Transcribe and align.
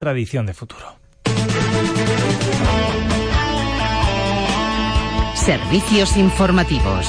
Tradición 0.00 0.46
de 0.46 0.54
futuro. 0.54 0.96
Servicios 5.34 6.16
informativos. 6.16 7.04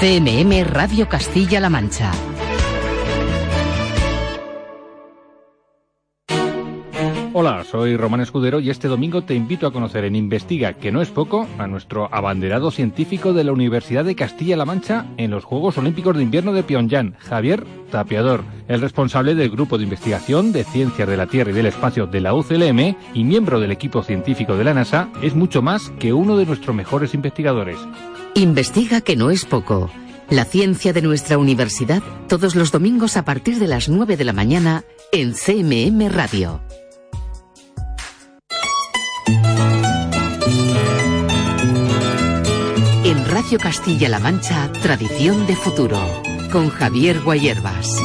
CMM 0.00 0.64
Radio 0.64 1.08
Castilla-La 1.08 1.70
Mancha. 1.70 2.10
Hola, 7.34 7.64
soy 7.64 7.96
Román 7.96 8.20
Escudero 8.20 8.60
y 8.60 8.68
este 8.68 8.88
domingo 8.88 9.22
te 9.22 9.34
invito 9.34 9.66
a 9.66 9.72
conocer 9.72 10.04
en 10.04 10.16
Investiga, 10.16 10.74
que 10.74 10.92
no 10.92 11.00
es 11.00 11.08
poco, 11.08 11.48
a 11.56 11.66
nuestro 11.66 12.14
abanderado 12.14 12.70
científico 12.70 13.32
de 13.32 13.42
la 13.42 13.52
Universidad 13.52 14.04
de 14.04 14.14
Castilla-La 14.14 14.66
Mancha 14.66 15.06
en 15.16 15.30
los 15.30 15.44
Juegos 15.44 15.78
Olímpicos 15.78 16.14
de 16.14 16.24
Invierno 16.24 16.52
de 16.52 16.62
Pyongyang, 16.62 17.14
Javier 17.18 17.64
Tapiador, 17.90 18.44
el 18.68 18.82
responsable 18.82 19.34
del 19.34 19.48
Grupo 19.48 19.78
de 19.78 19.84
Investigación 19.84 20.52
de 20.52 20.64
Ciencias 20.64 21.08
de 21.08 21.16
la 21.16 21.26
Tierra 21.26 21.52
y 21.52 21.54
del 21.54 21.64
Espacio 21.64 22.06
de 22.06 22.20
la 22.20 22.34
UCLM 22.34 22.96
y 23.14 23.24
miembro 23.24 23.60
del 23.60 23.72
equipo 23.72 24.02
científico 24.02 24.58
de 24.58 24.64
la 24.64 24.74
NASA, 24.74 25.08
es 25.22 25.34
mucho 25.34 25.62
más 25.62 25.88
que 25.98 26.12
uno 26.12 26.36
de 26.36 26.44
nuestros 26.44 26.76
mejores 26.76 27.14
investigadores. 27.14 27.78
Investiga, 28.34 29.00
que 29.00 29.16
no 29.16 29.30
es 29.30 29.46
poco. 29.46 29.90
La 30.28 30.44
ciencia 30.44 30.92
de 30.92 31.00
nuestra 31.00 31.38
universidad 31.38 32.02
todos 32.28 32.54
los 32.56 32.72
domingos 32.72 33.16
a 33.16 33.24
partir 33.24 33.58
de 33.58 33.68
las 33.68 33.88
9 33.88 34.18
de 34.18 34.24
la 34.24 34.34
mañana 34.34 34.84
en 35.12 35.32
CMM 35.32 36.10
Radio. 36.10 36.60
Radio 43.32 43.58
Castilla-La 43.58 44.18
Mancha, 44.18 44.70
Tradición 44.82 45.46
de 45.46 45.56
Futuro, 45.56 45.98
con 46.52 46.68
Javier 46.68 47.22
Guayerbas. 47.22 47.96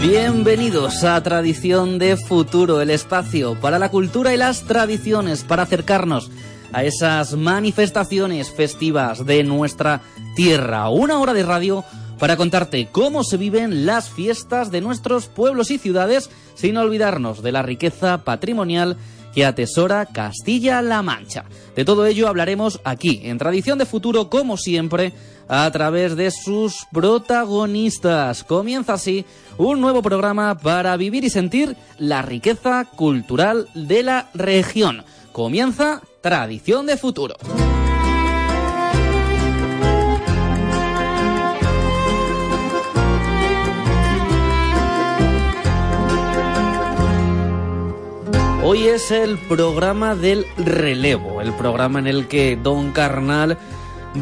Bienvenidos 0.00 1.02
a 1.02 1.20
Tradición 1.24 1.98
de 1.98 2.16
Futuro, 2.16 2.80
el 2.80 2.90
espacio 2.90 3.60
para 3.60 3.80
la 3.80 3.88
cultura 3.88 4.32
y 4.32 4.36
las 4.36 4.62
tradiciones, 4.62 5.42
para 5.42 5.64
acercarnos 5.64 6.30
a 6.72 6.84
esas 6.84 7.34
manifestaciones 7.34 8.52
festivas 8.52 9.26
de 9.26 9.42
nuestra 9.42 10.00
tierra. 10.36 10.90
Una 10.90 11.18
hora 11.18 11.34
de 11.34 11.42
radio 11.42 11.84
para 12.18 12.36
contarte 12.36 12.88
cómo 12.90 13.24
se 13.24 13.36
viven 13.36 13.86
las 13.86 14.08
fiestas 14.08 14.70
de 14.70 14.80
nuestros 14.80 15.26
pueblos 15.26 15.70
y 15.70 15.78
ciudades, 15.78 16.30
sin 16.54 16.76
olvidarnos 16.76 17.42
de 17.42 17.52
la 17.52 17.62
riqueza 17.62 18.24
patrimonial 18.24 18.96
que 19.34 19.44
atesora 19.44 20.06
Castilla-La 20.06 21.02
Mancha. 21.02 21.44
De 21.74 21.84
todo 21.84 22.06
ello 22.06 22.26
hablaremos 22.26 22.80
aquí, 22.84 23.20
en 23.24 23.36
Tradición 23.36 23.76
de 23.76 23.84
Futuro, 23.84 24.30
como 24.30 24.56
siempre, 24.56 25.12
a 25.46 25.70
través 25.70 26.16
de 26.16 26.30
sus 26.30 26.86
protagonistas. 26.90 28.44
Comienza 28.44 28.94
así 28.94 29.26
un 29.58 29.82
nuevo 29.82 30.00
programa 30.00 30.56
para 30.56 30.96
vivir 30.96 31.22
y 31.24 31.30
sentir 31.30 31.76
la 31.98 32.22
riqueza 32.22 32.86
cultural 32.96 33.68
de 33.74 34.02
la 34.02 34.30
región. 34.32 35.04
Comienza 35.32 36.00
Tradición 36.22 36.86
de 36.86 36.96
Futuro. 36.96 37.36
Hoy 48.68 48.88
es 48.88 49.12
el 49.12 49.38
programa 49.38 50.16
del 50.16 50.44
relevo, 50.56 51.40
el 51.40 51.52
programa 51.52 52.00
en 52.00 52.08
el 52.08 52.26
que 52.26 52.58
Don 52.60 52.90
Carnal 52.90 53.58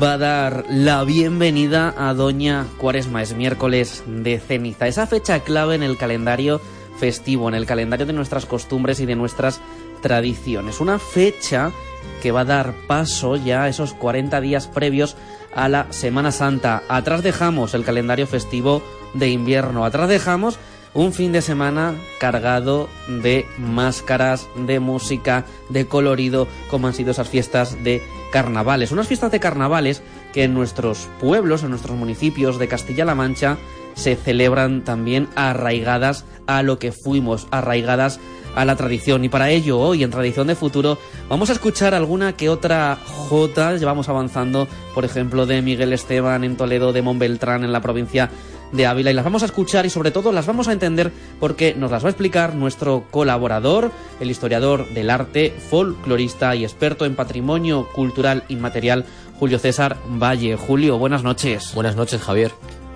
va 0.01 0.13
a 0.13 0.19
dar 0.19 0.67
la 0.69 1.03
bienvenida 1.05 1.95
a 1.97 2.13
Doña 2.13 2.67
Cuaresma. 2.77 3.23
Es 3.23 3.35
miércoles 3.35 4.05
de 4.07 4.39
ceniza, 4.39 4.87
esa 4.87 5.07
fecha 5.07 5.41
clave 5.41 5.77
en 5.77 5.83
el 5.83 5.97
calendario 5.97 6.61
festivo, 6.99 7.49
en 7.49 7.55
el 7.55 7.65
calendario 7.65 8.05
de 8.05 8.13
nuestras 8.13 8.45
costumbres 8.45 9.01
y 9.01 9.07
de 9.07 9.17
nuestras 9.17 9.63
tradiciones. 10.03 10.79
Una 10.79 10.99
fecha 10.99 11.73
que 12.21 12.31
va 12.31 12.41
a 12.41 12.45
dar 12.45 12.75
paso 12.87 13.37
ya 13.37 13.63
a 13.63 13.69
esos 13.71 13.95
40 13.95 14.43
días 14.43 14.67
previos 14.67 15.17
a 15.55 15.71
la 15.71 15.91
Semana 15.91 16.33
Santa. 16.33 16.83
Atrás 16.91 17.23
dejamos 17.23 17.73
el 17.73 17.83
calendario 17.83 18.27
festivo 18.27 18.83
de 19.15 19.31
invierno, 19.31 19.87
atrás 19.87 20.11
dejamos 20.11 20.59
un 20.95 21.13
fin 21.13 21.33
de 21.33 21.43
semana 21.43 21.95
cargado 22.19 22.89
de 23.09 23.47
máscaras, 23.59 24.49
de 24.57 24.81
música, 24.81 25.45
de 25.69 25.87
colorido, 25.87 26.47
como 26.71 26.87
han 26.87 26.95
sido 26.95 27.11
esas 27.11 27.29
fiestas 27.29 27.83
de 27.83 28.01
carnavales. 28.33 28.93
Unas 28.93 29.09
fiestas 29.09 29.33
de 29.33 29.41
carnavales 29.41 30.03
que 30.33 30.45
en 30.45 30.55
nuestros 30.55 31.09
pueblos, 31.21 31.63
en 31.63 31.71
nuestros 31.71 31.97
municipios 31.97 32.59
de 32.59 32.69
Castilla-La 32.69 33.15
Mancha, 33.15 33.59
se 33.95 34.17
celebran 34.17 34.83
también 34.83 35.29
arraigadas 35.35 36.25
a 36.47 36.63
lo 36.63 36.79
que 36.79 36.93
fuimos, 36.93 37.47
arraigadas 37.51 38.21
a 38.55 38.65
la 38.65 38.77
tradición. 38.77 39.25
Y 39.25 39.29
para 39.29 39.51
ello, 39.51 39.79
hoy 39.79 40.05
en 40.05 40.11
Tradición 40.11 40.47
de 40.47 40.55
Futuro, 40.55 40.99
vamos 41.29 41.51
a 41.51 41.55
escuchar 41.55 41.95
alguna 41.95 42.37
que 42.37 42.49
otra 42.49 42.97
jota. 43.05 43.77
Llevamos 43.77 44.09
avanzando, 44.09 44.69
por 44.95 45.05
ejemplo, 45.05 45.47
de 45.47 45.63
Miguel 45.63 45.93
Esteban 45.93 46.45
en 46.45 46.57
Toledo, 46.57 46.93
de 46.93 47.03
Montbeltrán 47.03 47.65
en 47.65 47.73
la 47.73 47.81
provincia 47.81 48.31
de 48.75 48.87
Ávila 48.87 49.11
y 49.11 49.15
las 49.15 49.25
vamos 49.25 49.43
a 49.43 49.47
escuchar 49.47 49.87
y 49.87 49.91
sobre 49.91 50.11
todo 50.11 50.33
las 50.33 50.47
vamos 50.47 50.69
a 50.69 50.73
entender 50.73 51.13
porque 51.39 51.75
nos 51.75 51.91
las 51.91 52.03
va 52.03 52.09
a 52.09 52.11
explicar 52.11 52.55
nuestro 52.55 53.05
colaborador, 53.11 53.93
el 54.21 54.31
historiador 54.31 54.89
del 54.91 55.11
arte, 55.11 55.55
folclorista 55.71 56.55
y 56.57 56.65
experto 56.65 57.05
en 57.05 57.15
patrimonio 57.15 57.89
cultural 57.95 58.45
inmaterial, 58.49 59.05
Julio 59.39 59.59
César 59.59 59.97
Valle. 60.09 60.57
Julio, 60.57 60.99
buenas 60.99 61.23
noches. 61.23 61.73
Buenas 61.75 61.97
noches, 61.97 62.21
Javier. 62.21 62.53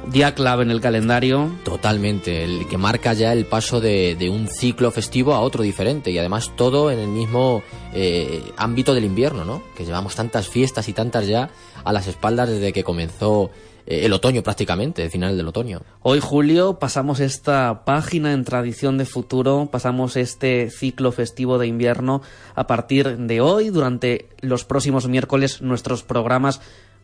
Día 0.06 0.34
clave 0.34 0.62
en 0.62 0.71
el 0.71 0.81
calendario. 0.81 1.50
Totalmente, 1.65 2.43
el 2.43 2.67
que 2.67 2.78
marca 2.78 3.12
ya 3.12 3.33
el 3.33 3.44
paso 3.44 3.81
de, 3.81 4.17
de 4.19 4.31
un 4.31 4.49
ciclo 4.49 4.91
festivo 4.91 5.34
a 5.34 5.41
otro 5.41 5.62
diferente 5.62 6.11
y 6.11 6.19
además 6.19 6.53
todo 6.56 6.91
en 6.91 6.99
el 6.99 7.09
mismo 7.09 7.62
eh, 7.93 8.43
ámbito 8.56 8.94
del 8.94 9.05
invierno, 9.05 9.44
¿no? 9.44 9.62
Que 9.77 9.84
llevamos 9.84 10.15
tantas 10.15 10.49
fiestas 10.49 10.88
y 10.88 10.93
tantas 10.93 11.27
ya 11.27 11.50
a 11.84 11.93
las 11.93 12.06
espaldas 12.06 12.49
desde 12.49 12.72
que 12.72 12.84
comenzó 12.84 13.50
el 13.88 14.12
otoño 14.12 14.43
prácticamente, 14.43 15.03
el 15.03 15.10
final 15.10 15.37
del 15.37 15.49
otoño. 15.49 15.81
Hoy, 16.03 16.21
Julio, 16.21 16.78
pasamos 16.78 17.21
esta 17.21 17.87
página 17.87 18.34
en 18.34 18.44
Tradición 18.44 18.99
de 18.99 19.06
Futuro, 19.06 19.69
pasamos 19.72 20.16
este 20.16 20.71
ciclo 20.71 21.10
festivo 21.10 21.59
de 21.59 21.66
invierno. 21.66 22.21
A 22.54 22.66
partir 22.66 23.16
de 23.16 23.41
hoy, 23.41 23.71
durante 23.71 24.28
los 24.41 24.65
próximos 24.65 25.09
miércoles, 25.09 25.62
nuestros 25.62 26.03
programas 26.03 26.60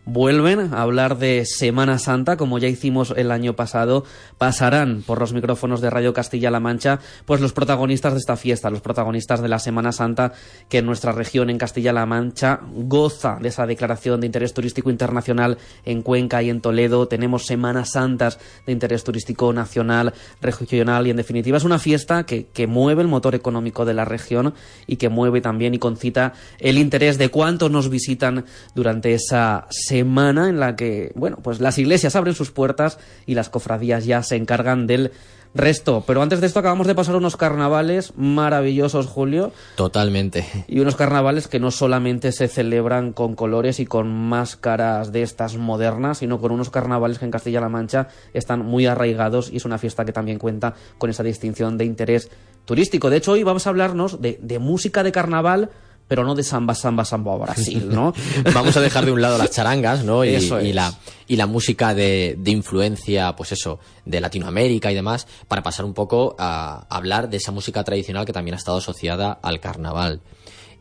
vuelven 0.07 0.75
a 0.75 0.83
hablar 0.83 1.19
de 1.19 1.45
Semana 1.47 1.99
Santa, 1.99 2.37
como 2.37 2.59
ya 2.59 2.69
hicimos 2.69 3.15
el 3.17 3.31
año 3.31 3.57
pasado, 3.57 4.05
pasarán 4.39 5.03
por 5.03 5.21
los 5.21 5.33
micrófonos 5.33 5.81
de 5.81 5.91
Radio 5.91 6.13
Castilla-La 6.13 6.61
Mancha, 6.61 7.01
pues 7.25 7.41
los 7.41 7.53
protagonistas 7.53 8.13
de 8.13 8.19
esta 8.19 8.37
fiesta, 8.37 8.71
los 8.71 8.81
protagonistas 8.81 9.41
de 9.41 9.49
la 9.49 9.59
Semana 9.59 9.93
Santa, 9.93 10.33
que 10.69 10.79
en 10.79 10.87
nuestra 10.87 11.13
región, 11.13 11.51
en 11.51 11.59
Castilla-La 11.59 12.07
Mancha, 12.07 12.61
goza 12.73 13.39
de 13.41 13.49
esa 13.49 13.67
declaración 13.67 14.21
de 14.21 14.27
interés 14.27 14.53
turístico 14.53 14.91
internacional 14.91 15.59
en 15.85 16.03
Cuenca 16.03 16.43
y 16.43 16.51
en 16.51 16.61
Toledo. 16.61 17.09
Tenemos 17.09 17.47
Semanas 17.47 17.93
Santas 17.93 18.39
de 18.67 18.73
interés 18.73 19.05
turístico 19.05 19.53
nacional, 19.53 20.13
regional 20.41 21.07
y, 21.07 21.11
en 21.11 21.17
definitiva, 21.17 21.57
es 21.57 21.65
una 21.65 21.79
fiesta 21.79 22.25
que, 22.27 22.47
que 22.47 22.67
mueve 22.67 23.03
el 23.03 23.09
motor 23.09 23.35
económico 23.35 23.85
de 23.85 23.95
la 23.95 24.05
región 24.05 24.55
y 24.87 24.97
que 24.97 25.09
mueve 25.09 25.41
también 25.41 25.75
y 25.75 25.79
concita 25.79 26.35
el 26.59 26.79
interés 26.79 27.17
de 27.19 27.31
cuántos 27.31 27.71
nos 27.71 27.89
visitan 27.89 28.45
durante 28.75 29.15
esa 29.15 29.67
semana 29.71 29.94
en 29.99 30.61
la 30.61 30.77
que, 30.77 31.13
bueno, 31.15 31.39
pues 31.43 31.61
las 31.61 31.79
iglesias 31.79 32.17
abren 32.17 32.35
sus 32.35 32.51
puertas 32.51 32.99
y 33.27 33.35
las 33.35 33.49
cofradías 33.49 34.05
ya 34.05 34.23
se 34.23 34.37
encargan 34.37 34.87
del 34.87 35.13
resto. 35.55 36.03
Pero 36.07 36.21
antes 36.21 36.41
de 36.41 36.47
esto 36.47 36.59
acabamos 36.59 36.87
de 36.87 36.95
pasar 36.95 37.17
unos 37.17 37.37
carnavales 37.37 38.13
maravillosos, 38.17 39.07
Julio. 39.07 39.53
Totalmente. 39.77 40.45
Y 40.67 40.81
unos 40.81 40.97
carnavales 40.97 41.49
que 41.49 41.61
no 41.61 41.71
solamente 41.71 42.33
se 42.33 42.49
celebran 42.49 43.13
con 43.13 43.35
colores 43.35 43.81
y 43.81 43.87
con 43.87 44.13
máscaras 44.13 45.13
de 45.13 45.23
estas 45.23 45.57
modernas, 45.57 46.19
sino 46.19 46.41
con 46.41 46.53
unos 46.53 46.71
carnavales 46.71 47.19
que 47.19 47.25
en 47.25 47.31
Castilla-La 47.31 47.69
Mancha 47.69 48.09
están 48.33 48.65
muy 48.65 48.87
arraigados 48.87 49.51
y 49.53 49.57
es 49.57 49.65
una 49.65 49.79
fiesta 49.79 50.05
que 50.05 50.13
también 50.13 50.39
cuenta 50.39 50.75
con 50.99 51.11
esa 51.11 51.23
distinción 51.23 51.79
de 51.79 51.85
interés 51.85 52.31
turístico. 52.65 53.11
De 53.11 53.19
hecho, 53.19 53.33
hoy 53.33 53.43
vamos 53.43 53.67
a 53.67 53.71
hablarnos 53.71 54.21
de, 54.21 54.39
de 54.43 54.59
música 54.59 55.03
de 55.03 55.13
carnaval 55.13 55.71
pero 56.09 56.25
no 56.25 56.35
de 56.35 56.43
samba, 56.43 56.75
samba, 56.75 57.05
samba 57.05 57.37
Brasil, 57.37 57.89
¿no? 57.93 58.13
Vamos 58.53 58.77
a 58.77 58.81
dejar 58.81 59.05
de 59.07 59.13
un 59.13 59.23
lado 59.23 59.39
las 59.39 59.51
charangas, 59.51 60.05
¿no? 60.05 60.25
Y, 60.25 60.31
Eso 60.35 60.61
y 60.61 60.71
es. 60.71 60.75
la, 60.75 60.93
y 61.27 61.37
la 61.37 61.47
música 61.47 61.95
de, 61.95 62.37
de 62.39 62.51
influencia, 62.51 63.35
pues 63.37 63.53
eso, 63.53 63.79
de 64.05 64.21
Latinoamérica 64.21 64.93
y 64.93 64.95
demás, 64.95 65.27
para 65.49 65.63
pasar 65.63 65.85
un 65.85 65.95
poco 65.95 66.37
a 66.39 66.87
hablar 66.89 67.31
de 67.31 67.39
esa 67.39 67.53
música 67.53 67.85
tradicional 67.85 68.27
que 68.27 68.33
también 68.33 68.55
ha 68.55 68.59
estado 68.59 68.79
asociada 68.79 69.33
al 69.43 69.61
carnaval. 69.61 70.21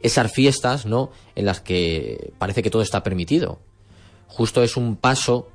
Esas 0.02 0.32
fiestas, 0.32 0.86
¿no? 0.86 1.12
En 1.36 1.46
las 1.46 1.62
que 1.62 2.34
parece 2.38 2.62
que 2.62 2.70
todo 2.70 2.82
está 2.82 3.04
permitido. 3.04 3.60
Justo 4.28 4.64
es 4.64 4.76
un 4.76 4.98
paso 4.98 5.48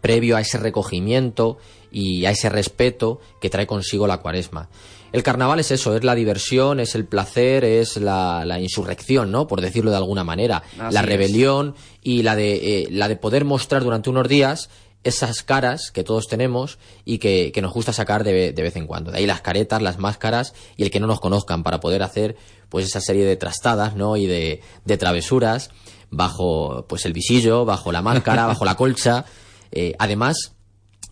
previo 0.00 0.36
a 0.36 0.40
ese 0.40 0.58
recogimiento 0.58 1.58
y 1.90 2.24
a 2.26 2.30
ese 2.30 2.48
respeto 2.48 3.20
que 3.40 3.50
trae 3.50 3.66
consigo 3.66 4.06
la 4.06 4.18
cuaresma. 4.18 4.68
El 5.12 5.22
carnaval 5.22 5.60
es 5.60 5.70
eso, 5.70 5.94
es 5.96 6.04
la 6.04 6.14
diversión, 6.14 6.80
es 6.80 6.94
el 6.94 7.04
placer, 7.04 7.64
es 7.64 7.96
la, 7.96 8.44
la 8.44 8.58
insurrección, 8.60 9.30
¿no? 9.30 9.46
Por 9.46 9.60
decirlo 9.60 9.90
de 9.90 9.96
alguna 9.98 10.24
manera. 10.24 10.62
Así 10.78 10.94
la 10.94 11.00
es. 11.00 11.06
rebelión 11.06 11.74
y 12.02 12.22
la 12.22 12.34
de, 12.34 12.82
eh, 12.82 12.88
la 12.90 13.08
de 13.08 13.16
poder 13.16 13.44
mostrar 13.44 13.84
durante 13.84 14.10
unos 14.10 14.28
días 14.28 14.70
esas 15.04 15.42
caras 15.42 15.90
que 15.90 16.04
todos 16.04 16.28
tenemos 16.28 16.78
y 17.04 17.18
que, 17.18 17.50
que 17.52 17.60
nos 17.60 17.72
gusta 17.72 17.92
sacar 17.92 18.24
de, 18.24 18.52
de 18.52 18.62
vez 18.62 18.76
en 18.76 18.86
cuando. 18.86 19.10
De 19.10 19.18
ahí 19.18 19.26
las 19.26 19.40
caretas, 19.40 19.82
las 19.82 19.98
máscaras 19.98 20.54
y 20.76 20.84
el 20.84 20.90
que 20.90 21.00
no 21.00 21.06
nos 21.06 21.20
conozcan 21.20 21.62
para 21.62 21.80
poder 21.80 22.02
hacer 22.02 22.36
pues 22.68 22.86
esa 22.86 23.00
serie 23.00 23.24
de 23.24 23.36
trastadas, 23.36 23.96
¿no? 23.96 24.16
Y 24.16 24.26
de, 24.26 24.60
de 24.84 24.96
travesuras 24.96 25.70
bajo 26.10 26.86
pues 26.88 27.04
el 27.04 27.12
visillo, 27.12 27.64
bajo 27.64 27.90
la 27.90 28.02
máscara, 28.02 28.46
bajo 28.46 28.64
la 28.64 28.76
colcha. 28.76 29.24
Eh, 29.72 29.94
además, 29.98 30.52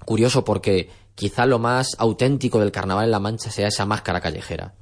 curioso 0.05 0.45
porque 0.45 0.89
quizá 1.15 1.47
lo 1.47 1.59
más 1.59 1.97
auténtico 1.99 2.61
del 2.61 2.73
carnaval 2.73 3.05
en 3.05 3.11
La 3.11 3.21
Mancha 3.21 3.51
sea 3.51 3.69
esa 3.69 3.87
máscara 3.87 4.21
callejera. 4.21 4.75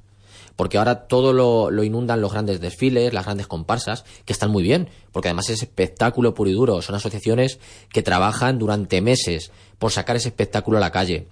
Porque 0.55 0.77
ahora 0.77 1.07
todo 1.07 1.31
lo, 1.31 1.71
lo 1.71 1.83
inundan 1.83 2.21
los 2.21 2.33
grandes 2.33 2.59
desfiles, 2.59 3.13
las 3.13 3.25
grandes 3.25 3.47
comparsas, 3.47 4.03
que 4.25 4.33
están 4.33 4.51
muy 4.51 4.61
bien, 4.61 4.89
porque 5.11 5.29
además 5.29 5.49
es 5.49 5.63
espectáculo 5.63 6.33
puro 6.33 6.49
y 6.49 6.53
duro. 6.53 6.81
Son 6.81 6.95
asociaciones 6.95 7.59
que 7.93 8.03
trabajan 8.03 8.59
durante 8.59 9.01
meses 9.01 9.51
por 9.77 9.91
sacar 9.91 10.17
ese 10.17 10.29
espectáculo 10.29 10.77
a 10.77 10.81
la 10.81 10.91
calle. 10.91 11.27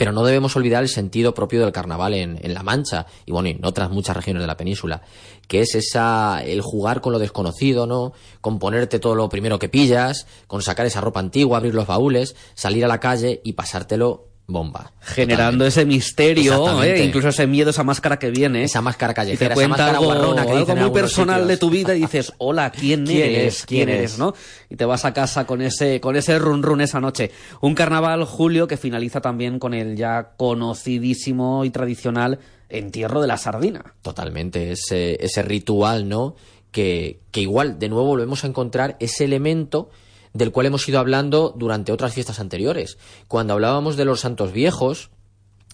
Pero 0.00 0.12
no 0.12 0.24
debemos 0.24 0.56
olvidar 0.56 0.82
el 0.82 0.88
sentido 0.88 1.34
propio 1.34 1.60
del 1.60 1.72
carnaval 1.72 2.14
en, 2.14 2.40
en 2.42 2.54
La 2.54 2.62
Mancha 2.62 3.04
y 3.26 3.32
bueno, 3.32 3.50
en 3.50 3.62
otras 3.66 3.90
muchas 3.90 4.16
regiones 4.16 4.42
de 4.42 4.46
la 4.46 4.56
península, 4.56 5.02
que 5.46 5.60
es 5.60 5.74
esa, 5.74 6.42
el 6.42 6.62
jugar 6.62 7.02
con 7.02 7.12
lo 7.12 7.18
desconocido, 7.18 7.86
¿no? 7.86 8.14
Con 8.40 8.58
ponerte 8.58 8.98
todo 8.98 9.14
lo 9.14 9.28
primero 9.28 9.58
que 9.58 9.68
pillas, 9.68 10.26
con 10.46 10.62
sacar 10.62 10.86
esa 10.86 11.02
ropa 11.02 11.20
antigua, 11.20 11.58
abrir 11.58 11.74
los 11.74 11.86
baúles, 11.86 12.34
salir 12.54 12.82
a 12.86 12.88
la 12.88 12.98
calle 12.98 13.42
y 13.44 13.52
pasártelo 13.52 14.29
bomba. 14.50 14.92
Generando 15.00 15.64
Totalmente. 15.64 15.68
ese 15.68 15.86
misterio. 15.86 16.82
¿eh? 16.82 17.04
incluso 17.04 17.28
ese 17.28 17.46
miedo, 17.46 17.70
esa 17.70 17.84
máscara 17.84 18.18
que 18.18 18.30
viene. 18.30 18.64
Esa 18.64 18.82
máscara 18.82 19.12
y 19.12 19.14
te 19.14 19.16
callejera, 19.16 19.46
esa 19.46 19.54
cuenta 19.54 19.68
máscara 19.76 19.98
algo, 19.98 20.04
guarrona 20.06 20.44
que 20.46 20.52
algo 20.52 20.76
muy 20.76 20.90
personal 20.90 21.36
sitios. 21.36 21.48
de 21.48 21.56
tu 21.56 21.70
vida 21.70 21.94
y 21.96 22.00
dices, 22.00 22.32
hola, 22.38 22.70
¿quién, 22.70 23.06
¿Quién 23.06 23.30
eres? 23.30 23.54
es? 23.60 23.66
¿Quién 23.66 23.86
¿Quién 23.86 23.98
eres? 23.98 24.12
es? 24.12 24.18
¿no? 24.18 24.34
Y 24.68 24.76
te 24.76 24.84
vas 24.84 25.04
a 25.04 25.14
casa 25.14 25.46
con 25.46 25.62
ese, 25.62 26.00
con 26.00 26.16
ese 26.16 26.38
run 26.38 26.62
run 26.62 26.80
esa 26.80 27.00
noche. 27.00 27.30
Un 27.60 27.74
carnaval, 27.74 28.24
Julio, 28.24 28.66
que 28.66 28.76
finaliza 28.76 29.20
también 29.20 29.58
con 29.58 29.74
el 29.74 29.96
ya 29.96 30.32
conocidísimo 30.36 31.64
y 31.64 31.70
tradicional 31.70 32.38
entierro 32.68 33.20
de 33.20 33.28
la 33.28 33.36
sardina. 33.36 33.94
Totalmente, 34.02 34.72
ese, 34.72 35.24
ese 35.24 35.42
ritual, 35.42 36.08
¿no? 36.08 36.36
Que, 36.70 37.20
que 37.32 37.40
igual, 37.40 37.78
de 37.78 37.88
nuevo, 37.88 38.06
volvemos 38.06 38.44
a 38.44 38.46
encontrar 38.46 38.96
ese 39.00 39.24
elemento 39.24 39.90
del 40.32 40.52
cual 40.52 40.66
hemos 40.66 40.88
ido 40.88 40.98
hablando 40.98 41.54
durante 41.56 41.92
otras 41.92 42.14
fiestas 42.14 42.40
anteriores. 42.40 42.98
Cuando 43.28 43.52
hablábamos 43.54 43.96
de 43.96 44.04
los 44.04 44.20
santos 44.20 44.52
viejos, 44.52 45.10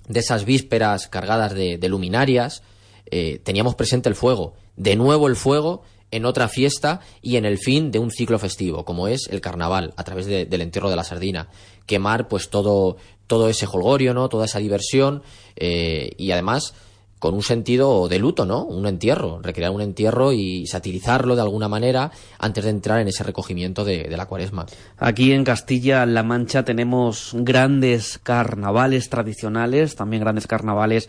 de 0.08 0.20
esas 0.20 0.44
vísperas 0.44 1.08
cargadas 1.08 1.54
de, 1.54 1.78
de 1.78 1.88
luminarias, 1.88 2.62
eh, 3.10 3.40
teníamos 3.44 3.74
presente 3.74 4.08
el 4.08 4.14
fuego. 4.14 4.54
De 4.76 4.96
nuevo 4.96 5.28
el 5.28 5.36
fuego 5.36 5.82
en 6.10 6.24
otra 6.24 6.48
fiesta 6.48 7.00
y 7.20 7.36
en 7.36 7.44
el 7.44 7.58
fin 7.58 7.90
de 7.90 7.98
un 7.98 8.10
ciclo 8.10 8.38
festivo, 8.38 8.84
como 8.84 9.08
es 9.08 9.26
el 9.30 9.40
carnaval, 9.40 9.92
a 9.96 10.04
través 10.04 10.26
de- 10.26 10.46
del 10.46 10.60
entierro 10.60 10.88
de 10.90 10.96
la 10.96 11.04
sardina. 11.04 11.48
Quemar 11.86 12.28
pues 12.28 12.48
todo, 12.48 12.96
todo 13.26 13.48
ese 13.48 13.66
holgorio, 13.66 14.14
¿no? 14.14 14.28
Toda 14.28 14.44
esa 14.46 14.60
diversión 14.60 15.22
eh, 15.56 16.12
y 16.16 16.30
además 16.30 16.74
con 17.18 17.34
un 17.34 17.42
sentido 17.42 18.08
de 18.08 18.18
luto, 18.18 18.44
¿no? 18.44 18.64
Un 18.64 18.86
entierro, 18.86 19.40
recrear 19.42 19.70
un 19.70 19.80
entierro 19.80 20.32
y 20.32 20.66
satirizarlo 20.66 21.34
de 21.34 21.42
alguna 21.42 21.68
manera 21.68 22.10
antes 22.38 22.64
de 22.64 22.70
entrar 22.70 23.00
en 23.00 23.08
ese 23.08 23.24
recogimiento 23.24 23.84
de, 23.84 24.14
la 24.16 24.26
cuaresma. 24.26 24.66
Aquí 24.98 25.32
en 25.32 25.44
Castilla-La 25.44 26.22
Mancha 26.22 26.64
tenemos 26.64 27.32
grandes 27.34 28.20
carnavales 28.22 29.08
tradicionales, 29.08 29.96
también 29.96 30.22
grandes 30.22 30.46
carnavales 30.46 31.08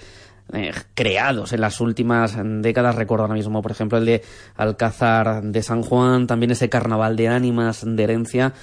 eh, 0.53 0.71
creados 0.93 1.51
en 1.51 1.61
las 1.61 1.81
últimas 1.81 2.37
décadas. 2.61 2.95
Recuerdo 2.95 3.25
ahora 3.25 3.35
mismo, 3.35 3.61
por 3.61 3.71
ejemplo, 3.71 3.97
el 3.97 4.05
de 4.05 4.23
Alcázar 4.55 5.43
de 5.43 5.61
San 5.61 5.81
Juan, 5.81 6.25
también 6.25 6.51
ese 6.51 6.69
carnaval 6.69 7.17
de 7.17 7.27
ánimas 7.27 7.83
de 7.85 8.03
herencia 8.03 8.53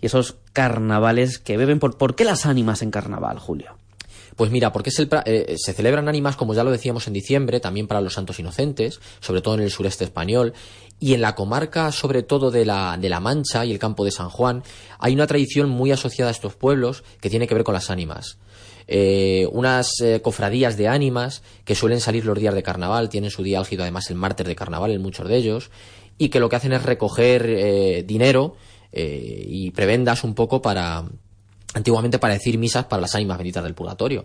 y 0.00 0.06
esos 0.06 0.38
carnavales 0.54 1.38
que 1.38 1.58
beben. 1.58 1.78
¿Por, 1.78 1.98
¿por 1.98 2.14
qué 2.14 2.24
las 2.24 2.46
ánimas 2.46 2.80
en 2.80 2.90
carnaval, 2.90 3.38
Julio? 3.38 3.76
Pues 4.36 4.50
mira, 4.50 4.70
porque 4.70 4.90
es 4.90 4.98
el 4.98 5.08
eh, 5.24 5.56
se 5.56 5.72
celebran 5.72 6.08
ánimas, 6.08 6.36
como 6.36 6.52
ya 6.52 6.62
lo 6.62 6.70
decíamos 6.70 7.06
en 7.06 7.14
diciembre, 7.14 7.58
también 7.58 7.86
para 7.86 8.02
los 8.02 8.12
santos 8.12 8.38
inocentes, 8.38 9.00
sobre 9.20 9.40
todo 9.40 9.54
en 9.54 9.62
el 9.62 9.70
sureste 9.70 10.04
español, 10.04 10.52
y 11.00 11.14
en 11.14 11.22
la 11.22 11.34
comarca, 11.34 11.90
sobre 11.90 12.22
todo 12.22 12.50
de 12.50 12.66
la, 12.66 12.98
de 13.00 13.08
la 13.08 13.20
Mancha 13.20 13.64
y 13.64 13.72
el 13.72 13.78
campo 13.78 14.04
de 14.04 14.10
San 14.10 14.28
Juan, 14.28 14.62
hay 14.98 15.14
una 15.14 15.26
tradición 15.26 15.70
muy 15.70 15.90
asociada 15.90 16.30
a 16.30 16.32
estos 16.32 16.54
pueblos 16.54 17.02
que 17.20 17.30
tiene 17.30 17.46
que 17.46 17.54
ver 17.54 17.64
con 17.64 17.74
las 17.74 17.90
ánimas. 17.90 18.38
Eh, 18.88 19.48
unas 19.52 20.00
eh, 20.00 20.20
cofradías 20.22 20.76
de 20.76 20.88
ánimas 20.88 21.42
que 21.64 21.74
suelen 21.74 22.00
salir 22.00 22.24
los 22.26 22.38
días 22.38 22.54
de 22.54 22.62
carnaval, 22.62 23.08
tienen 23.08 23.30
su 23.30 23.42
día 23.42 23.58
álgido 23.58 23.82
además 23.82 24.10
el 24.10 24.16
martes 24.16 24.46
de 24.46 24.54
carnaval 24.54 24.90
en 24.90 25.02
muchos 25.02 25.28
de 25.28 25.36
ellos, 25.36 25.70
y 26.18 26.28
que 26.28 26.40
lo 26.40 26.50
que 26.50 26.56
hacen 26.56 26.72
es 26.74 26.82
recoger 26.82 27.46
eh, 27.48 28.04
dinero 28.06 28.56
y 28.98 29.72
prebendas 29.72 30.24
un 30.24 30.34
poco 30.34 30.62
para, 30.62 31.04
antiguamente 31.76 32.18
para 32.18 32.32
decir 32.34 32.56
misas 32.58 32.86
para 32.86 33.02
las 33.02 33.14
ánimas 33.14 33.36
benditas 33.38 33.62
del 33.62 33.74
purgatorio. 33.74 34.24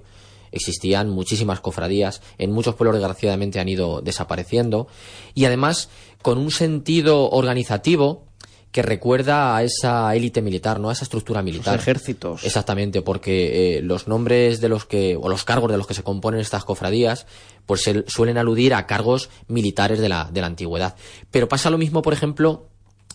Existían 0.54 1.10
muchísimas 1.10 1.60
cofradías, 1.60 2.22
en 2.38 2.52
muchos 2.52 2.76
pueblos 2.76 2.96
desgraciadamente 2.96 3.60
han 3.60 3.68
ido 3.70 4.02
desapareciendo, 4.02 4.88
y 5.34 5.46
además 5.46 5.90
con 6.22 6.38
un 6.38 6.50
sentido 6.52 7.30
organizativo 7.30 8.26
que 8.72 8.82
recuerda 8.82 9.56
a 9.58 9.64
esa 9.64 10.16
élite 10.16 10.42
militar, 10.42 10.80
¿no? 10.80 10.90
A 10.90 10.94
esa 10.94 11.04
estructura 11.04 11.42
militar. 11.42 11.74
Los 11.76 11.82
ejércitos. 11.84 12.44
Exactamente, 12.46 13.02
porque 13.02 13.80
eh, 13.80 13.82
los 13.82 14.08
nombres 14.08 14.62
de 14.62 14.70
los 14.70 14.86
que, 14.86 15.18
o 15.22 15.28
los 15.28 15.44
cargos 15.44 15.70
de 15.72 15.78
los 15.78 15.88
que 15.88 15.94
se 15.94 16.04
componen 16.04 16.40
estas 16.40 16.64
cofradías, 16.64 17.26
pues 17.66 17.84
se- 17.84 18.06
suelen 18.08 18.38
aludir 18.38 18.74
a 18.74 18.88
cargos 18.88 19.30
militares 19.50 20.00
de 20.00 20.08
la, 20.08 20.30
de 20.32 20.40
la 20.40 20.48
antigüedad. 20.48 20.96
Pero 21.32 21.50
pasa 21.50 21.70
lo 21.70 21.78
mismo, 21.78 22.02
por 22.02 22.14
ejemplo, 22.14 22.68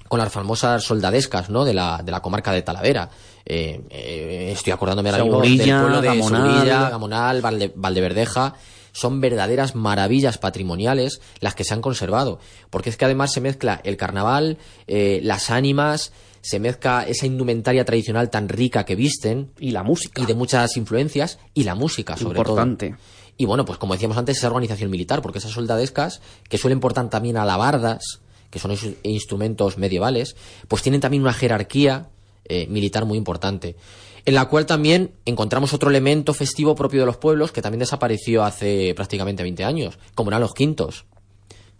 con 0.09 0.19
las 0.19 0.31
famosas 0.31 0.85
soldadescas, 0.85 1.49
¿no? 1.49 1.65
De 1.65 1.73
la, 1.73 2.03
de 2.05 2.13
la 2.13 2.21
comarca 2.21 2.53
de 2.53 2.61
Talavera. 2.61 3.09
Eh, 3.47 3.81
eh, 3.91 4.51
estoy 4.53 4.73
acordándome 4.73 5.11
ahora 5.11 5.23
mismo 5.25 5.41
del 5.41 5.57
pueblo 5.81 6.01
de 6.01 6.09
Gamonal. 6.09 6.43
Segurilla, 6.53 6.91
Gamonal, 6.91 7.43
Valde- 7.43 7.73
Valdeverdeja. 7.75 8.55
Son 8.93 9.21
verdaderas 9.21 9.75
maravillas 9.75 10.39
patrimoniales 10.39 11.21
las 11.41 11.55
que 11.55 11.65
se 11.65 11.75
han 11.75 11.83
conservado. 11.83 12.39
Porque 12.71 12.91
es 12.91 12.97
que 12.97 13.05
además 13.05 13.33
se 13.33 13.41
mezcla 13.41 13.81
el 13.85 13.97
carnaval, 13.97 14.59
eh, 14.87 15.21
las 15.23 15.51
ánimas, 15.51 16.13
se 16.41 16.59
mezcla 16.61 17.05
esa 17.07 17.27
indumentaria 17.27 17.85
tradicional 17.85 18.31
tan 18.31 18.49
rica 18.49 18.85
que 18.85 18.97
visten, 18.97 19.53
Y 19.59 19.71
la 19.73 19.83
música. 19.83 20.23
y 20.23 20.27
de 20.27 20.35
muchas 20.35 20.77
influencias 20.77 21.39
y 21.55 21.65
la 21.65 21.75
música 21.75 22.17
sobre 22.17 22.39
Importante. 22.39 22.89
todo. 22.91 22.99
Y 23.37 23.45
bueno, 23.45 23.65
pues 23.67 23.79
como 23.79 23.93
decíamos 23.93 24.17
antes, 24.17 24.39
esa 24.39 24.47
organización 24.49 24.91
militar, 24.91 25.21
porque 25.21 25.39
esas 25.41 25.51
soldadescas, 25.53 26.23
que 26.49 26.57
suelen 26.57 26.81
portar 26.81 27.11
también 27.11 27.37
alabardas, 27.37 28.21
que 28.51 28.59
son 28.59 28.71
esos 28.71 28.95
instrumentos 29.03 29.77
medievales, 29.77 30.37
pues 30.69 30.83
tienen 30.83 31.03
también 31.03 31.23
una 31.23 31.35
jerarquía 31.35 32.09
eh, 32.49 32.67
militar 32.69 33.05
muy 33.05 33.19
importante, 33.19 33.77
en 34.25 34.35
la 34.35 34.47
cual 34.47 34.67
también 34.67 35.13
encontramos 35.25 35.73
otro 35.73 35.91
elemento 35.91 36.35
festivo 36.35 36.75
propio 36.75 37.01
de 37.01 37.07
los 37.07 37.17
pueblos 37.17 37.53
que 37.53 37.63
también 37.63 37.81
desapareció 37.81 38.45
hace 38.45 38.93
prácticamente 38.95 39.43
20 39.43 39.65
años, 39.65 39.99
como 40.15 40.31
eran 40.31 40.41
los 40.41 40.55
quintos. 40.55 41.07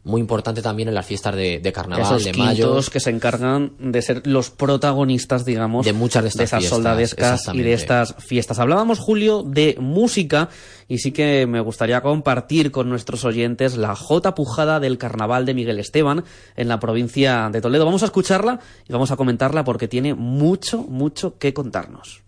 Muy 0.07 0.21
importante 0.21 0.63
también 0.63 0.89
en 0.89 0.95
las 0.95 1.05
fiestas 1.05 1.35
de, 1.35 1.59
de 1.59 1.73
carnaval, 1.73 2.05
Esos 2.07 2.23
de 2.23 2.33
mayo. 2.33 2.79
que 2.93 3.01
se 3.01 3.11
encargan 3.11 3.73
de 3.81 4.01
ser 4.03 4.25
los 4.25 4.51
protagonistas, 4.51 5.45
digamos, 5.45 5.85
De 5.85 5.93
muchas 5.93 6.23
de 6.23 6.29
estas 6.29 6.45
esas 6.45 6.61
fiestas, 6.61 6.77
soldadescas 6.77 7.49
y 7.53 7.61
de 7.63 7.73
estas 7.73 8.15
fiestas. 8.21 8.61
Hablábamos, 8.61 9.01
Julio, 9.01 9.43
de 9.43 9.77
música 9.81 10.49
y 10.87 10.99
sí 10.99 11.11
que 11.11 11.49
me 11.49 11.61
gustaría 11.61 12.01
compartir 12.03 12.71
con 12.71 12.89
nuestros 12.89 13.25
oyentes 13.25 13.77
la 13.77 13.97
Jota 13.97 14.37
Pujada 14.37 14.79
del 14.79 14.97
Carnaval 14.97 15.45
de 15.45 15.55
Miguel 15.55 15.81
Esteban 15.81 16.25
en 16.55 16.69
la 16.69 16.79
provincia 16.79 17.51
de 17.51 17.61
Toledo. 17.61 17.85
Vamos 17.85 18.05
a 18.05 18.07
escucharla 18.07 18.61
y 18.89 18.93
vamos 18.93 19.11
a 19.11 19.17
comentarla 19.17 19.65
porque 19.65 19.89
tiene 19.89 20.15
mucho, 20.15 20.83
mucho 20.83 21.37
que 21.37 21.53
contarnos. 21.53 22.23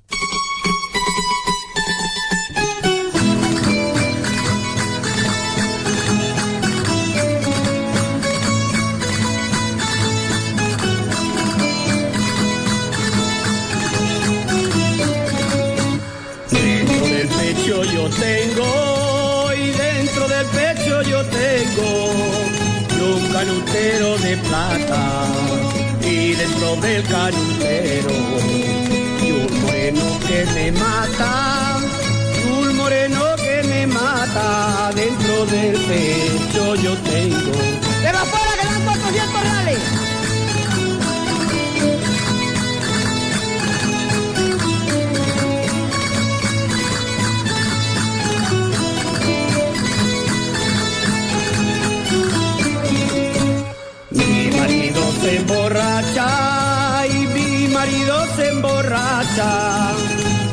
Dentro 26.98 26.98
del 26.98 27.06
canutero 27.06 28.10
y 29.22 29.30
un 29.30 29.62
moreno 29.62 30.18
que 30.26 30.44
me 30.54 30.72
mata, 30.72 31.76
un 32.50 32.76
moreno 32.76 33.36
que 33.36 33.62
me 33.68 33.86
mata 33.86 34.90
dentro 34.94 35.46
del 35.46 35.76
pecho. 35.76 36.74
Yo 36.76 36.96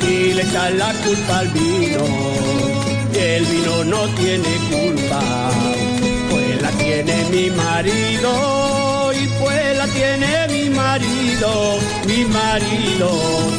y 0.02 0.34
le 0.34 0.42
echan 0.42 0.78
la 0.78 0.94
culpa 0.94 1.40
al 1.40 1.48
vino. 1.50 2.06
Y 3.14 3.18
el 3.18 3.46
vino 3.46 3.84
no 3.86 4.02
tiene 4.16 4.52
culpa 4.70 5.52
pues 6.30 6.62
la 6.62 6.72
tiene 6.72 7.16
mi 7.32 7.50
marido 7.50 9.14
y 9.14 9.28
pues 9.40 9.78
la 9.78 9.88
tiene 9.88 10.48
mi 10.50 10.70
marido. 10.70 11.80
Mi 12.08 12.26
marido 12.26 13.10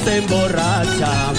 se 0.05 0.19
emborracha 0.19 1.33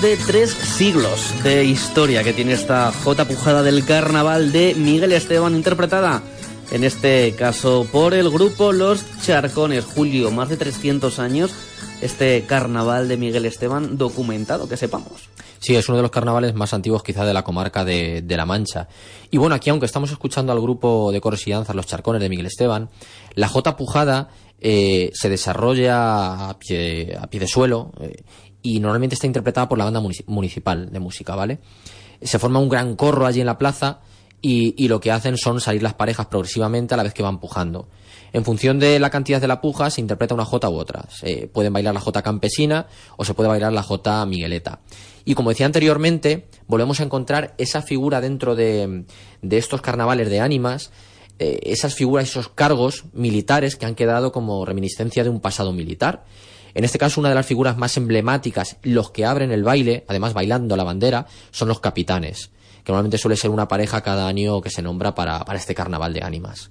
De 0.00 0.16
tres 0.16 0.50
siglos 0.50 1.42
de 1.42 1.64
historia 1.64 2.22
que 2.22 2.32
tiene 2.32 2.52
esta 2.52 2.92
J 2.92 3.24
pujada 3.24 3.64
del 3.64 3.84
carnaval 3.84 4.52
de 4.52 4.76
Miguel 4.76 5.10
Esteban, 5.12 5.56
interpretada 5.56 6.22
en 6.70 6.84
este 6.84 7.34
caso 7.36 7.84
por 7.90 8.14
el 8.14 8.30
grupo 8.30 8.72
Los 8.72 9.04
Charcones. 9.22 9.84
Julio, 9.84 10.30
más 10.30 10.50
de 10.50 10.56
300 10.56 11.18
años 11.18 11.50
este 12.00 12.44
carnaval 12.46 13.08
de 13.08 13.16
Miguel 13.16 13.46
Esteban 13.46 13.98
documentado, 13.98 14.68
que 14.68 14.76
sepamos. 14.76 15.30
Sí, 15.58 15.74
es 15.74 15.88
uno 15.88 15.96
de 15.96 16.02
los 16.02 16.12
carnavales 16.12 16.54
más 16.54 16.72
antiguos 16.72 17.02
quizá 17.02 17.24
de 17.24 17.34
la 17.34 17.42
comarca 17.42 17.84
de, 17.84 18.22
de 18.22 18.36
La 18.36 18.46
Mancha. 18.46 18.88
Y 19.32 19.38
bueno, 19.38 19.56
aquí 19.56 19.70
aunque 19.70 19.86
estamos 19.86 20.12
escuchando 20.12 20.52
al 20.52 20.60
grupo 20.60 21.10
de 21.10 21.20
coros 21.20 21.44
y 21.48 21.50
danzas 21.50 21.74
Los 21.74 21.86
Charcones 21.86 22.22
de 22.22 22.28
Miguel 22.28 22.46
Esteban, 22.46 22.88
la 23.34 23.48
J 23.48 23.76
Pujada 23.76 24.28
eh, 24.60 25.10
se 25.14 25.28
desarrolla 25.28 26.48
a 26.48 26.58
pie, 26.58 27.16
a 27.20 27.28
pie 27.28 27.40
de 27.40 27.46
suelo 27.46 27.92
eh, 28.00 28.22
y 28.74 28.80
normalmente 28.80 29.14
está 29.14 29.26
interpretada 29.26 29.68
por 29.68 29.78
la 29.78 29.84
banda 29.84 30.00
munici- 30.00 30.24
municipal 30.26 30.90
de 30.92 30.98
música, 31.00 31.34
¿vale? 31.34 31.58
Se 32.20 32.38
forma 32.38 32.58
un 32.58 32.68
gran 32.68 32.96
corro 32.96 33.26
allí 33.26 33.40
en 33.40 33.46
la 33.46 33.58
plaza 33.58 34.00
y, 34.40 34.86
lo 34.88 35.00
que 35.00 35.10
hacen 35.10 35.36
son 35.36 35.60
salir 35.60 35.82
las 35.82 35.94
parejas 35.94 36.26
progresivamente 36.26 36.94
a 36.94 36.96
la 36.96 37.02
vez 37.02 37.12
que 37.12 37.22
van 37.22 37.40
pujando. 37.40 37.88
En 38.32 38.44
función 38.44 38.78
de 38.78 38.98
la 39.00 39.10
cantidad 39.10 39.40
de 39.40 39.48
la 39.48 39.60
puja 39.60 39.90
se 39.90 40.00
interpreta 40.00 40.34
una 40.34 40.44
jota 40.44 40.68
u 40.68 40.74
otra. 40.74 41.06
Se 41.10 41.48
pueden 41.48 41.72
bailar 41.72 41.94
la 41.94 42.00
jota 42.00 42.22
campesina 42.22 42.86
o 43.16 43.24
se 43.24 43.34
puede 43.34 43.48
bailar 43.48 43.72
la 43.72 43.82
jota 43.82 44.24
migueleta. 44.26 44.80
Y 45.24 45.34
como 45.34 45.50
decía 45.50 45.66
anteriormente, 45.66 46.46
volvemos 46.66 47.00
a 47.00 47.04
encontrar 47.04 47.54
esa 47.58 47.82
figura 47.82 48.20
dentro 48.20 48.54
de, 48.54 49.04
de 49.42 49.58
estos 49.58 49.80
carnavales 49.80 50.30
de 50.30 50.40
ánimas, 50.40 50.92
eh, 51.38 51.58
esas 51.62 51.94
figuras, 51.94 52.28
esos 52.28 52.48
cargos 52.48 53.04
militares 53.12 53.76
que 53.76 53.86
han 53.86 53.94
quedado 53.94 54.30
como 54.30 54.64
reminiscencia 54.64 55.24
de 55.24 55.30
un 55.30 55.40
pasado 55.40 55.72
militar. 55.72 56.24
En 56.74 56.84
este 56.84 56.98
caso, 56.98 57.20
una 57.20 57.28
de 57.30 57.34
las 57.34 57.46
figuras 57.46 57.76
más 57.76 57.96
emblemáticas, 57.96 58.76
los 58.82 59.10
que 59.10 59.24
abren 59.24 59.50
el 59.52 59.64
baile, 59.64 60.04
además 60.08 60.34
bailando 60.34 60.76
la 60.76 60.84
bandera, 60.84 61.26
son 61.50 61.68
los 61.68 61.80
capitanes, 61.80 62.50
que 62.84 62.92
normalmente 62.92 63.18
suele 63.18 63.36
ser 63.36 63.50
una 63.50 63.68
pareja 63.68 64.02
cada 64.02 64.26
año 64.26 64.60
que 64.60 64.70
se 64.70 64.82
nombra 64.82 65.14
para, 65.14 65.44
para 65.44 65.58
este 65.58 65.74
carnaval 65.74 66.12
de 66.12 66.22
ánimas. 66.22 66.70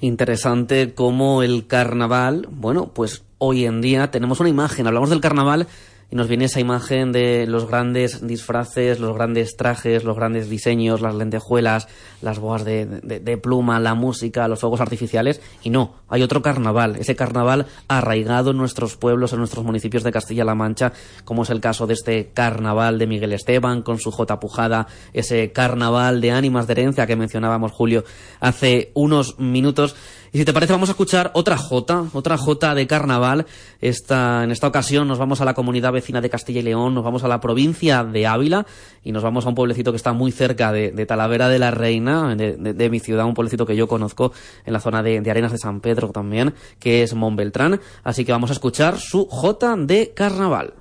Interesante 0.00 0.94
cómo 0.94 1.42
el 1.42 1.66
carnaval, 1.66 2.48
bueno, 2.50 2.92
pues 2.92 3.22
hoy 3.38 3.66
en 3.66 3.80
día 3.80 4.10
tenemos 4.10 4.40
una 4.40 4.48
imagen, 4.48 4.86
hablamos 4.86 5.10
del 5.10 5.20
carnaval 5.20 5.68
y 6.12 6.14
nos 6.14 6.28
viene 6.28 6.44
esa 6.44 6.60
imagen 6.60 7.10
de 7.10 7.46
los 7.46 7.66
grandes 7.66 8.26
disfraces, 8.26 9.00
los 9.00 9.14
grandes 9.14 9.56
trajes, 9.56 10.04
los 10.04 10.14
grandes 10.14 10.50
diseños, 10.50 11.00
las 11.00 11.14
lentejuelas, 11.14 11.88
las 12.20 12.38
boas 12.38 12.66
de, 12.66 13.40
pluma, 13.42 13.80
la 13.80 13.94
música, 13.94 14.46
los 14.46 14.60
fuegos 14.60 14.82
artificiales. 14.82 15.40
Y 15.62 15.70
no, 15.70 15.94
hay 16.10 16.22
otro 16.22 16.42
carnaval, 16.42 16.96
ese 16.96 17.16
carnaval 17.16 17.64
arraigado 17.88 18.50
en 18.50 18.58
nuestros 18.58 18.98
pueblos, 18.98 19.32
en 19.32 19.38
nuestros 19.38 19.64
municipios 19.64 20.02
de 20.02 20.12
Castilla-La 20.12 20.54
Mancha, 20.54 20.92
como 21.24 21.44
es 21.44 21.50
el 21.50 21.60
caso 21.60 21.86
de 21.86 21.94
este 21.94 22.28
carnaval 22.34 22.98
de 22.98 23.06
Miguel 23.06 23.32
Esteban 23.32 23.80
con 23.80 23.98
su 23.98 24.10
J 24.10 24.38
Pujada, 24.38 24.88
ese 25.14 25.50
carnaval 25.52 26.20
de 26.20 26.32
ánimas 26.32 26.66
de 26.66 26.74
herencia 26.74 27.06
que 27.06 27.16
mencionábamos, 27.16 27.72
Julio, 27.72 28.04
hace 28.38 28.90
unos 28.92 29.38
minutos. 29.38 29.96
Y 30.34 30.38
si 30.38 30.44
te 30.46 30.52
parece, 30.54 30.72
vamos 30.72 30.88
a 30.88 30.92
escuchar 30.92 31.30
otra 31.34 31.58
J, 31.58 32.06
otra 32.14 32.38
J 32.38 32.74
de 32.74 32.86
carnaval. 32.86 33.44
Esta, 33.82 34.42
en 34.44 34.50
esta 34.50 34.66
ocasión 34.66 35.06
nos 35.06 35.18
vamos 35.18 35.42
a 35.42 35.44
la 35.44 35.52
comunidad 35.52 35.92
vecina 35.92 36.22
de 36.22 36.30
Castilla 36.30 36.60
y 36.60 36.62
León, 36.62 36.94
nos 36.94 37.04
vamos 37.04 37.22
a 37.22 37.28
la 37.28 37.38
provincia 37.38 38.02
de 38.02 38.26
Ávila 38.26 38.64
y 39.04 39.12
nos 39.12 39.22
vamos 39.22 39.44
a 39.44 39.50
un 39.50 39.54
pueblecito 39.54 39.92
que 39.92 39.96
está 39.98 40.14
muy 40.14 40.32
cerca 40.32 40.72
de, 40.72 41.04
Talavera 41.04 41.48
de 41.48 41.58
la 41.58 41.70
Reina, 41.70 42.34
de, 42.34 42.56
de- 42.56 42.90
mi 42.90 42.98
ciudad, 42.98 43.26
un 43.26 43.34
pueblecito 43.34 43.66
que 43.66 43.76
yo 43.76 43.86
conozco 43.88 44.32
en 44.64 44.72
la 44.72 44.80
zona 44.80 45.02
de, 45.02 45.18
Arenas 45.30 45.52
de 45.52 45.58
San 45.58 45.80
Pedro 45.80 46.08
también, 46.12 46.54
que 46.78 47.02
es 47.02 47.12
Montbeltrán. 47.12 47.80
Así 48.02 48.24
que 48.24 48.32
vamos 48.32 48.48
a 48.48 48.54
escuchar 48.54 48.98
su 48.98 49.26
J 49.26 49.76
de 49.80 50.12
carnaval. 50.14 50.72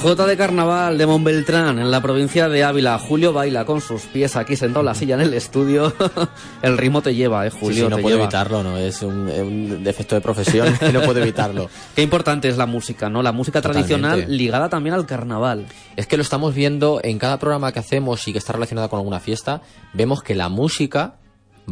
La 0.00 0.04
J 0.04 0.26
de 0.26 0.36
Carnaval 0.38 0.96
de 0.96 1.04
Montbeltrán, 1.04 1.78
en 1.78 1.90
la 1.90 2.00
provincia 2.00 2.48
de 2.48 2.64
Ávila. 2.64 2.98
Julio 2.98 3.34
baila 3.34 3.66
con 3.66 3.82
sus 3.82 4.06
pies 4.06 4.34
aquí 4.34 4.56
sentado 4.56 4.80
en 4.80 4.86
la 4.86 4.94
silla 4.94 5.14
en 5.16 5.20
el 5.20 5.34
estudio. 5.34 5.92
el 6.62 6.78
ritmo 6.78 7.02
te 7.02 7.14
lleva, 7.14 7.46
eh, 7.46 7.50
Julio. 7.50 7.84
sí, 7.84 7.90
no 7.90 7.98
puedo 7.98 8.16
lleva. 8.16 8.22
evitarlo, 8.22 8.62
¿no? 8.62 8.78
Es 8.78 9.02
un, 9.02 9.28
un 9.28 9.84
defecto 9.84 10.14
de 10.14 10.22
profesión 10.22 10.74
que 10.80 10.90
no 10.90 11.02
puedo 11.02 11.20
evitarlo. 11.20 11.68
Qué 11.94 12.00
importante 12.00 12.48
es 12.48 12.56
la 12.56 12.64
música, 12.64 13.10
¿no? 13.10 13.22
La 13.22 13.32
música 13.32 13.60
tradicional 13.60 14.24
ligada 14.26 14.70
también 14.70 14.94
al 14.94 15.04
carnaval. 15.04 15.66
Es 15.96 16.06
que 16.06 16.16
lo 16.16 16.22
estamos 16.22 16.54
viendo 16.54 17.02
en 17.04 17.18
cada 17.18 17.38
programa 17.38 17.70
que 17.70 17.80
hacemos 17.80 18.26
y 18.26 18.32
que 18.32 18.38
está 18.38 18.54
relacionada 18.54 18.88
con 18.88 19.00
alguna 19.00 19.20
fiesta, 19.20 19.60
vemos 19.92 20.22
que 20.22 20.34
la 20.34 20.48
música 20.48 21.18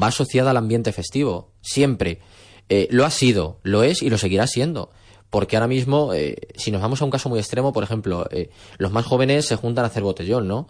va 0.00 0.08
asociada 0.08 0.50
al 0.50 0.58
ambiente 0.58 0.92
festivo, 0.92 1.54
siempre. 1.62 2.20
Eh, 2.68 2.88
lo 2.90 3.06
ha 3.06 3.11
sido, 3.11 3.58
lo 3.62 3.82
es 3.85 4.02
y 4.02 4.11
lo 4.11 4.18
seguirá 4.18 4.47
siendo. 4.47 4.90
Porque 5.30 5.56
ahora 5.56 5.68
mismo, 5.68 6.14
eh, 6.14 6.37
si 6.56 6.70
nos 6.70 6.80
vamos 6.80 7.02
a 7.02 7.04
un 7.04 7.11
caso 7.11 7.28
muy 7.28 7.38
extremo, 7.38 7.73
por 7.73 7.85
ejemplo, 7.85 8.26
eh, 8.30 8.50
los 8.78 8.92
más 8.92 9.04
jóvenes 9.04 9.47
se 9.47 9.56
juntan 9.56 9.85
a 9.85 9.88
hacer 9.88 10.02
botellón, 10.02 10.49
¿no? 10.49 10.68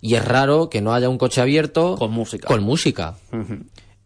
Y 0.00 0.16
es 0.16 0.24
raro 0.24 0.68
que 0.68 0.82
no 0.82 0.92
haya 0.92 1.08
un 1.08 1.16
coche 1.16 1.40
abierto 1.40 1.96
Con 1.96 2.12
música. 2.12 2.46
Con 2.46 2.62
música. 2.62 3.16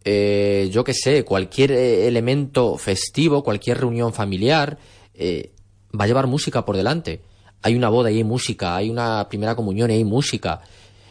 Eh, 0.05 0.69
yo 0.71 0.83
qué 0.83 0.93
sé, 0.93 1.25
cualquier 1.25 1.71
eh, 1.71 2.07
elemento 2.07 2.77
festivo, 2.77 3.43
cualquier 3.43 3.79
reunión 3.79 4.13
familiar, 4.13 4.77
eh, 5.13 5.51
va 5.93 6.05
a 6.05 6.07
llevar 6.07 6.27
música 6.27 6.63
por 6.63 6.77
delante. 6.77 7.21
Hay 7.61 7.75
una 7.75 7.89
boda 7.89 8.09
y 8.09 8.17
hay 8.17 8.23
música, 8.23 8.75
hay 8.75 8.89
una 8.89 9.27
primera 9.27 9.55
comunión 9.55 9.91
y 9.91 9.95
hay 9.95 10.05
música. 10.05 10.61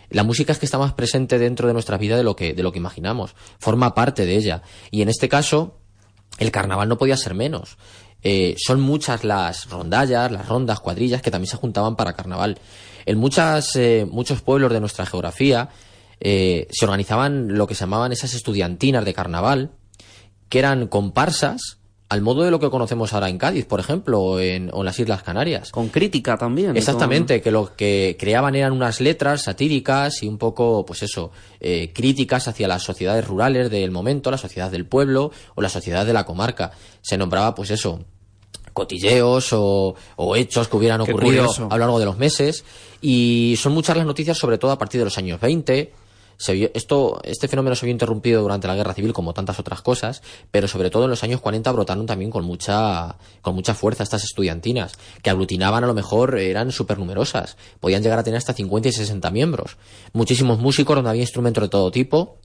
La 0.09 0.25
música 0.25 0.53
es 0.53 0.59
que 0.59 0.65
está 0.65 0.79
más 0.79 0.95
presente 0.95 1.39
dentro 1.39 1.67
de 1.69 1.75
nuestra 1.75 1.99
vida 1.99 2.17
de 2.17 2.23
lo 2.23 2.35
que, 2.35 2.55
de 2.55 2.63
lo 2.63 2.73
que 2.73 2.79
imaginamos. 2.79 3.35
Forma 3.59 3.95
parte 3.95 4.25
de 4.25 4.37
ella. 4.37 4.63
Y 4.91 5.03
en 5.03 5.11
este 5.11 5.29
caso, 5.29 5.77
el 6.39 6.51
carnaval 6.51 6.89
no 6.89 6.97
podía 6.97 7.19
ser 7.19 7.35
menos. 7.35 7.77
Eh, 8.23 8.57
son 8.59 8.81
muchas 8.81 9.25
las 9.25 9.71
rondallas, 9.71 10.31
las 10.33 10.49
rondas, 10.49 10.81
cuadrillas 10.81 11.23
que 11.23 11.31
también 11.31 11.51
se 11.51 11.57
juntaban 11.57 11.97
para 11.97 12.15
carnaval. 12.15 12.59
En 13.07 13.19
muchas, 13.19 13.77
eh, 13.77 14.07
muchos 14.11 14.43
pueblos 14.43 14.73
de 14.73 14.81
nuestra 14.81 15.07
geografía 15.07 15.69
eh, 16.21 16.67
se 16.71 16.85
organizaban 16.85 17.57
lo 17.57 17.67
que 17.67 17.75
se 17.75 17.81
llamaban 17.81 18.13
esas 18.13 18.35
estudiantinas 18.35 19.05
de 19.05 19.15
carnaval, 19.15 19.71
que 20.49 20.59
eran 20.59 20.89
comparsas 20.89 21.78
al 22.11 22.23
modo 22.23 22.43
de 22.43 22.51
lo 22.51 22.59
que 22.59 22.71
conocemos 22.71 23.13
ahora 23.13 23.29
en 23.29 23.37
Cádiz, 23.37 23.67
por 23.67 23.81
ejemplo, 23.81 24.21
o 24.21 24.41
en, 24.41 24.71
o 24.73 24.79
en 24.79 24.85
las 24.87 24.99
Islas 24.99 25.23
Canarias. 25.23 25.71
Con 25.71 25.89
crítica 25.89 26.39
también. 26.39 26.77
Exactamente, 26.77 27.43
que 27.43 27.51
lo 27.51 27.77
que 27.77 28.17
creaban 28.19 28.55
eran 28.55 28.73
unas 28.73 29.01
letras 29.01 29.43
satíricas 29.43 30.23
y 30.23 30.29
un 30.29 30.39
poco, 30.39 30.87
pues 30.87 31.03
eso, 31.03 31.31
eh, 31.61 31.93
críticas 31.93 32.49
hacia 32.49 32.67
las 32.67 32.83
sociedades 32.83 33.27
rurales 33.27 33.71
del 33.71 33.91
momento, 33.91 34.31
la 34.31 34.39
sociedad 34.39 34.71
del 34.71 34.87
pueblo 34.87 35.33
o 35.55 35.61
la 35.61 35.69
sociedad 35.69 36.07
de 36.07 36.15
la 36.15 36.25
comarca. 36.25 36.71
Se 37.03 37.19
nombraba, 37.19 37.55
pues 37.55 37.71
eso, 37.71 38.01
cotilleos 38.73 39.53
o, 39.53 39.95
o 40.17 40.37
hechos 40.37 40.69
que 40.69 40.77
hubieran 40.77 41.05
Qué 41.05 41.13
ocurrido 41.13 41.45
curioso. 41.45 41.69
a 41.71 41.75
lo 41.77 41.81
largo 41.81 41.99
de 41.99 42.07
los 42.07 42.17
meses 42.17 42.65
y 43.03 43.55
son 43.59 43.73
muchas 43.73 43.97
las 43.97 44.07
noticias, 44.07 44.39
sobre 44.39 44.57
todo 44.57 44.71
a 44.71 44.79
partir 44.79 45.01
de 45.01 45.05
los 45.05 45.19
años 45.19 45.41
20, 45.41 45.93
se 46.39 46.55
vio- 46.55 46.71
esto, 46.73 47.21
este 47.25 47.49
fenómeno 47.49 47.77
se 47.77 47.85
vio 47.85 47.93
interrumpido 47.93 48.41
durante 48.41 48.67
la 48.67 48.75
guerra 48.77 48.95
civil 48.95 49.13
como 49.13 49.35
tantas 49.35 49.59
otras 49.59 49.83
cosas, 49.83 50.23
pero 50.51 50.67
sobre 50.69 50.89
todo 50.89 51.05
en 51.05 51.11
los 51.11 51.23
años 51.25 51.41
40 51.43 51.71
brotaron 51.73 52.07
también 52.07 52.31
con 52.31 52.45
mucha, 52.45 53.17
con 53.43 53.55
mucha 53.55 53.75
fuerza 53.75 54.05
estas 54.05 54.25
estudiantinas, 54.25 54.93
que 55.23 55.29
aglutinaban 55.31 55.85
a 55.85 55.87
lo 55.89 55.95
mejor, 55.95 56.39
eran 56.39 56.73
súper 56.73 56.99
numerosas, 56.99 57.57
podían 57.81 58.03
llegar 58.03 58.19
a 58.19 58.23
tener 58.23 58.39
hasta 58.39 58.55
50 58.55 58.89
y 58.89 58.93
60 58.93 59.31
miembros. 59.31 59.77
Muchísimos 60.15 60.59
músicos 60.59 60.97
donde 60.97 61.11
había 61.11 61.23
instrumentos 61.23 61.61
de 61.63 61.69
todo 61.69 61.91
tipo, 61.91 62.39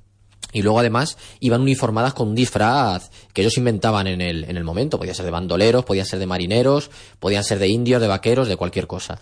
y 0.52 0.62
luego 0.62 0.80
además 0.80 1.18
iban 1.40 1.62
uniformadas 1.62 2.14
con 2.14 2.28
un 2.28 2.36
disfraz 2.36 3.10
que 3.34 3.42
ellos 3.42 3.58
inventaban 3.58 4.06
en 4.08 4.22
el, 4.22 4.44
en 4.44 4.56
el 4.58 4.64
momento. 4.64 5.00
Podía 5.00 5.16
ser 5.16 5.26
de 5.26 5.32
bandoleros, 5.32 5.84
podía 5.86 6.06
ser 6.06 6.20
de 6.20 6.28
marineros, 6.28 6.92
podían 7.20 7.44
ser 7.44 7.58
de 7.58 7.70
indios, 7.70 8.02
de 8.02 8.08
vaqueros, 8.08 8.48
de 8.48 8.56
cualquier 8.56 8.86
cosa. 8.86 9.18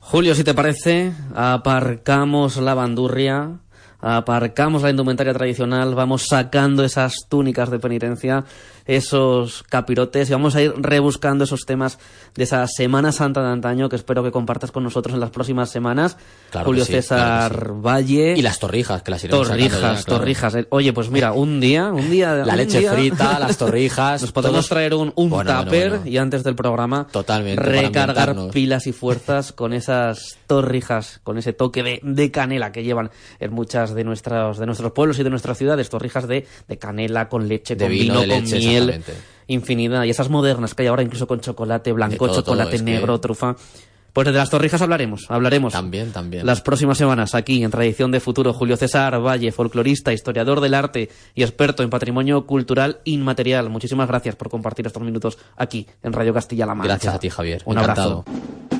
Julio, 0.00 0.34
si 0.34 0.44
te 0.44 0.52
parece, 0.52 1.12
aparcamos 1.34 2.58
la 2.58 2.74
bandurria, 2.74 3.60
aparcamos 4.06 4.82
la 4.82 4.90
indumentaria 4.90 5.34
tradicional, 5.34 5.94
vamos 5.96 6.28
sacando 6.28 6.84
esas 6.84 7.26
túnicas 7.28 7.70
de 7.70 7.80
penitencia, 7.80 8.44
esos 8.86 9.62
capirotes 9.64 10.28
y 10.28 10.32
vamos 10.32 10.54
a 10.56 10.62
ir 10.62 10.72
rebuscando 10.76 11.44
esos 11.44 11.66
temas 11.66 11.98
de 12.34 12.44
esa 12.44 12.66
Semana 12.66 13.12
Santa 13.12 13.42
de 13.42 13.48
antaño 13.48 13.88
que 13.88 13.96
espero 13.96 14.22
que 14.22 14.30
compartas 14.30 14.70
con 14.72 14.82
nosotros 14.84 15.14
en 15.14 15.20
las 15.20 15.30
próximas 15.30 15.70
semanas. 15.70 16.16
Claro 16.50 16.66
Julio 16.66 16.84
sí, 16.84 16.92
César 16.92 17.50
claro 17.52 17.74
que 17.74 17.80
Valle. 17.80 18.34
Y 18.36 18.42
las 18.42 18.58
torrijas, 18.58 19.02
que 19.02 19.10
las 19.10 19.24
iremos 19.24 19.48
Torrijas, 19.48 19.72
ya, 19.80 20.04
claro. 20.04 20.04
torrijas. 20.20 20.54
Eh, 20.54 20.66
Oye, 20.70 20.92
pues 20.92 21.10
mira, 21.10 21.32
un 21.32 21.60
día, 21.60 21.90
un 21.92 22.10
día... 22.10 22.34
La 22.36 22.52
un 22.52 22.56
leche 22.58 22.80
día- 22.80 22.92
frita, 22.92 23.38
las 23.38 23.56
torrijas. 23.58 24.22
Nos 24.22 24.32
podemos 24.32 24.54
todos- 24.56 24.68
traer 24.68 24.94
un, 24.94 25.12
un 25.16 25.30
Bueno, 25.30 25.50
bueno, 25.52 25.64
tupper 25.64 25.88
bueno. 25.90 26.06
y 26.06 26.16
antes 26.18 26.44
del 26.44 26.54
programa 26.54 27.06
Totalmente, 27.10 27.62
recargar 27.62 28.36
pilas 28.52 28.86
y 28.86 28.92
fuerzas 28.92 29.52
con 29.52 29.72
esas 29.72 30.38
torrijas, 30.46 31.20
con 31.24 31.38
ese 31.38 31.52
toque 31.52 31.82
de, 31.82 32.00
de 32.02 32.30
canela 32.30 32.72
que 32.72 32.82
llevan 32.84 33.10
en 33.40 33.52
muchas 33.52 33.94
de 33.94 34.04
nuestros, 34.04 34.58
de 34.58 34.66
nuestros 34.66 34.92
pueblos 34.92 35.18
y 35.18 35.22
de 35.22 35.30
nuestras 35.30 35.58
ciudades, 35.58 35.88
torrijas 35.88 36.28
de, 36.28 36.46
de 36.68 36.78
canela 36.78 37.28
con 37.28 37.48
leche, 37.48 37.74
De 37.76 37.84
con 37.86 37.92
vino, 37.92 38.20
vino, 38.20 38.34
con 38.34 38.44
leche, 38.44 38.58
miel, 38.58 38.75
infinidad. 39.48 40.04
Y 40.04 40.10
esas 40.10 40.28
modernas 40.30 40.74
que 40.74 40.82
hay 40.82 40.88
ahora 40.88 41.02
incluso 41.02 41.26
con 41.26 41.40
chocolate 41.40 41.92
blanco, 41.92 42.26
todo, 42.26 42.42
chocolate 42.42 42.70
todo, 42.70 42.74
es 42.76 42.82
que- 42.82 42.90
negro, 42.90 43.20
trufa. 43.20 43.56
Pues 44.12 44.24
de 44.24 44.32
las 44.32 44.48
torrijas 44.48 44.80
hablaremos, 44.80 45.26
hablaremos. 45.28 45.74
También, 45.74 46.10
también. 46.10 46.46
Las 46.46 46.62
próximas 46.62 46.96
semanas 46.96 47.34
aquí 47.34 47.62
en 47.62 47.70
Tradición 47.70 48.10
de 48.10 48.18
Futuro, 48.18 48.54
Julio 48.54 48.78
César 48.78 49.20
Valle, 49.20 49.52
folclorista, 49.52 50.10
historiador 50.10 50.62
del 50.62 50.72
arte 50.72 51.10
y 51.34 51.42
experto 51.42 51.82
en 51.82 51.90
patrimonio 51.90 52.46
cultural 52.46 53.00
inmaterial. 53.04 53.68
Muchísimas 53.68 54.08
gracias 54.08 54.34
por 54.34 54.48
compartir 54.48 54.86
estos 54.86 55.02
minutos 55.02 55.36
aquí 55.58 55.86
en 56.02 56.14
Radio 56.14 56.32
Castilla-La 56.32 56.74
Mancha. 56.74 56.94
Gracias 56.94 57.14
a 57.14 57.18
ti, 57.18 57.28
Javier. 57.28 57.60
Un 57.66 57.76
Encantado. 57.76 58.24
abrazo. 58.26 58.75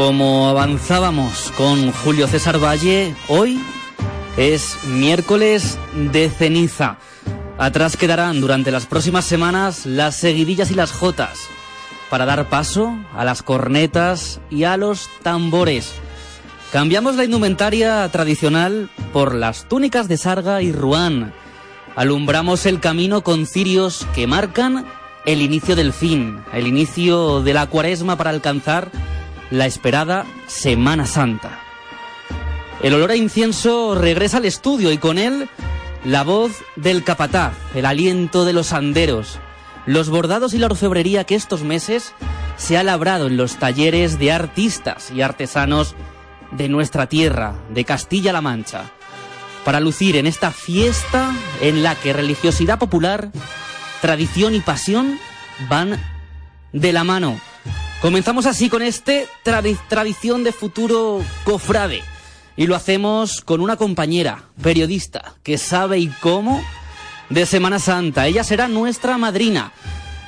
Como 0.00 0.48
avanzábamos 0.48 1.52
con 1.58 1.92
Julio 1.92 2.26
César 2.26 2.56
Valle, 2.56 3.14
hoy 3.28 3.60
es 4.38 4.78
miércoles 4.86 5.78
de 5.94 6.30
ceniza. 6.30 6.96
Atrás 7.58 7.98
quedarán 7.98 8.40
durante 8.40 8.70
las 8.70 8.86
próximas 8.86 9.26
semanas 9.26 9.84
las 9.84 10.16
seguidillas 10.16 10.70
y 10.70 10.74
las 10.74 10.90
jotas 10.90 11.40
para 12.08 12.24
dar 12.24 12.48
paso 12.48 12.96
a 13.14 13.26
las 13.26 13.42
cornetas 13.42 14.40
y 14.48 14.64
a 14.64 14.78
los 14.78 15.10
tambores. 15.22 15.92
Cambiamos 16.72 17.16
la 17.16 17.24
indumentaria 17.24 18.08
tradicional 18.08 18.88
por 19.12 19.34
las 19.34 19.68
túnicas 19.68 20.08
de 20.08 20.16
sarga 20.16 20.62
y 20.62 20.72
ruán. 20.72 21.34
Alumbramos 21.94 22.64
el 22.64 22.80
camino 22.80 23.22
con 23.22 23.44
cirios 23.44 24.06
que 24.14 24.26
marcan 24.26 24.86
el 25.26 25.42
inicio 25.42 25.76
del 25.76 25.92
fin, 25.92 26.42
el 26.54 26.66
inicio 26.66 27.42
de 27.42 27.52
la 27.52 27.66
cuaresma 27.66 28.16
para 28.16 28.30
alcanzar 28.30 28.90
la 29.50 29.66
esperada 29.66 30.26
Semana 30.46 31.06
Santa. 31.06 31.60
El 32.82 32.94
olor 32.94 33.10
a 33.10 33.16
incienso 33.16 33.94
regresa 33.94 34.38
al 34.38 34.44
estudio 34.44 34.92
y 34.92 34.98
con 34.98 35.18
él 35.18 35.48
la 36.04 36.22
voz 36.22 36.52
del 36.76 37.04
capataz, 37.04 37.52
el 37.74 37.84
aliento 37.84 38.44
de 38.44 38.52
los 38.52 38.72
anderos, 38.72 39.38
los 39.86 40.08
bordados 40.08 40.54
y 40.54 40.58
la 40.58 40.66
orfebrería 40.66 41.24
que 41.24 41.34
estos 41.34 41.62
meses 41.62 42.14
se 42.56 42.78
ha 42.78 42.82
labrado 42.82 43.26
en 43.26 43.36
los 43.36 43.56
talleres 43.56 44.18
de 44.18 44.32
artistas 44.32 45.10
y 45.10 45.22
artesanos 45.22 45.94
de 46.52 46.68
nuestra 46.68 47.06
tierra, 47.06 47.54
de 47.70 47.84
Castilla-La 47.84 48.40
Mancha, 48.40 48.90
para 49.64 49.80
lucir 49.80 50.16
en 50.16 50.26
esta 50.26 50.52
fiesta 50.52 51.32
en 51.60 51.82
la 51.82 51.94
que 51.94 52.12
religiosidad 52.12 52.78
popular, 52.78 53.30
tradición 54.00 54.54
y 54.54 54.60
pasión 54.60 55.18
van 55.68 56.00
de 56.72 56.92
la 56.92 57.04
mano. 57.04 57.38
Comenzamos 58.00 58.46
así 58.46 58.68
con 58.70 58.82
este 58.82 59.28
tradi- 59.44 59.78
tradición 59.88 60.42
de 60.42 60.52
futuro 60.52 61.22
cofrade. 61.44 62.02
Y 62.56 62.66
lo 62.66 62.74
hacemos 62.74 63.40
con 63.40 63.60
una 63.60 63.76
compañera, 63.76 64.44
periodista, 64.62 65.34
que 65.42 65.58
sabe 65.58 65.98
y 65.98 66.08
cómo 66.08 66.62
de 67.28 67.46
Semana 67.46 67.78
Santa. 67.78 68.26
Ella 68.26 68.44
será 68.44 68.68
nuestra 68.68 69.18
madrina. 69.18 69.72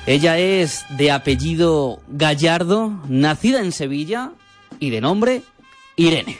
Ella 0.05 0.37
es 0.37 0.85
de 0.89 1.11
apellido 1.11 2.01
Gallardo, 2.07 2.91
nacida 3.07 3.59
en 3.59 3.71
Sevilla 3.71 4.31
y 4.79 4.89
de 4.89 5.01
nombre 5.01 5.41
Irene. 5.95 6.39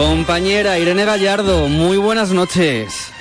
Compañera 0.00 0.78
Irene 0.78 1.04
Gallardo, 1.04 1.68
muy 1.68 1.98
buenas 1.98 2.32
noches. 2.32 3.12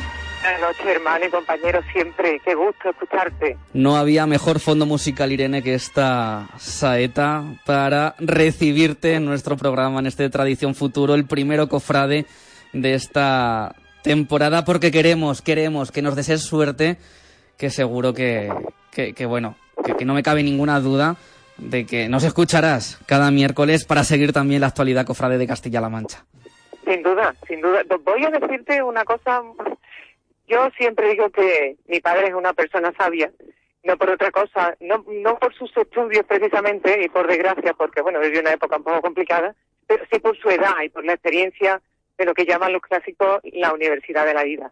Buenas 0.41 0.61
noches, 0.61 0.85
hermano 0.85 1.25
y 1.25 1.29
compañero, 1.29 1.81
siempre. 1.91 2.39
Qué 2.45 2.55
gusto 2.55 2.91
escucharte. 2.91 3.57
No 3.73 3.97
había 3.97 4.25
mejor 4.25 4.61
fondo 4.61 4.85
musical, 4.85 5.33
Irene, 5.33 5.61
que 5.61 5.73
esta 5.73 6.47
saeta 6.57 7.43
para 7.65 8.15
recibirte 8.19 9.15
en 9.15 9.25
nuestro 9.25 9.57
programa, 9.57 9.99
en 9.99 10.05
este 10.05 10.29
Tradición 10.29 10.73
Futuro, 10.73 11.15
el 11.15 11.25
primero 11.25 11.67
cofrade 11.67 12.25
de 12.71 12.93
esta 12.93 13.75
temporada, 14.01 14.63
porque 14.63 14.89
queremos, 14.89 15.41
queremos 15.41 15.91
que 15.91 16.01
nos 16.01 16.15
desees 16.15 16.43
suerte, 16.43 16.97
que 17.57 17.71
seguro 17.71 18.13
que, 18.13 18.53
que, 18.91 19.13
que, 19.13 19.25
bueno, 19.25 19.57
que, 19.83 19.95
que 19.95 20.05
no 20.05 20.13
me 20.13 20.23
cabe 20.23 20.43
ninguna 20.43 20.79
duda 20.79 21.17
de 21.57 21.85
que 21.85 22.07
nos 22.07 22.23
escucharás 22.23 22.99
cada 23.05 23.31
miércoles 23.31 23.83
para 23.83 24.05
seguir 24.05 24.31
también 24.31 24.61
la 24.61 24.67
actualidad 24.67 25.05
cofrade 25.05 25.37
de 25.37 25.45
Castilla-La 25.45 25.89
Mancha. 25.89 26.23
Sin 26.89 27.03
duda, 27.03 27.35
sin 27.47 27.61
duda. 27.61 27.83
Voy 28.01 28.25
a 28.25 28.31
decirte 28.31 28.81
una 28.81 29.05
cosa. 29.05 29.43
Yo 30.47 30.71
siempre 30.75 31.09
digo 31.09 31.29
que 31.29 31.75
mi 31.87 31.99
padre 31.99 32.29
es 32.29 32.33
una 32.33 32.53
persona 32.53 32.91
sabia, 32.97 33.31
no 33.83 33.95
por 33.95 34.09
otra 34.09 34.31
cosa, 34.31 34.75
no, 34.79 35.05
no 35.07 35.37
por 35.37 35.53
sus 35.53 35.75
estudios 35.77 36.25
precisamente, 36.25 37.03
y 37.03 37.09
por 37.09 37.27
desgracia, 37.27 37.75
porque 37.75 38.01
bueno, 38.01 38.19
vivió 38.19 38.39
una 38.41 38.53
época 38.53 38.77
un 38.77 38.83
poco 38.83 39.01
complicada, 39.01 39.53
pero 39.85 40.03
sí 40.11 40.17
por 40.17 40.35
su 40.39 40.49
edad 40.49 40.81
y 40.83 40.89
por 40.89 41.05
la 41.05 41.13
experiencia 41.13 41.79
de 42.17 42.25
lo 42.25 42.33
que 42.33 42.47
llaman 42.47 42.73
los 42.73 42.81
clásicos 42.81 43.39
la 43.43 43.71
universidad 43.71 44.25
de 44.25 44.33
la 44.33 44.43
vida. 44.43 44.71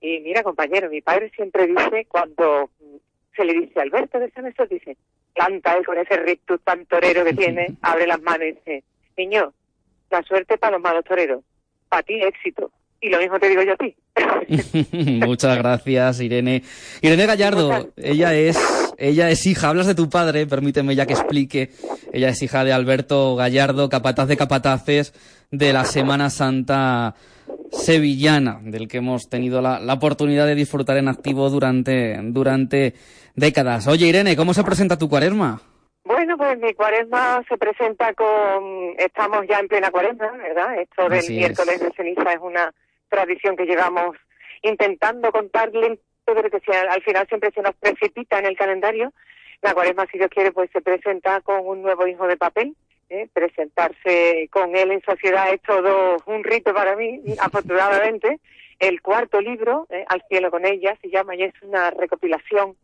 Y 0.00 0.20
mira, 0.20 0.42
compañero, 0.42 0.88
mi 0.88 1.02
padre 1.02 1.30
siempre 1.36 1.66
dice, 1.66 2.06
cuando 2.08 2.70
se 3.36 3.44
le 3.44 3.52
dice 3.52 3.78
Alberto 3.78 4.18
de 4.18 4.30
San 4.30 4.50
dice, 4.70 4.96
canta 5.34 5.76
él 5.76 5.84
con 5.84 5.98
ese 5.98 6.16
rictus 6.16 6.62
tan 6.62 6.86
torero 6.86 7.26
que 7.26 7.34
tiene, 7.34 7.76
abre 7.82 8.06
las 8.06 8.22
manos 8.22 8.46
y 8.46 8.52
dice, 8.52 8.84
niño, 9.18 9.52
la 10.12 10.22
suerte 10.22 10.58
para 10.58 10.72
los 10.72 10.82
malos 10.82 11.04
toreros, 11.04 11.42
para 11.88 12.02
ti 12.02 12.20
éxito. 12.22 12.70
Y 13.00 13.08
lo 13.08 13.18
mismo 13.18 13.40
te 13.40 13.48
digo 13.48 13.62
yo 13.62 13.72
a 13.72 13.76
ti. 13.76 13.96
Muchas 15.26 15.58
gracias, 15.58 16.20
Irene. 16.20 16.62
Irene 17.00 17.26
Gallardo, 17.26 17.90
ella 17.96 18.32
es 18.34 18.56
es, 18.56 18.94
ella 18.98 19.30
es 19.30 19.46
hija, 19.46 19.68
hablas 19.68 19.86
de 19.86 19.94
tu 19.94 20.08
padre, 20.08 20.46
permíteme 20.46 20.94
ya 20.94 21.06
que 21.06 21.14
explique. 21.14 21.70
Ella 22.12 22.28
es 22.28 22.42
hija 22.42 22.64
de 22.64 22.72
Alberto 22.72 23.34
Gallardo, 23.34 23.88
capataz 23.88 24.28
de 24.28 24.36
capataces 24.36 25.14
de 25.50 25.72
la 25.72 25.84
Semana 25.84 26.30
Santa 26.30 27.14
sevillana, 27.72 28.60
del 28.62 28.86
que 28.86 28.98
hemos 28.98 29.28
tenido 29.28 29.60
la, 29.60 29.80
la 29.80 29.94
oportunidad 29.94 30.46
de 30.46 30.54
disfrutar 30.54 30.96
en 30.98 31.08
activo 31.08 31.48
durante, 31.50 32.18
durante 32.22 32.94
décadas. 33.34 33.86
Oye, 33.86 34.06
Irene, 34.06 34.36
¿cómo 34.36 34.54
se 34.54 34.62
presenta 34.62 34.98
tu 34.98 35.08
cuaresma? 35.08 35.62
Bueno, 36.04 36.36
pues 36.36 36.58
mi 36.58 36.74
cuaresma 36.74 37.44
se 37.48 37.56
presenta 37.56 38.12
con... 38.14 38.94
Estamos 38.98 39.46
ya 39.48 39.60
en 39.60 39.68
plena 39.68 39.90
cuaresma, 39.90 40.32
¿verdad? 40.32 40.80
Esto 40.80 41.08
del 41.08 41.20
Así 41.20 41.34
es. 41.34 41.38
miércoles 41.38 41.80
de 41.80 41.92
ceniza 41.92 42.32
es 42.32 42.40
una 42.40 42.72
tradición 43.08 43.56
que 43.56 43.66
llevamos 43.66 44.16
intentando 44.62 45.30
contar 45.30 45.72
lento, 45.72 46.02
pero 46.24 46.42
que 46.42 46.72
al 46.72 47.02
final 47.02 47.26
siempre 47.28 47.50
se 47.52 47.62
nos 47.62 47.74
precipita 47.76 48.38
en 48.38 48.46
el 48.46 48.56
calendario. 48.56 49.12
La 49.60 49.74
cuaresma, 49.74 50.06
si 50.10 50.18
Dios 50.18 50.30
quiere, 50.30 50.50
pues 50.50 50.70
se 50.72 50.80
presenta 50.80 51.40
con 51.40 51.64
un 51.64 51.82
nuevo 51.82 52.06
hijo 52.06 52.26
de 52.26 52.36
papel. 52.36 52.74
¿eh? 53.08 53.28
Presentarse 53.32 54.48
con 54.50 54.74
él 54.74 54.90
en 54.90 55.02
sociedad 55.02 55.52
es 55.52 55.62
todo 55.62 56.16
un 56.26 56.42
rito 56.42 56.74
para 56.74 56.96
mí, 56.96 57.22
afortunadamente. 57.40 58.40
El 58.80 59.00
cuarto 59.00 59.40
libro, 59.40 59.86
¿eh? 59.90 60.04
Al 60.08 60.24
cielo 60.28 60.50
con 60.50 60.66
ella, 60.66 60.96
se 61.00 61.10
llama 61.10 61.36
y 61.36 61.44
es 61.44 61.54
una 61.62 61.90
recopilación 61.90 62.74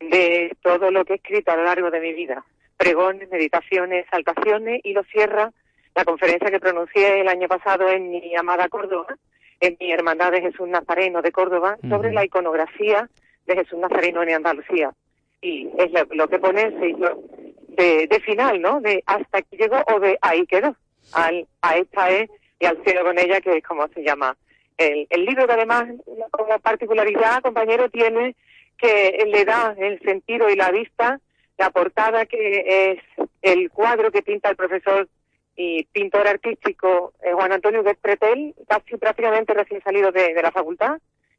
de 0.00 0.56
todo 0.62 0.90
lo 0.90 1.04
que 1.04 1.14
he 1.14 1.16
escrito 1.16 1.52
a 1.52 1.56
lo 1.56 1.64
largo 1.64 1.90
de 1.90 2.00
mi 2.00 2.12
vida. 2.12 2.44
Pregones, 2.76 3.30
meditaciones, 3.30 4.06
saltaciones 4.10 4.80
y 4.84 4.92
lo 4.92 5.02
cierra 5.04 5.52
la 5.94 6.04
conferencia 6.04 6.50
que 6.50 6.60
pronuncié 6.60 7.20
el 7.20 7.28
año 7.28 7.48
pasado 7.48 7.88
en 7.88 8.10
mi 8.10 8.36
amada 8.36 8.68
Córdoba, 8.68 9.16
en 9.60 9.76
mi 9.80 9.90
Hermandad 9.90 10.32
de 10.32 10.42
Jesús 10.42 10.68
Nazareno 10.68 11.22
de 11.22 11.32
Córdoba, 11.32 11.78
sobre 11.88 12.12
la 12.12 12.24
iconografía 12.24 13.08
de 13.46 13.54
Jesús 13.56 13.78
Nazareno 13.78 14.22
en 14.22 14.34
Andalucía. 14.34 14.92
Y 15.40 15.68
es 15.78 15.90
lo, 15.92 16.04
lo 16.10 16.28
que 16.28 16.38
pone 16.38 16.70
de, 16.70 18.06
de 18.06 18.20
final, 18.20 18.60
¿no? 18.60 18.80
De 18.80 19.02
hasta 19.06 19.38
aquí 19.38 19.56
llegó 19.56 19.82
o 19.94 20.00
de 20.00 20.18
ahí 20.20 20.46
quedó. 20.46 20.76
Al, 21.14 21.46
a 21.62 21.76
esta 21.78 22.10
es 22.10 22.28
y 22.58 22.66
al 22.66 22.82
cielo 22.84 23.04
con 23.04 23.18
ella, 23.18 23.40
que 23.40 23.56
es 23.58 23.64
como 23.64 23.86
se 23.88 24.02
llama 24.02 24.36
el, 24.76 25.06
el 25.08 25.24
libro 25.24 25.46
que 25.46 25.52
además 25.52 25.84
como 26.30 26.58
particularidad, 26.58 27.42
compañero, 27.42 27.88
tiene 27.88 28.34
que 28.76 29.24
le 29.26 29.44
da 29.44 29.74
el 29.78 30.00
sentido 30.00 30.48
y 30.48 30.56
la 30.56 30.70
vista, 30.70 31.20
la 31.58 31.70
portada 31.70 32.26
que 32.26 32.92
es 32.92 33.28
el 33.42 33.70
cuadro 33.70 34.10
que 34.10 34.22
pinta 34.22 34.50
el 34.50 34.56
profesor 34.56 35.08
y 35.56 35.84
pintor 35.84 36.28
artístico 36.28 37.14
eh, 37.22 37.32
Juan 37.32 37.52
Antonio 37.52 37.80
Huguet 37.80 37.98
Pretel, 37.98 38.54
casi 38.68 38.96
prácticamente 38.98 39.54
recién 39.54 39.82
salido 39.82 40.12
de, 40.12 40.34
de 40.34 40.42
la 40.42 40.52
facultad. 40.52 40.98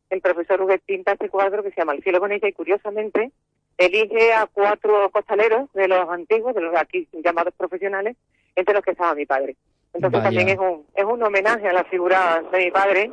El 0.10 0.22
profesor 0.22 0.62
Huguet 0.62 0.82
pinta 0.86 1.12
este 1.12 1.30
cuadro 1.30 1.62
que 1.62 1.70
se 1.70 1.78
llama 1.78 1.94
El 1.94 2.02
cielo 2.02 2.20
con 2.20 2.32
ella 2.32 2.48
y 2.48 2.54
curiosamente 2.54 3.32
elige 3.78 4.34
a 4.34 4.48
cuatro 4.48 5.10
costaleros 5.12 5.72
de 5.74 5.88
los 5.88 6.10
antiguos, 6.10 6.56
de 6.56 6.62
los 6.62 6.76
aquí 6.76 7.08
llamados 7.24 7.54
profesionales, 7.56 8.16
entre 8.56 8.74
los 8.74 8.84
que 8.84 8.92
estaba 8.92 9.14
mi 9.14 9.26
padre. 9.26 9.56
Entonces 9.94 10.20
Vaya. 10.20 10.24
también 10.24 10.50
es 10.50 10.58
un, 10.58 10.86
es 10.96 11.06
un 11.06 11.22
homenaje 11.22 11.68
a 11.68 11.74
la 11.74 11.84
figura 11.84 12.44
de 12.52 12.66
mi 12.66 12.72
padre, 12.72 13.12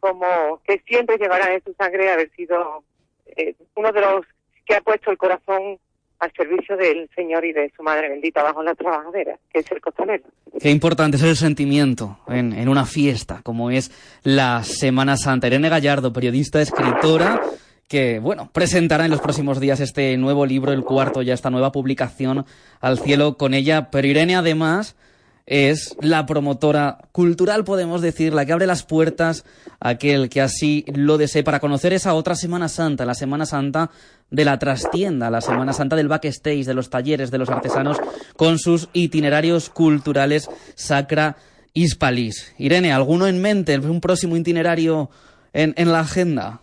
como 0.00 0.60
que 0.64 0.78
siempre 0.86 1.18
llevará 1.18 1.52
en 1.52 1.62
su 1.62 1.74
sangre 1.74 2.10
haber 2.10 2.30
sido 2.30 2.84
eh, 3.38 3.54
uno 3.76 3.92
de 3.92 4.00
los 4.00 4.26
que 4.66 4.74
ha 4.74 4.80
puesto 4.80 5.10
el 5.10 5.16
corazón 5.16 5.78
al 6.18 6.32
servicio 6.32 6.76
del 6.76 7.08
Señor 7.14 7.44
y 7.44 7.52
de 7.52 7.72
su 7.76 7.82
Madre 7.82 8.08
bendita 8.08 8.42
bajo 8.42 8.62
la 8.62 8.74
trabajadera, 8.74 9.38
que 9.52 9.60
es 9.60 9.70
el 9.70 9.80
costalero. 9.80 10.24
Qué 10.60 10.70
importante 10.70 11.16
es 11.16 11.22
el 11.22 11.36
sentimiento 11.36 12.18
en, 12.26 12.52
en 12.52 12.68
una 12.68 12.84
fiesta, 12.84 13.40
como 13.42 13.70
es 13.70 13.92
la 14.24 14.64
Semana 14.64 15.16
Santa. 15.16 15.46
Irene 15.46 15.68
Gallardo, 15.68 16.12
periodista, 16.12 16.60
escritora, 16.60 17.40
que, 17.88 18.18
bueno, 18.18 18.50
presentará 18.52 19.04
en 19.04 19.12
los 19.12 19.20
próximos 19.20 19.60
días 19.60 19.80
este 19.80 20.16
nuevo 20.16 20.44
libro, 20.44 20.72
el 20.72 20.82
cuarto 20.82 21.22
ya, 21.22 21.34
esta 21.34 21.50
nueva 21.50 21.72
publicación, 21.72 22.44
Al 22.80 22.98
cielo 22.98 23.36
con 23.36 23.54
ella. 23.54 23.90
Pero 23.90 24.08
Irene, 24.08 24.34
además, 24.34 24.96
es 25.48 25.96
la 26.02 26.26
promotora 26.26 26.98
cultural, 27.10 27.64
podemos 27.64 28.02
decir, 28.02 28.34
la 28.34 28.44
que 28.44 28.52
abre 28.52 28.66
las 28.66 28.82
puertas 28.82 29.46
a 29.80 29.90
aquel 29.90 30.28
que 30.28 30.42
así 30.42 30.84
lo 30.94 31.16
desee 31.16 31.42
para 31.42 31.58
conocer 31.58 31.94
esa 31.94 32.12
otra 32.12 32.34
Semana 32.34 32.68
Santa, 32.68 33.06
la 33.06 33.14
Semana 33.14 33.46
Santa 33.46 33.90
de 34.30 34.44
la 34.44 34.58
trastienda, 34.58 35.30
la 35.30 35.40
Semana 35.40 35.72
Santa 35.72 35.96
del 35.96 36.08
backstage, 36.08 36.66
de 36.66 36.74
los 36.74 36.90
talleres, 36.90 37.30
de 37.30 37.38
los 37.38 37.48
artesanos, 37.48 37.98
con 38.36 38.58
sus 38.58 38.90
itinerarios 38.92 39.70
culturales 39.70 40.50
Sacra 40.74 41.36
Hispalis. 41.72 42.54
Irene, 42.58 42.92
¿alguno 42.92 43.26
en 43.26 43.40
mente, 43.40 43.78
un 43.78 44.02
próximo 44.02 44.36
itinerario 44.36 45.08
en, 45.54 45.72
en 45.78 45.92
la 45.92 46.00
agenda? 46.00 46.60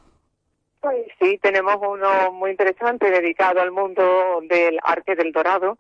Pues 0.80 1.08
sí, 1.20 1.40
tenemos 1.42 1.78
uno 1.82 2.32
muy 2.34 2.52
interesante 2.52 3.10
dedicado 3.10 3.62
al 3.62 3.72
mundo 3.72 4.04
del 4.48 4.78
arte 4.84 5.16
del 5.16 5.32
dorado, 5.32 5.80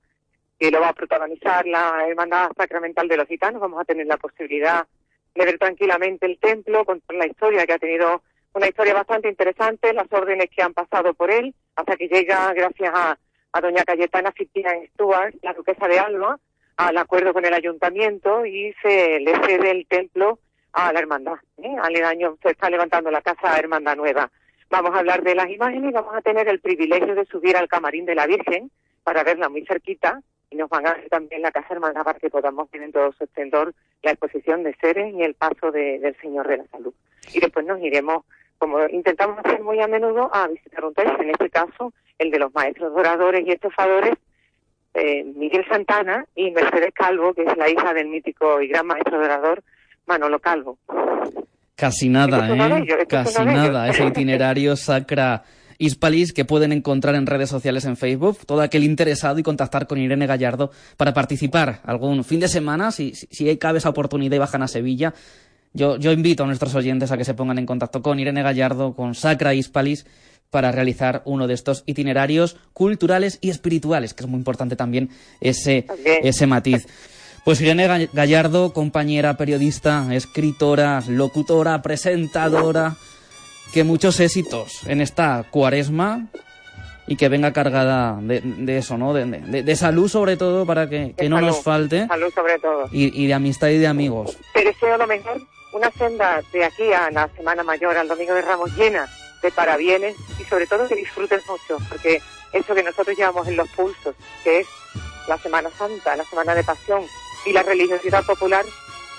que 0.59 0.71
lo 0.71 0.79
va 0.79 0.89
a 0.89 0.93
protagonizar 0.93 1.65
la 1.65 2.05
Hermandad 2.07 2.51
Sacramental 2.57 3.07
de 3.07 3.17
los 3.17 3.27
Gitanos. 3.27 3.61
Vamos 3.61 3.81
a 3.81 3.85
tener 3.85 4.07
la 4.07 4.17
posibilidad 4.17 4.87
de 5.33 5.45
ver 5.45 5.57
tranquilamente 5.57 6.25
el 6.25 6.39
templo, 6.39 6.85
contar 6.85 7.17
la 7.17 7.27
historia, 7.27 7.65
que 7.65 7.73
ha 7.73 7.79
tenido 7.79 8.21
una 8.53 8.67
historia 8.67 8.93
bastante 8.93 9.27
interesante, 9.27 9.93
las 9.93 10.11
órdenes 10.11 10.49
que 10.49 10.63
han 10.63 10.73
pasado 10.73 11.13
por 11.13 11.29
él, 11.29 11.53
hasta 11.75 11.97
que 11.97 12.07
llega, 12.07 12.53
gracias 12.53 12.91
a, 12.93 13.17
a 13.51 13.61
doña 13.61 13.83
Cayetana 13.83 14.31
Ciprián 14.31 14.87
Stuart, 14.93 15.35
la 15.41 15.53
duquesa 15.53 15.87
de 15.89 15.99
Alba, 15.99 16.39
al 16.77 16.97
acuerdo 16.97 17.33
con 17.33 17.45
el 17.45 17.53
ayuntamiento 17.53 18.45
y 18.45 18.73
se 18.81 19.19
le 19.19 19.35
cede 19.45 19.71
el 19.71 19.85
templo 19.87 20.39
a 20.71 20.91
la 20.93 20.99
hermandad. 20.99 21.35
¿eh? 21.57 21.75
Aledaño 21.81 22.37
se 22.41 22.51
está 22.51 22.69
levantando 22.69 23.11
la 23.11 23.21
casa 23.21 23.57
Hermandad 23.57 23.95
Nueva. 23.95 24.29
Vamos 24.69 24.91
a 24.93 24.99
hablar 24.99 25.21
de 25.23 25.35
las 25.35 25.49
imágenes 25.49 25.91
y 25.91 25.93
vamos 25.93 26.15
a 26.15 26.21
tener 26.21 26.47
el 26.47 26.59
privilegio 26.59 27.15
de 27.15 27.25
subir 27.25 27.55
al 27.55 27.67
camarín 27.67 28.05
de 28.05 28.15
la 28.15 28.25
Virgen 28.27 28.71
para 29.03 29.23
verla 29.23 29.47
muy 29.47 29.65
cerquita 29.65 30.21
y 30.55 30.57
nos 30.57 30.69
van 30.69 30.87
a 30.87 30.93
ver 30.93 31.09
también 31.09 31.41
la 31.41 31.51
casa 31.51 31.67
hermana 31.73 32.03
para 32.03 32.17
que 32.17 32.29
podamos 32.29 32.71
ver 32.71 32.81
en 32.83 32.91
todo 32.93 33.11
su 33.11 33.25
esplendor 33.25 33.73
la 34.03 34.11
exposición 34.11 34.63
de 34.63 34.73
seres 34.79 35.13
y 35.13 35.21
el 35.21 35.33
paso 35.33 35.71
de- 35.71 35.99
del 35.99 36.15
Señor 36.21 36.47
de 36.47 36.57
la 36.57 36.65
Salud. 36.71 36.93
Y 37.33 37.39
después 37.41 37.65
nos 37.65 37.81
iremos, 37.81 38.23
como 38.57 38.79
intentamos 38.87 39.37
hacer 39.43 39.61
muy 39.61 39.81
a 39.81 39.87
menudo, 39.87 40.29
a 40.33 40.47
visitar 40.47 40.85
un 40.85 40.93
taller, 40.93 41.19
en 41.21 41.31
este 41.31 41.49
caso 41.49 41.91
el 42.17 42.31
de 42.31 42.39
los 42.39 42.53
maestros 42.55 42.93
doradores 42.93 43.45
y 43.45 43.51
estofadores, 43.51 44.13
eh, 44.93 45.25
Miguel 45.35 45.65
Santana 45.67 46.25
y 46.35 46.51
Mercedes 46.51 46.93
Calvo, 46.93 47.33
que 47.33 47.43
es 47.43 47.57
la 47.57 47.69
hija 47.69 47.93
del 47.93 48.07
mítico 48.07 48.61
y 48.61 48.67
gran 48.69 48.87
maestro 48.87 49.19
dorador 49.19 49.61
Manolo 50.05 50.39
Calvo. 50.39 50.77
Casi 51.75 52.07
nada, 52.07 52.47
¿eh? 52.47 52.83
ellos, 52.83 52.99
Casi 53.09 53.43
nada. 53.43 53.89
Ese 53.89 54.05
itinerario 54.05 54.75
Sacra 54.77 55.43
Hispalis 55.77 56.33
que 56.33 56.45
pueden 56.45 56.71
encontrar 56.71 57.15
en 57.15 57.25
redes 57.25 57.49
sociales 57.49 57.85
en 57.85 57.97
Facebook. 57.97 58.39
Todo 58.45 58.61
aquel 58.61 58.83
interesado 58.83 59.39
y 59.39 59.43
contactar 59.43 59.87
con 59.87 59.99
Irene 59.99 60.27
Gallardo 60.27 60.71
para 60.97 61.13
participar 61.13 61.81
algún 61.83 62.23
fin 62.23 62.39
de 62.39 62.47
semana, 62.47 62.91
si, 62.91 63.13
si, 63.15 63.57
cabe 63.57 63.79
esa 63.79 63.89
oportunidad 63.89 64.35
y 64.35 64.39
bajan 64.39 64.61
a 64.63 64.67
Sevilla. 64.67 65.13
Yo, 65.73 65.97
yo 65.97 66.11
invito 66.11 66.43
a 66.43 66.47
nuestros 66.47 66.73
oyentes 66.75 67.11
a 67.11 67.17
que 67.17 67.25
se 67.25 67.33
pongan 67.33 67.57
en 67.59 67.65
contacto 67.65 68.01
con 68.01 68.19
Irene 68.19 68.43
Gallardo, 68.43 68.93
con 68.95 69.13
Sacra 69.15 69.53
Hispalis, 69.53 70.05
para 70.49 70.71
realizar 70.71 71.21
uno 71.25 71.47
de 71.47 71.53
estos 71.53 71.83
itinerarios 71.85 72.55
culturales 72.71 73.39
y 73.41 73.49
espirituales, 73.49 74.13
que 74.13 74.23
es 74.23 74.29
muy 74.29 74.37
importante 74.37 74.77
también 74.77 75.09
ese, 75.41 75.85
ese 76.23 76.47
matiz. 76.47 76.87
Pues 77.43 77.59
Irene 77.59 77.87
Ga- 77.87 78.09
Gallardo, 78.13 78.71
compañera, 78.71 79.35
periodista, 79.35 80.07
escritora, 80.15 81.03
locutora, 81.09 81.81
presentadora, 81.81 82.95
que 83.75 83.83
muchos 83.83 84.19
éxitos 84.21 84.87
en 84.87 85.01
esta 85.01 85.43
cuaresma 85.51 86.27
y 87.07 87.17
que 87.17 87.27
venga 87.27 87.51
cargada 87.51 88.17
de, 88.21 88.39
de 88.41 88.77
eso, 88.77 88.97
¿no? 88.97 89.13
De, 89.13 89.25
de- 89.25 89.63
de 89.63 89.75
salud 89.75 90.07
sobre 90.09 90.37
todo 90.37 90.65
para 90.65 90.87
que, 90.89 91.13
que 91.17 91.27
no 91.27 91.41
nos 91.41 91.61
falte 91.61 92.07
Salud 92.07 92.33
sobre 92.33 92.57
todo. 92.57 92.87
y, 92.93 93.11
y 93.23 93.27
de 93.27 93.33
amistad 93.33 93.67
y 93.67 93.77
de 93.77 93.87
amigos. 93.87 94.37
Te 94.53 94.63
deseo 94.63 94.97
lo 94.97 95.05
mejor, 95.05 95.41
una 95.73 95.91
senda 95.91 96.41
de 96.53 96.63
aquí 96.63 96.93
a 96.93 97.11
la 97.11 97.27
Semana 97.35 97.63
Mayor, 97.63 97.97
al 97.97 98.07
Domingo 98.07 98.33
de 98.33 98.41
Ramos, 98.43 98.73
llena 98.77 99.07
de 99.43 99.51
parabienes 99.51 100.15
y 100.39 100.45
sobre 100.45 100.67
todo 100.67 100.87
que 100.87 100.95
disfrutes 100.95 101.43
mucho, 101.47 101.77
porque 101.89 102.21
eso 102.53 102.73
que 102.73 102.81
nosotros 102.81 103.15
llevamos 103.17 103.45
en 103.49 103.57
los 103.57 103.67
pulsos, 103.71 104.15
que 104.45 104.61
es 104.61 104.67
la 105.27 105.37
Semana 105.37 105.69
Santa, 105.77 106.15
la 106.15 106.23
Semana 106.23 106.55
de 106.55 106.63
Pasión 106.63 107.03
y 107.45 107.51
la 107.51 107.61
religiosidad 107.61 108.23
popular, 108.25 108.63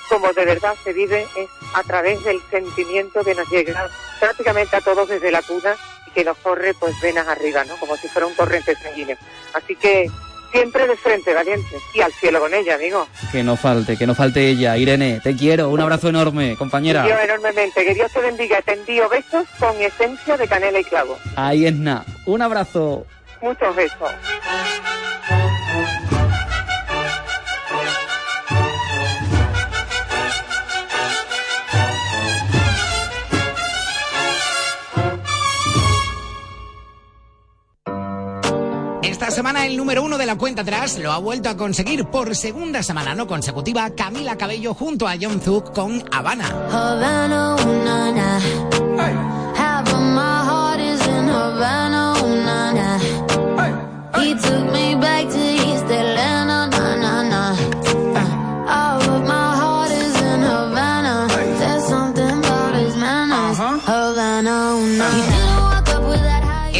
como 0.08 0.32
de 0.32 0.44
verdad 0.46 0.74
se 0.82 0.92
vive 0.94 1.26
es 1.36 1.48
a 1.74 1.82
través 1.82 2.24
del 2.24 2.40
sentimiento 2.50 3.22
que 3.22 3.34
nos 3.34 3.48
llega 3.50 3.90
prácticamente 4.18 4.76
a 4.76 4.80
todos 4.80 5.08
desde 5.08 5.30
la 5.30 5.42
cuna 5.42 5.74
y 6.06 6.10
que 6.10 6.24
nos 6.24 6.36
corre 6.38 6.74
pues 6.74 6.94
venas 7.00 7.26
arriba, 7.28 7.64
¿no? 7.64 7.76
Como 7.76 7.96
si 7.96 8.08
fuera 8.08 8.26
un 8.26 8.34
torrente 8.34 8.74
sanguíneo. 8.76 9.16
Así 9.54 9.76
que 9.76 10.10
siempre 10.52 10.86
de 10.86 10.96
frente, 10.96 11.34
valiente, 11.34 11.76
y 11.94 12.00
al 12.00 12.12
cielo 12.12 12.40
con 12.40 12.54
ella, 12.54 12.76
amigo. 12.76 13.06
Que 13.32 13.42
no 13.42 13.56
falte, 13.56 13.96
que 13.96 14.06
no 14.06 14.14
falte 14.14 14.48
ella. 14.48 14.76
Irene, 14.76 15.20
te 15.22 15.36
quiero, 15.36 15.68
un 15.68 15.80
abrazo 15.80 16.08
enorme, 16.08 16.56
compañera. 16.56 17.02
Te 17.02 17.08
quiero 17.08 17.22
enormemente. 17.22 17.84
Que 17.84 17.94
Dios 17.94 18.12
te 18.12 18.20
bendiga. 18.20 18.62
Te 18.62 18.72
envío 18.72 19.08
besos 19.08 19.46
con 19.58 19.80
esencia 19.80 20.36
de 20.36 20.48
canela 20.48 20.78
y 20.78 20.84
clavo. 20.84 21.18
Ahí 21.36 21.66
es 21.66 21.74
nada. 21.74 22.04
Un 22.24 22.42
abrazo. 22.42 23.06
Muchos 23.42 23.76
besos. 23.76 24.10
Semana 39.30 39.66
el 39.66 39.76
número 39.76 40.02
uno 40.02 40.18
de 40.18 40.26
la 40.26 40.36
cuenta 40.36 40.62
atrás 40.62 40.98
lo 40.98 41.12
ha 41.12 41.18
vuelto 41.18 41.48
a 41.48 41.56
conseguir 41.56 42.04
por 42.06 42.34
segunda 42.34 42.82
semana 42.82 43.14
no 43.14 43.26
consecutiva 43.26 43.90
Camila 43.90 44.36
Cabello 44.36 44.74
junto 44.74 45.06
a 45.06 45.14
John 45.20 45.40
Zook 45.40 45.72
con 45.72 46.04
Habana. 46.12 46.48
Havana, 46.70 47.56
ooh, 47.56 47.84
na, 47.84 48.12
na. 48.12 48.40
Half 49.54 49.92
of 49.92 50.00
my 50.00 50.44
heart 50.44 50.80
is 50.80 51.06
in 51.06 51.28
Havana, 51.28 52.14
ooh, 52.22 52.44
na, 52.44 52.72
na. 52.72 52.98
He 54.20 54.34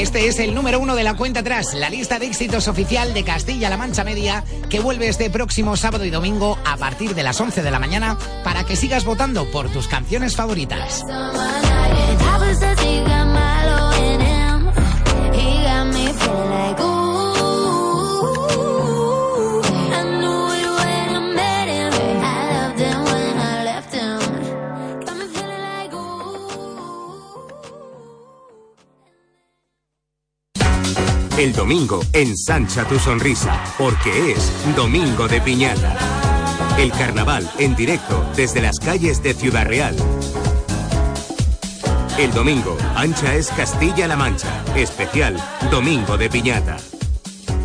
Este 0.07 0.29
es 0.29 0.39
el 0.39 0.55
número 0.55 0.79
uno 0.79 0.95
de 0.95 1.03
la 1.03 1.15
cuenta 1.15 1.41
atrás, 1.41 1.75
la 1.75 1.91
lista 1.91 2.21
de 2.21 2.27
éxitos 2.27 2.69
oficial 2.69 3.13
de 3.13 3.25
Castilla-La 3.25 3.77
Mancha 3.77 4.05
Media, 4.05 4.45
que 4.71 4.79
vuelve 4.79 5.09
este 5.09 5.31
próximo 5.31 5.77
sábado 5.77 6.05
y 6.05 6.11
domingo 6.11 6.57
a 6.65 6.77
partir 6.77 7.17
de 7.17 7.25
las 7.25 7.41
11 7.41 7.61
de 7.61 7.71
la 7.73 7.81
mañana 7.81 8.17
para 8.45 8.63
que 8.63 8.77
sigas 8.77 9.05
votando 9.05 9.51
por 9.51 9.69
tus 9.69 9.89
canciones 9.89 10.37
favoritas. 10.37 11.03
El 31.39 31.53
domingo 31.53 32.01
ensancha 32.15 32.89
tu 32.89 32.99
sonrisa, 32.99 33.63
porque 33.77 34.33
es 34.33 34.51
Domingo 34.75 35.29
de 35.29 35.39
Piñata. 35.43 35.95
El 36.79 36.91
carnaval 36.93 37.47
en 37.59 37.77
directo 37.77 38.25
desde 38.35 38.63
las 38.63 38.79
calles 38.79 39.23
de 39.23 39.35
Ciudad 39.35 39.67
Real. 39.67 39.95
El 42.19 42.33
domingo, 42.33 42.79
Ancha 42.95 43.35
es 43.35 43.49
Castilla-La 43.49 44.17
Mancha, 44.17 44.65
especial 44.77 45.37
Domingo 45.71 46.17
de 46.17 46.31
Piñata. 46.31 46.79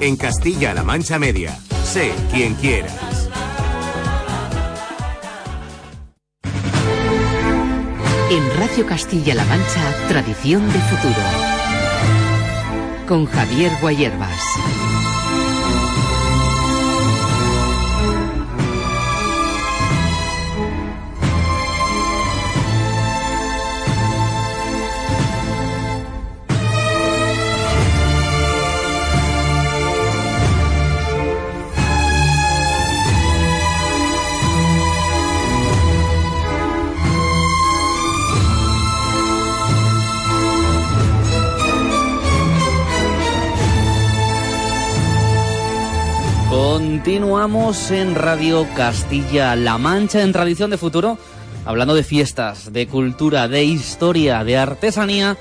En 0.01 0.17
Castilla-La 0.17 0.83
Mancha 0.83 1.17
Media, 1.17 1.57
sé 1.85 2.11
quien 2.33 2.55
quieras. 2.55 3.29
En 8.29 8.59
Radio 8.59 8.85
Castilla-La 8.85 9.45
Mancha, 9.45 10.07
Tradición 10.09 10.67
de 10.73 10.79
Futuro. 10.79 11.60
Con 13.11 13.25
Javier 13.25 13.73
Guayerbas. 13.81 14.90
Continuamos 47.03 47.89
en 47.89 48.13
Radio 48.13 48.67
Castilla-La 48.75 49.79
Mancha 49.79 50.21
en 50.21 50.31
Tradición 50.31 50.69
de 50.69 50.77
Futuro, 50.77 51.17
hablando 51.65 51.95
de 51.95 52.03
fiestas, 52.03 52.71
de 52.71 52.85
cultura, 52.85 53.47
de 53.47 53.63
historia, 53.63 54.43
de 54.43 54.55
artesanía 54.59 55.35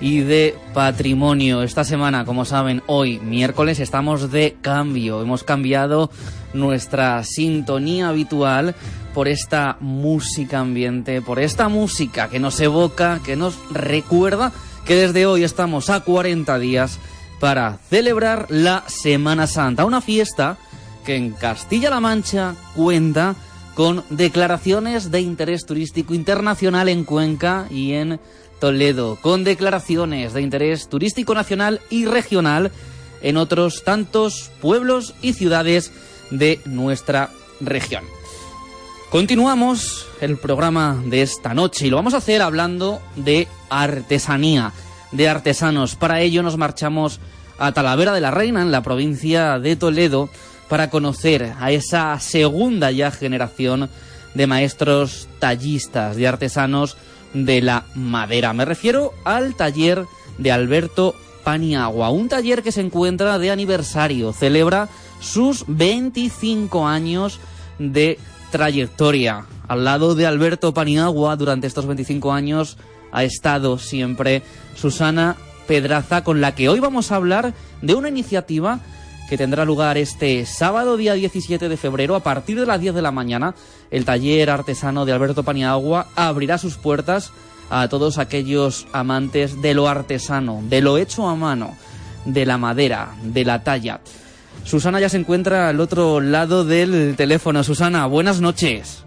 y 0.00 0.20
de 0.20 0.56
patrimonio. 0.72 1.62
Esta 1.62 1.84
semana, 1.84 2.24
como 2.24 2.46
saben, 2.46 2.82
hoy, 2.86 3.18
miércoles, 3.18 3.78
estamos 3.78 4.32
de 4.32 4.56
cambio. 4.62 5.20
Hemos 5.20 5.44
cambiado 5.44 6.10
nuestra 6.54 7.22
sintonía 7.24 8.08
habitual 8.08 8.74
por 9.12 9.28
esta 9.28 9.76
música 9.80 10.60
ambiente, 10.60 11.20
por 11.20 11.40
esta 11.40 11.68
música 11.68 12.30
que 12.30 12.40
nos 12.40 12.58
evoca, 12.58 13.20
que 13.22 13.36
nos 13.36 13.58
recuerda 13.70 14.50
que 14.86 14.96
desde 14.96 15.26
hoy 15.26 15.44
estamos 15.44 15.90
a 15.90 16.00
40 16.00 16.58
días 16.58 16.98
para 17.38 17.76
celebrar 17.90 18.46
la 18.48 18.84
Semana 18.86 19.46
Santa, 19.46 19.84
una 19.84 20.00
fiesta 20.00 20.56
que 21.04 21.16
en 21.16 21.32
Castilla-La 21.32 22.00
Mancha 22.00 22.54
cuenta 22.74 23.34
con 23.74 24.04
declaraciones 24.10 25.10
de 25.10 25.20
interés 25.20 25.64
turístico 25.64 26.14
internacional 26.14 26.88
en 26.88 27.04
Cuenca 27.04 27.66
y 27.70 27.92
en 27.92 28.20
Toledo, 28.60 29.18
con 29.20 29.44
declaraciones 29.44 30.34
de 30.34 30.42
interés 30.42 30.88
turístico 30.88 31.34
nacional 31.34 31.80
y 31.90 32.04
regional 32.04 32.70
en 33.22 33.36
otros 33.36 33.82
tantos 33.84 34.50
pueblos 34.60 35.14
y 35.22 35.32
ciudades 35.32 35.90
de 36.30 36.60
nuestra 36.64 37.30
región. 37.60 38.04
Continuamos 39.10 40.06
el 40.20 40.38
programa 40.38 41.02
de 41.04 41.22
esta 41.22 41.54
noche 41.54 41.86
y 41.86 41.90
lo 41.90 41.96
vamos 41.96 42.14
a 42.14 42.18
hacer 42.18 42.40
hablando 42.40 43.02
de 43.16 43.46
artesanía, 43.68 44.72
de 45.12 45.28
artesanos. 45.28 45.96
Para 45.96 46.20
ello 46.20 46.42
nos 46.42 46.56
marchamos 46.56 47.20
a 47.58 47.72
Talavera 47.72 48.12
de 48.12 48.20
la 48.20 48.30
Reina, 48.30 48.62
en 48.62 48.72
la 48.72 48.82
provincia 48.82 49.58
de 49.58 49.76
Toledo, 49.76 50.30
para 50.72 50.88
conocer 50.88 51.52
a 51.60 51.70
esa 51.70 52.18
segunda 52.18 52.90
ya 52.90 53.10
generación 53.10 53.90
de 54.32 54.46
maestros 54.46 55.28
tallistas, 55.38 56.16
de 56.16 56.26
artesanos 56.26 56.96
de 57.34 57.60
la 57.60 57.84
madera. 57.94 58.54
Me 58.54 58.64
refiero 58.64 59.12
al 59.24 59.54
taller 59.54 60.06
de 60.38 60.50
Alberto 60.50 61.14
Paniagua, 61.44 62.08
un 62.08 62.30
taller 62.30 62.62
que 62.62 62.72
se 62.72 62.80
encuentra 62.80 63.38
de 63.38 63.50
aniversario, 63.50 64.32
celebra 64.32 64.88
sus 65.20 65.66
25 65.68 66.88
años 66.88 67.38
de 67.78 68.18
trayectoria. 68.50 69.44
Al 69.68 69.84
lado 69.84 70.14
de 70.14 70.24
Alberto 70.24 70.72
Paniagua, 70.72 71.36
durante 71.36 71.66
estos 71.66 71.84
25 71.84 72.32
años, 72.32 72.78
ha 73.12 73.24
estado 73.24 73.76
siempre 73.76 74.42
Susana 74.74 75.36
Pedraza, 75.68 76.24
con 76.24 76.40
la 76.40 76.54
que 76.54 76.70
hoy 76.70 76.80
vamos 76.80 77.12
a 77.12 77.16
hablar 77.16 77.52
de 77.82 77.94
una 77.94 78.08
iniciativa 78.08 78.80
que 79.32 79.38
tendrá 79.38 79.64
lugar 79.64 79.96
este 79.96 80.44
sábado, 80.44 80.98
día 80.98 81.14
17 81.14 81.70
de 81.70 81.76
febrero, 81.78 82.16
a 82.16 82.20
partir 82.20 82.60
de 82.60 82.66
las 82.66 82.78
10 82.78 82.94
de 82.94 83.00
la 83.00 83.12
mañana. 83.12 83.54
El 83.90 84.04
taller 84.04 84.50
artesano 84.50 85.06
de 85.06 85.12
Alberto 85.12 85.42
Paniagua 85.42 86.08
abrirá 86.16 86.58
sus 86.58 86.76
puertas 86.76 87.32
a 87.70 87.88
todos 87.88 88.18
aquellos 88.18 88.86
amantes 88.92 89.62
de 89.62 89.72
lo 89.72 89.88
artesano, 89.88 90.60
de 90.64 90.82
lo 90.82 90.98
hecho 90.98 91.26
a 91.26 91.34
mano, 91.34 91.74
de 92.26 92.44
la 92.44 92.58
madera, 92.58 93.14
de 93.22 93.46
la 93.46 93.64
talla. 93.64 94.00
Susana 94.64 95.00
ya 95.00 95.08
se 95.08 95.16
encuentra 95.16 95.70
al 95.70 95.80
otro 95.80 96.20
lado 96.20 96.66
del 96.66 97.16
teléfono. 97.16 97.64
Susana, 97.64 98.04
buenas 98.04 98.42
noches. 98.42 99.02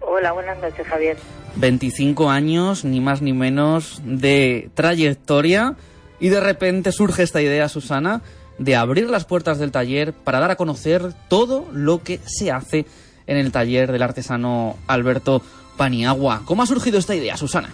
Hola, 0.00 0.32
buenas 0.32 0.58
noches, 0.58 0.84
Javier. 0.84 1.16
25 1.54 2.28
años, 2.28 2.84
ni 2.84 2.98
más 3.00 3.22
ni 3.22 3.32
menos, 3.32 4.02
de 4.04 4.68
trayectoria 4.74 5.76
y 6.18 6.28
de 6.28 6.40
repente 6.40 6.90
surge 6.90 7.22
esta 7.22 7.40
idea, 7.40 7.68
Susana, 7.68 8.20
de 8.60 8.76
abrir 8.76 9.08
las 9.08 9.24
puertas 9.24 9.58
del 9.58 9.72
taller 9.72 10.12
para 10.12 10.38
dar 10.38 10.50
a 10.50 10.56
conocer 10.56 11.00
todo 11.30 11.66
lo 11.72 12.04
que 12.04 12.18
se 12.18 12.52
hace 12.52 12.84
en 13.26 13.38
el 13.38 13.52
taller 13.52 13.90
del 13.90 14.02
artesano 14.02 14.76
Alberto 14.86 15.40
Paniagua. 15.78 16.42
¿Cómo 16.44 16.62
ha 16.62 16.66
surgido 16.66 16.98
esta 16.98 17.14
idea, 17.14 17.38
Susana? 17.38 17.70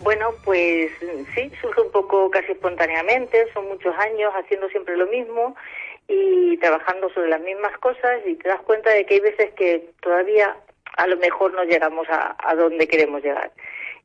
Bueno, 0.00 0.30
pues 0.44 0.90
sí, 1.34 1.52
surge 1.60 1.80
un 1.82 1.92
poco 1.92 2.30
casi 2.30 2.52
espontáneamente, 2.52 3.46
son 3.52 3.68
muchos 3.68 3.94
años 3.96 4.32
haciendo 4.34 4.66
siempre 4.70 4.96
lo 4.96 5.06
mismo 5.08 5.54
y 6.08 6.56
trabajando 6.56 7.10
sobre 7.10 7.28
las 7.28 7.42
mismas 7.42 7.76
cosas 7.78 8.22
y 8.26 8.34
te 8.36 8.48
das 8.48 8.62
cuenta 8.62 8.90
de 8.90 9.04
que 9.04 9.14
hay 9.14 9.20
veces 9.20 9.50
que 9.54 9.90
todavía 10.00 10.56
a 10.96 11.06
lo 11.06 11.18
mejor 11.18 11.52
no 11.52 11.64
llegamos 11.64 12.08
a, 12.08 12.34
a 12.38 12.54
donde 12.54 12.88
queremos 12.88 13.22
llegar. 13.22 13.52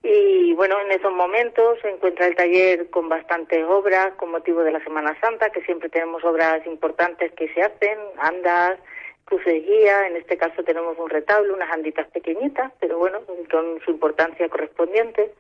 Y 0.04 0.54
bueno, 0.54 0.80
en 0.82 0.92
esos 0.92 1.12
momentos 1.12 1.80
se 1.82 1.90
encuentra 1.90 2.28
el 2.28 2.36
taller 2.36 2.90
con 2.90 3.10
bastantes 3.10 3.64
obras 3.66 4.14
con 4.14 4.32
motivo 4.32 4.64
de 4.64 4.72
la 4.72 4.84
Semana 4.84 5.20
Santa, 5.20 5.50
que 5.50 5.62
siempre 5.64 5.90
tenemos 5.90 6.24
obras 6.24 6.66
importantes 6.66 7.32
que 7.34 7.52
se 7.54 7.62
hacen, 7.62 7.98
andas, 8.20 8.80
cruces 9.26 9.66
guía, 9.66 10.08
en 10.08 10.16
este 10.16 10.38
caso 10.38 10.64
tenemos 10.64 10.98
un 10.98 11.10
retablo, 11.10 11.54
unas 11.54 11.72
anditas 11.72 12.08
pequeñitas, 12.08 12.72
pero 12.80 12.98
bueno, 12.98 13.20
con 13.52 13.82
su 13.84 13.92
importancia 13.92 14.48
correspondiente. 14.50 15.34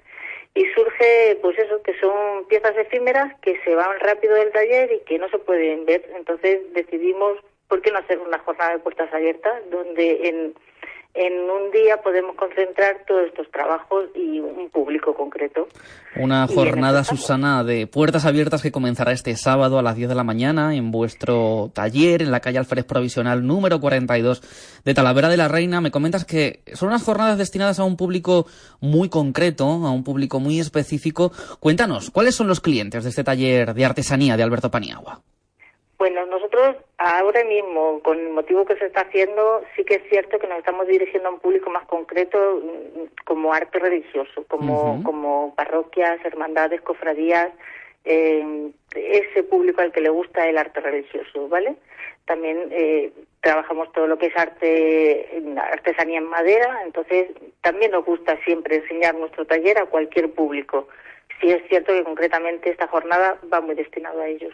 Y 0.54 0.66
surge, 0.74 1.38
pues 1.42 1.58
eso, 1.60 1.82
que 1.84 1.94
son 2.00 2.46
piezas 2.48 2.76
efímeras 2.78 3.40
que 3.42 3.62
se 3.64 3.76
van 3.76 4.00
rápido 4.00 4.36
del 4.36 4.52
taller 4.52 4.92
y 4.92 5.00
que 5.06 5.20
no 5.20 5.30
se 5.30 5.38
pueden 5.38 5.86
ver. 5.86 6.10
Entonces 6.16 6.62
decidimos, 6.74 7.38
¿por 7.68 7.82
qué 7.82 7.92
no 7.92 8.00
hacer 8.00 8.18
una 8.20 8.40
jornada 8.40 8.72
de 8.72 8.80
puertas 8.80 9.14
abiertas? 9.14 9.62
Donde 9.70 10.28
en, 10.28 10.56
en 11.18 11.34
un 11.50 11.72
día 11.72 11.98
podemos 12.04 12.36
concentrar 12.36 13.04
todos 13.08 13.26
estos 13.26 13.50
trabajos 13.50 14.06
y 14.14 14.40
un 14.40 14.70
público 14.70 15.16
concreto. 15.16 15.68
Una 16.16 16.48
jornada, 16.48 17.02
estamos. 17.02 17.22
Susana, 17.22 17.64
de 17.64 17.88
puertas 17.88 18.26
abiertas 18.26 18.62
que 18.62 18.72
comenzará 18.72 19.12
este 19.12 19.36
sábado 19.36 19.80
a 19.80 19.82
las 19.82 19.96
10 19.96 20.10
de 20.10 20.16
la 20.16 20.24
mañana 20.24 20.76
en 20.76 20.92
vuestro 20.92 21.72
taller 21.74 22.22
en 22.22 22.30
la 22.30 22.40
calle 22.40 22.60
Alférez 22.60 22.86
Provisional 22.86 23.46
número 23.46 23.80
42 23.80 24.82
de 24.86 24.94
Talavera 24.94 25.30
de 25.30 25.38
la 25.38 25.48
Reina. 25.48 25.82
Me 25.82 25.90
comentas 25.90 26.24
que 26.24 26.62
son 26.74 26.90
unas 26.90 27.04
jornadas 27.04 27.40
destinadas 27.40 27.80
a 27.80 27.84
un 27.84 27.98
público 27.98 28.46
muy 28.80 29.10
concreto, 29.10 29.66
a 29.66 29.92
un 29.92 30.04
público 30.04 30.40
muy 30.40 30.60
específico. 30.60 31.32
Cuéntanos, 31.60 32.12
¿cuáles 32.12 32.36
son 32.36 32.48
los 32.48 32.62
clientes 32.62 33.04
de 33.04 33.10
este 33.10 33.24
taller 33.24 33.74
de 33.74 33.86
artesanía 33.86 34.38
de 34.38 34.44
Alberto 34.44 34.70
Paniagua? 34.70 35.24
Bueno, 35.98 36.28
nosotros 36.28 36.76
ahora 37.00 37.44
mismo, 37.44 38.00
con 38.04 38.20
el 38.20 38.30
motivo 38.30 38.66
que 38.66 38.76
se 38.76 38.86
está 38.86 39.02
haciendo, 39.02 39.64
sí 39.76 39.84
que 39.84 39.96
es 39.96 40.04
cierto 40.10 40.38
que 40.38 40.48
nos 40.48 40.60
estamos 40.60 40.88
dirigiendo 40.88 41.30
a 41.30 41.32
un 41.32 41.40
público 41.40 41.72
más 41.72 41.86
concreto 41.88 42.62
mm, 42.64 43.26
como 43.26 43.52
arte 43.52 43.80
religioso, 43.80 44.46
como, 44.48 45.02
como 45.04 45.56
parroquias, 45.56 46.24
hermandades, 46.24 46.82
cofradías, 46.82 47.52
eh, 48.06 48.72
ese 48.96 49.44
público 49.44 49.82
al 49.82 49.92
que 49.92 50.02
le 50.02 50.10
gusta 50.10 50.48
el 50.48 50.58
arte 50.58 50.82
religioso, 50.82 51.50
¿vale? 51.50 51.76
También 52.26 52.68
eh, 52.72 53.12
trabajamos 53.42 53.92
todo 53.92 54.06
lo 54.06 54.18
que 54.18 54.28
es 54.28 54.38
arte, 54.38 55.36
en 55.36 55.58
artesanía 55.58 56.20
en 56.20 56.26
madera, 56.26 56.82
entonces 56.86 57.32
también 57.62 57.92
nos 57.92 58.06
gusta 58.06 58.38
siempre 58.46 58.78
enseñar 58.78 59.16
nuestro 59.16 59.46
taller 59.46 59.80
a 59.80 59.88
cualquier 59.88 60.32
público. 60.32 60.88
Sí 61.42 61.52
es 61.52 61.62
cierto 61.70 61.92
que 61.94 62.04
concretamente 62.04 62.70
esta 62.72 62.88
jornada 62.88 63.38
va 63.52 63.62
muy 63.62 63.76
destinado 63.76 64.20
a 64.22 64.28
ellos. 64.28 64.54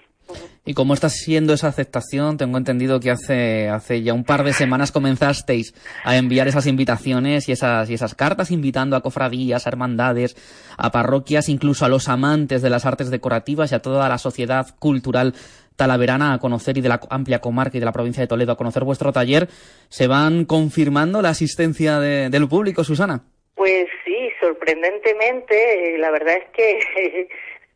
¿Y 0.66 0.74
cómo 0.74 0.94
está 0.94 1.10
siendo 1.10 1.54
esa 1.54 1.68
aceptación? 1.68 2.38
Tengo 2.38 2.58
entendido 2.58 3.00
que 3.00 3.12
hace, 3.12 3.68
hace 3.70 4.02
ya 4.04 4.14
un 4.14 4.24
par 4.24 4.44
de 4.44 4.54
semanas 4.54 4.92
comenzasteis 4.92 5.74
a 6.06 6.16
enviar 6.18 6.48
esas 6.48 6.66
invitaciones 6.68 7.50
y 7.50 7.52
esas, 7.52 7.90
y 7.90 7.94
esas 7.94 8.16
cartas 8.16 8.50
invitando 8.52 8.96
a 8.96 9.02
cofradías, 9.02 9.66
a 9.66 9.70
hermandades, 9.70 10.36
a 10.78 10.92
parroquias, 10.92 11.50
incluso 11.50 11.84
a 11.86 11.90
los 11.90 12.08
amantes 12.10 12.62
de 12.62 12.70
las 12.70 12.86
artes 12.86 13.10
decorativas 13.12 13.72
y 13.72 13.76
a 13.76 13.82
toda 13.82 14.08
la 14.08 14.18
sociedad 14.18 14.68
cultural 14.80 15.34
talaverana 15.76 16.34
a 16.34 16.40
conocer 16.40 16.78
y 16.78 16.82
de 16.82 16.90
la 16.90 17.02
amplia 17.10 17.40
comarca 17.40 17.78
y 17.78 17.80
de 17.80 17.86
la 17.86 17.92
provincia 17.92 18.22
de 18.22 18.28
Toledo 18.28 18.54
a 18.54 18.58
conocer 18.58 18.84
vuestro 18.84 19.12
taller. 19.12 19.50
¿Se 19.90 20.08
van 20.08 20.46
confirmando 20.46 21.22
la 21.22 21.30
asistencia 21.30 22.00
de- 22.00 22.30
del 22.30 22.48
público, 22.48 22.84
Susana? 22.84 23.24
Pues 23.56 23.88
sí, 24.06 24.23
sorprendentemente, 24.44 25.96
eh, 25.96 25.98
la 25.98 26.12
verdad 26.12 26.36
es 26.36 26.50
que 26.50 27.30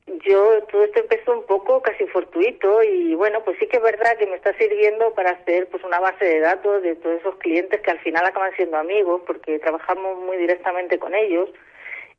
yo 0.27 0.63
todo 0.63 0.83
esto 0.83 0.99
empezó 0.99 1.31
un 1.31 1.45
poco 1.45 1.81
casi 1.81 2.05
fortuito 2.07 2.83
y 2.83 3.15
bueno, 3.15 3.41
pues 3.45 3.57
sí 3.57 3.67
que 3.67 3.77
es 3.77 3.83
verdad 3.83 4.17
que 4.17 4.27
me 4.27 4.35
está 4.35 4.53
sirviendo 4.57 5.13
para 5.13 5.31
hacer 5.31 5.67
pues 5.69 5.81
una 5.85 5.99
base 6.01 6.25
de 6.25 6.39
datos 6.41 6.83
de 6.83 6.95
todos 6.95 7.21
esos 7.21 7.35
clientes 7.37 7.79
que 7.79 7.91
al 7.91 7.99
final 7.99 8.25
acaban 8.25 8.53
siendo 8.57 8.75
amigos 8.75 9.21
porque 9.25 9.59
trabajamos 9.59 10.19
muy 10.19 10.35
directamente 10.37 10.99
con 10.99 11.15
ellos. 11.15 11.49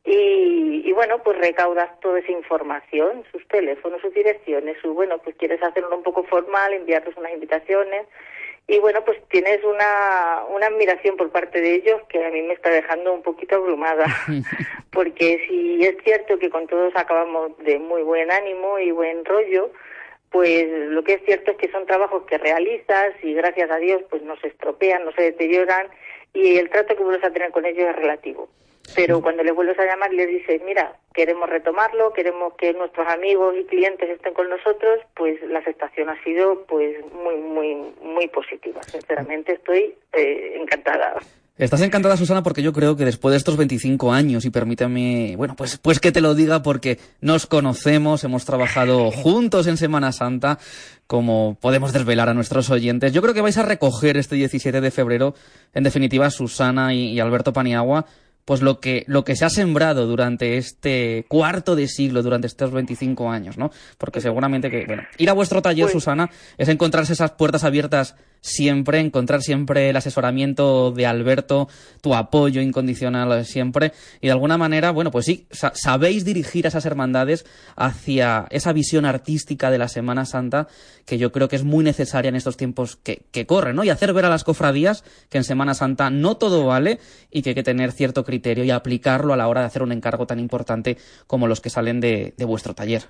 Y, 0.04 0.82
y 0.88 0.92
bueno, 0.92 1.18
pues 1.22 1.36
recaudas 1.36 2.00
toda 2.00 2.20
esa 2.20 2.32
información, 2.32 3.24
sus 3.30 3.46
teléfonos, 3.48 4.00
sus 4.00 4.14
direcciones, 4.14 4.78
su 4.80 4.94
bueno, 4.94 5.18
pues 5.18 5.36
quieres 5.36 5.62
hacerlo 5.62 5.94
un 5.94 6.02
poco 6.02 6.22
formal, 6.24 6.72
enviarles 6.72 7.14
unas 7.18 7.32
invitaciones 7.32 8.06
y 8.70 8.78
bueno, 8.80 9.02
pues 9.02 9.18
tienes 9.30 9.64
una, 9.64 10.44
una 10.54 10.66
admiración 10.66 11.16
por 11.16 11.30
parte 11.30 11.60
de 11.62 11.76
ellos 11.76 12.02
que 12.10 12.22
a 12.22 12.28
mí 12.28 12.42
me 12.42 12.52
está 12.52 12.68
dejando 12.68 13.14
un 13.14 13.22
poquito 13.22 13.56
abrumada, 13.56 14.04
porque 14.92 15.42
si 15.48 15.82
es 15.82 15.96
cierto 16.04 16.38
que 16.38 16.50
con 16.50 16.66
todos 16.66 16.94
acabamos 16.94 17.56
de 17.64 17.78
muy 17.78 18.02
buen 18.02 18.30
ánimo 18.30 18.78
y 18.78 18.90
buen 18.90 19.24
rollo, 19.24 19.72
pues 20.30 20.66
lo 20.90 21.02
que 21.02 21.14
es 21.14 21.24
cierto 21.24 21.52
es 21.52 21.56
que 21.56 21.70
son 21.70 21.86
trabajos 21.86 22.24
que 22.24 22.36
realizas 22.36 23.14
y 23.22 23.32
gracias 23.32 23.70
a 23.70 23.78
Dios 23.78 24.02
pues 24.10 24.22
no 24.22 24.36
se 24.36 24.48
estropean, 24.48 25.06
no 25.06 25.12
se 25.12 25.22
deterioran 25.22 25.88
y 26.34 26.58
el 26.58 26.68
trato 26.68 26.94
que 26.94 27.02
vuelves 27.02 27.24
a 27.24 27.32
tener 27.32 27.50
con 27.50 27.64
ellos 27.64 27.88
es 27.88 27.96
relativo. 27.96 28.50
Pero 28.94 29.20
cuando 29.20 29.42
les 29.42 29.54
vuelves 29.54 29.78
a 29.78 29.84
llamar 29.84 30.12
y 30.12 30.16
les 30.16 30.28
dices, 30.28 30.60
mira, 30.64 30.96
queremos 31.12 31.48
retomarlo, 31.48 32.12
queremos 32.12 32.54
que 32.54 32.72
nuestros 32.72 33.06
amigos 33.08 33.54
y 33.58 33.64
clientes 33.64 34.08
estén 34.08 34.34
con 34.34 34.48
nosotros, 34.48 35.00
pues 35.14 35.40
la 35.42 35.58
aceptación 35.60 36.08
ha 36.08 36.22
sido 36.22 36.64
pues 36.66 36.96
muy, 37.12 37.36
muy, 37.36 37.76
muy 38.02 38.28
positiva. 38.28 38.82
Sinceramente 38.82 39.52
estoy 39.54 39.94
eh, 40.12 40.56
encantada. 40.60 41.16
Estás 41.58 41.80
encantada, 41.82 42.16
Susana, 42.16 42.44
porque 42.44 42.62
yo 42.62 42.72
creo 42.72 42.94
que 42.94 43.04
después 43.04 43.32
de 43.32 43.36
estos 43.36 43.56
25 43.56 44.12
años, 44.12 44.44
y 44.44 44.50
permíteme, 44.50 45.34
bueno, 45.36 45.56
pues, 45.56 45.76
pues 45.78 45.98
que 45.98 46.12
te 46.12 46.20
lo 46.20 46.36
diga 46.36 46.62
porque 46.62 47.00
nos 47.20 47.48
conocemos, 47.48 48.22
hemos 48.22 48.44
trabajado 48.44 49.10
juntos 49.10 49.66
en 49.66 49.76
Semana 49.76 50.12
Santa, 50.12 50.60
como 51.08 51.56
podemos 51.60 51.92
desvelar 51.92 52.28
a 52.28 52.34
nuestros 52.34 52.70
oyentes. 52.70 53.12
Yo 53.12 53.22
creo 53.22 53.34
que 53.34 53.40
vais 53.40 53.58
a 53.58 53.64
recoger 53.64 54.16
este 54.16 54.36
17 54.36 54.80
de 54.80 54.90
febrero, 54.92 55.34
en 55.74 55.82
definitiva, 55.82 56.30
Susana 56.30 56.94
y, 56.94 57.10
y 57.10 57.18
Alberto 57.18 57.52
Paniagua, 57.52 58.06
pues 58.48 58.62
lo 58.62 58.80
que, 58.80 59.04
lo 59.08 59.24
que 59.24 59.36
se 59.36 59.44
ha 59.44 59.50
sembrado 59.50 60.06
durante 60.06 60.56
este 60.56 61.26
cuarto 61.28 61.76
de 61.76 61.86
siglo, 61.86 62.22
durante 62.22 62.46
estos 62.46 62.70
25 62.72 63.30
años, 63.30 63.58
¿no? 63.58 63.70
Porque 63.98 64.22
seguramente 64.22 64.70
que, 64.70 64.86
bueno, 64.86 65.02
ir 65.18 65.28
a 65.28 65.34
vuestro 65.34 65.60
taller, 65.60 65.90
Susana, 65.90 66.30
es 66.56 66.70
encontrarse 66.70 67.12
esas 67.12 67.32
puertas 67.32 67.64
abiertas 67.64 68.16
siempre, 68.40 68.98
encontrar 69.00 69.42
siempre 69.42 69.90
el 69.90 69.96
asesoramiento 69.96 70.90
de 70.90 71.06
Alberto, 71.06 71.68
tu 72.00 72.14
apoyo 72.14 72.60
incondicional 72.60 73.44
siempre, 73.44 73.92
y 74.20 74.26
de 74.28 74.32
alguna 74.32 74.58
manera, 74.58 74.90
bueno, 74.90 75.10
pues 75.10 75.26
sí, 75.26 75.46
sa- 75.50 75.72
sabéis 75.74 76.24
dirigir 76.24 76.66
a 76.66 76.68
esas 76.68 76.86
hermandades 76.86 77.46
hacia 77.76 78.46
esa 78.50 78.72
visión 78.72 79.04
artística 79.04 79.70
de 79.70 79.78
la 79.78 79.88
Semana 79.88 80.24
Santa, 80.24 80.68
que 81.06 81.18
yo 81.18 81.32
creo 81.32 81.48
que 81.48 81.56
es 81.56 81.64
muy 81.64 81.84
necesaria 81.84 82.28
en 82.28 82.36
estos 82.36 82.56
tiempos 82.56 82.96
que, 82.96 83.22
corren, 83.46 83.76
¿no? 83.76 83.84
Y 83.84 83.90
hacer 83.90 84.12
ver 84.12 84.24
a 84.24 84.28
las 84.28 84.44
cofradías 84.44 85.04
que 85.30 85.38
en 85.38 85.44
Semana 85.44 85.74
Santa 85.74 86.10
no 86.10 86.36
todo 86.36 86.66
vale 86.66 86.98
y 87.30 87.42
que 87.42 87.50
hay 87.50 87.54
que 87.54 87.62
tener 87.62 87.92
cierto 87.92 88.24
criterio 88.24 88.64
y 88.64 88.70
aplicarlo 88.70 89.32
a 89.32 89.36
la 89.36 89.48
hora 89.48 89.60
de 89.62 89.66
hacer 89.68 89.82
un 89.82 89.92
encargo 89.92 90.26
tan 90.26 90.38
importante 90.38 90.96
como 91.26 91.46
los 91.46 91.60
que 91.60 91.70
salen 91.70 92.00
de, 92.00 92.34
de 92.36 92.44
vuestro 92.44 92.74
taller. 92.74 93.02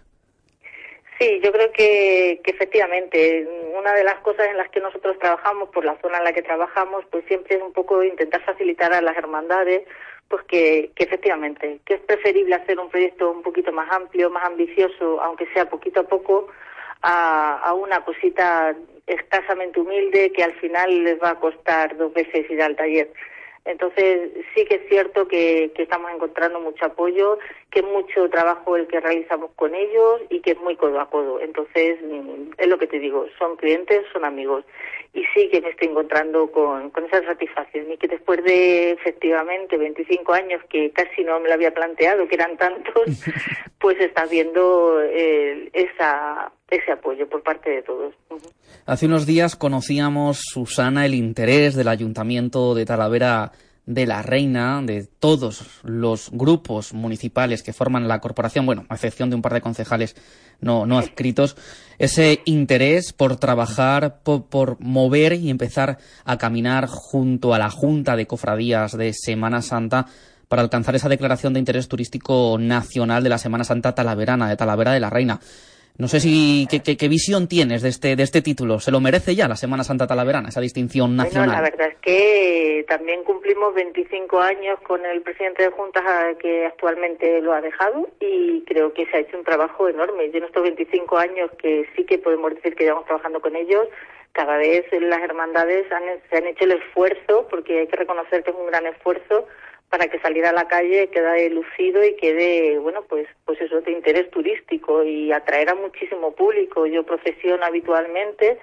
Sí, 1.18 1.40
yo 1.42 1.50
creo 1.50 1.72
que 1.72 2.40
efectivamente 2.44 3.48
una 3.88 3.96
de 3.96 4.04
las 4.04 4.20
cosas 4.20 4.46
en 4.48 4.58
las 4.58 4.68
que 4.68 4.80
nosotros 4.80 5.18
trabajamos, 5.18 5.70
por 5.70 5.82
la 5.82 5.98
zona 6.02 6.18
en 6.18 6.24
la 6.24 6.32
que 6.34 6.42
trabajamos, 6.42 7.04
pues 7.10 7.24
siempre 7.26 7.56
es 7.56 7.62
un 7.62 7.72
poco 7.72 8.02
intentar 8.02 8.42
facilitar 8.42 8.92
a 8.92 9.00
las 9.00 9.16
hermandades, 9.16 9.82
pues 10.28 10.44
que, 10.44 10.90
que 10.94 11.04
efectivamente, 11.04 11.80
que 11.86 11.94
es 11.94 12.00
preferible 12.02 12.54
hacer 12.54 12.78
un 12.78 12.90
proyecto 12.90 13.30
un 13.30 13.42
poquito 13.42 13.72
más 13.72 13.90
amplio, 13.90 14.28
más 14.28 14.44
ambicioso, 14.44 15.22
aunque 15.22 15.46
sea 15.54 15.70
poquito 15.70 16.00
a 16.00 16.02
poco, 16.02 16.48
a, 17.00 17.60
a 17.60 17.72
una 17.72 18.04
cosita 18.04 18.74
escasamente 19.06 19.80
humilde 19.80 20.32
que 20.32 20.44
al 20.44 20.52
final 20.54 21.04
les 21.04 21.18
va 21.22 21.30
a 21.30 21.40
costar 21.40 21.96
dos 21.96 22.12
veces 22.12 22.50
ir 22.50 22.60
al 22.60 22.76
taller. 22.76 23.10
Entonces, 23.64 24.30
sí 24.54 24.66
que 24.66 24.76
es 24.76 24.88
cierto 24.88 25.28
que, 25.28 25.72
que 25.74 25.82
estamos 25.84 26.10
encontrando 26.10 26.60
mucho 26.60 26.84
apoyo, 26.84 27.38
que 27.70 27.80
es 27.80 27.84
mucho 27.84 28.28
trabajo 28.30 28.76
el 28.76 28.86
que 28.86 29.00
realizamos 29.00 29.50
con 29.54 29.74
ellos 29.74 30.22
y 30.30 30.40
que 30.40 30.52
es 30.52 30.60
muy 30.60 30.76
codo 30.76 31.00
a 31.00 31.10
codo. 31.10 31.38
Entonces, 31.40 31.98
mm, 32.02 32.52
es 32.56 32.66
lo 32.66 32.78
que 32.78 32.86
te 32.86 32.98
digo, 32.98 33.26
son 33.38 33.56
clientes, 33.56 34.04
son 34.12 34.24
amigos. 34.24 34.64
Y 35.12 35.22
sí 35.34 35.48
que 35.50 35.60
me 35.60 35.70
estoy 35.70 35.88
encontrando 35.88 36.50
con, 36.50 36.90
con 36.90 37.04
esa 37.04 37.22
satisfacción 37.24 37.90
y 37.92 37.98
que 37.98 38.08
después 38.08 38.42
de, 38.44 38.92
efectivamente, 38.92 39.76
25 39.76 40.32
años 40.32 40.62
que 40.70 40.90
casi 40.92 41.24
no 41.24 41.40
me 41.40 41.48
lo 41.48 41.54
había 41.54 41.74
planteado, 41.74 42.26
que 42.26 42.36
eran 42.36 42.56
tantos, 42.56 43.04
pues 43.80 44.00
estás 44.00 44.30
viendo 44.30 45.02
eh, 45.02 45.68
esa, 45.72 46.50
ese 46.70 46.92
apoyo 46.92 47.28
por 47.28 47.42
parte 47.42 47.70
de 47.70 47.82
todos. 47.82 48.14
Hace 48.86 49.06
unos 49.06 49.26
días 49.26 49.56
conocíamos, 49.56 50.40
Susana, 50.42 51.04
el 51.04 51.14
interés 51.14 51.74
del 51.74 51.88
Ayuntamiento 51.88 52.74
de 52.74 52.86
Talavera 52.86 53.52
de 53.88 54.06
la 54.06 54.20
Reina, 54.20 54.82
de 54.82 55.04
todos 55.04 55.80
los 55.82 56.28
grupos 56.30 56.92
municipales 56.92 57.62
que 57.62 57.72
forman 57.72 58.06
la 58.06 58.20
corporación, 58.20 58.66
bueno, 58.66 58.84
a 58.90 58.94
excepción 58.94 59.30
de 59.30 59.36
un 59.36 59.40
par 59.40 59.54
de 59.54 59.62
concejales 59.62 60.14
no, 60.60 60.84
no 60.84 60.98
adscritos, 60.98 61.56
ese 61.98 62.42
interés 62.44 63.14
por 63.14 63.36
trabajar, 63.36 64.20
por, 64.22 64.44
por 64.44 64.78
mover 64.78 65.32
y 65.32 65.48
empezar 65.48 65.96
a 66.26 66.36
caminar 66.36 66.86
junto 66.86 67.54
a 67.54 67.58
la 67.58 67.70
Junta 67.70 68.14
de 68.14 68.26
Cofradías 68.26 68.94
de 68.94 69.14
Semana 69.14 69.62
Santa 69.62 70.04
para 70.48 70.60
alcanzar 70.60 70.94
esa 70.94 71.08
declaración 71.08 71.54
de 71.54 71.60
interés 71.60 71.88
turístico 71.88 72.58
nacional 72.60 73.22
de 73.24 73.30
la 73.30 73.38
Semana 73.38 73.64
Santa 73.64 73.94
talaverana, 73.94 74.50
de 74.50 74.56
Talavera 74.56 74.92
de 74.92 75.00
la 75.00 75.08
Reina. 75.08 75.40
No 75.98 76.06
sé 76.06 76.20
si 76.20 76.68
qué, 76.70 76.80
qué- 76.80 76.96
qué 76.96 77.08
visión 77.08 77.48
tienes 77.48 77.82
de 77.82 77.88
este, 77.88 78.14
de 78.14 78.22
este 78.22 78.40
título. 78.40 78.78
¿Se 78.78 78.92
lo 78.92 79.00
merece 79.00 79.34
ya 79.34 79.48
la 79.48 79.56
Semana 79.56 79.82
Santa 79.82 80.06
Talaverana, 80.06 80.48
esa 80.50 80.60
distinción 80.60 81.08
Bueno, 81.16 81.24
nacional? 81.24 81.50
la 81.56 81.60
verdad 81.60 81.88
es 81.88 81.96
que 82.00 82.84
también 82.88 83.24
cumplimos 83.24 83.74
25 83.74 84.40
años 84.40 84.78
con 84.86 85.04
el 85.04 85.22
presidente 85.22 85.64
de 85.64 85.70
Juntas 85.70 86.04
ah, 86.06 86.30
que 86.40 86.66
actualmente 86.66 87.42
lo 87.42 87.52
ha 87.52 87.60
dejado 87.60 88.08
y 88.20 88.62
creo 88.64 88.92
que 88.94 89.06
se 89.06 89.16
ha 89.16 89.20
hecho 89.20 89.36
un 89.38 89.44
trabajo 89.44 89.88
enorme. 89.88 90.30
Yo 90.30 90.38
en 90.38 90.44
estos 90.44 90.62
25 90.62 91.18
años 91.18 91.50
que 91.60 91.84
sí 91.96 92.04
que 92.04 92.18
podemos 92.18 92.54
decir 92.54 92.76
que 92.76 92.84
llevamos 92.84 93.06
trabajando 93.06 93.40
con 93.40 93.56
ellos, 93.56 93.88
cada 94.32 94.56
vez 94.56 94.84
las 95.00 95.20
hermandades 95.20 95.90
han, 95.90 96.04
se 96.30 96.36
han 96.36 96.46
hecho 96.46 96.62
el 96.64 96.72
esfuerzo, 96.72 97.48
porque 97.50 97.80
hay 97.80 97.86
que 97.88 97.96
reconocer 97.96 98.44
que 98.44 98.50
es 98.50 98.56
un 98.56 98.66
gran 98.68 98.86
esfuerzo, 98.86 99.48
para 99.90 100.08
que 100.08 100.18
salir 100.20 100.44
a 100.44 100.52
la 100.52 100.68
calle 100.68 101.08
quede 101.08 101.48
lucido 101.50 102.04
y 102.04 102.14
quede, 102.16 102.78
bueno, 102.78 103.02
pues, 103.08 103.26
pues 103.44 103.60
eso 103.60 103.80
de 103.80 103.92
interés 103.92 104.30
turístico 104.30 105.02
y 105.02 105.32
atraer 105.32 105.70
a 105.70 105.74
muchísimo 105.74 106.32
público. 106.34 106.86
Yo 106.86 107.04
profesiono 107.04 107.64
habitualmente 107.64 108.58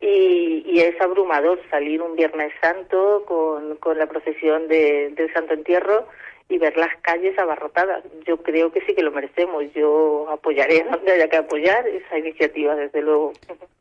y, 0.00 0.62
y 0.66 0.80
es 0.80 1.00
abrumador 1.00 1.60
salir 1.70 2.00
un 2.00 2.14
Viernes 2.14 2.52
Santo 2.62 3.24
con, 3.26 3.76
con 3.76 3.98
la 3.98 4.06
procesión 4.06 4.68
de- 4.68 5.10
del 5.16 5.32
Santo 5.32 5.54
Entierro 5.54 6.06
y 6.48 6.58
ver 6.58 6.76
las 6.76 6.96
calles 7.02 7.38
abarrotadas. 7.38 8.02
Yo 8.26 8.38
creo 8.38 8.72
que 8.72 8.80
sí 8.86 8.94
que 8.94 9.02
lo 9.02 9.12
merecemos. 9.12 9.64
Yo 9.74 10.28
apoyaré 10.30 10.84
donde 10.90 11.12
haya 11.12 11.28
que 11.28 11.36
apoyar 11.36 11.86
esa 11.86 12.18
iniciativa, 12.18 12.74
desde 12.74 13.02
luego. 13.02 13.32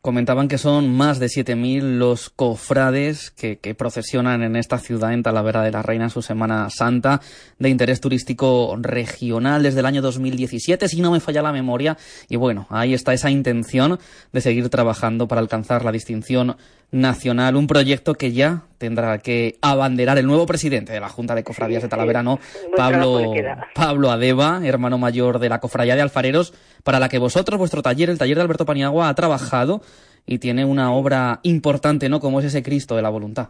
Comentaban 0.01 0.47
que 0.47 0.57
son 0.57 0.95
más 0.95 1.19
de 1.19 1.27
7.000 1.27 1.97
los 1.97 2.29
cofrades 2.29 3.31
que, 3.31 3.57
que 3.57 3.75
procesionan 3.75 4.43
en 4.43 4.55
esta 4.55 4.77
ciudad, 4.79 5.13
en 5.13 5.23
Talavera 5.23 5.63
de 5.63 5.71
la 5.71 5.81
Reina, 5.81 6.05
en 6.05 6.09
su 6.09 6.21
Semana 6.21 6.69
Santa, 6.69 7.21
de 7.57 7.69
interés 7.69 7.99
turístico 8.01 8.77
regional 8.79 9.63
desde 9.63 9.79
el 9.79 9.85
año 9.85 10.01
2017, 10.01 10.87
si 10.87 11.01
no 11.01 11.11
me 11.11 11.19
falla 11.19 11.41
la 11.41 11.51
memoria. 11.51 11.97
Y 12.29 12.35
bueno, 12.35 12.67
ahí 12.69 12.93
está 12.93 13.13
esa 13.13 13.29
intención 13.29 13.99
de 14.31 14.41
seguir 14.41 14.69
trabajando 14.69 15.27
para 15.27 15.41
alcanzar 15.41 15.83
la 15.83 15.91
distinción 15.91 16.55
nacional, 16.91 17.55
un 17.55 17.67
proyecto 17.67 18.13
que 18.15 18.31
ya 18.31 18.63
tendrá 18.77 19.17
que 19.17 19.55
abanderar 19.61 20.17
el 20.17 20.25
nuevo 20.25 20.45
presidente 20.45 20.93
de 20.93 20.99
la 20.99 21.09
Junta 21.09 21.35
de 21.35 21.43
Cofradías 21.43 21.83
de 21.83 21.89
Talavera, 21.89 22.23
¿no? 22.23 22.39
Pablo. 22.75 23.33
Pablo 23.75 24.11
Adeba, 24.11 24.61
hermano 24.63 24.97
mayor 24.97 25.39
de 25.39 25.49
la 25.49 25.59
Cofradía 25.59 25.95
de 25.95 26.01
Alfareros, 26.01 26.53
para 26.83 26.99
la 26.99 27.09
que 27.09 27.17
vosotros, 27.17 27.59
vuestro 27.59 27.81
taller, 27.81 28.09
el 28.09 28.17
taller 28.17 28.37
de 28.37 28.43
Alberto 28.43 28.65
Paniagua, 28.65 29.09
ha 29.09 29.15
trabajado 29.15 29.81
y 30.25 30.39
tiene 30.39 30.65
una 30.65 30.93
obra 30.93 31.39
importante, 31.43 32.09
¿no? 32.09 32.19
Como 32.19 32.39
es 32.39 32.45
ese 32.45 32.63
Cristo 32.63 32.95
de 32.95 33.01
la 33.01 33.09
voluntad. 33.09 33.49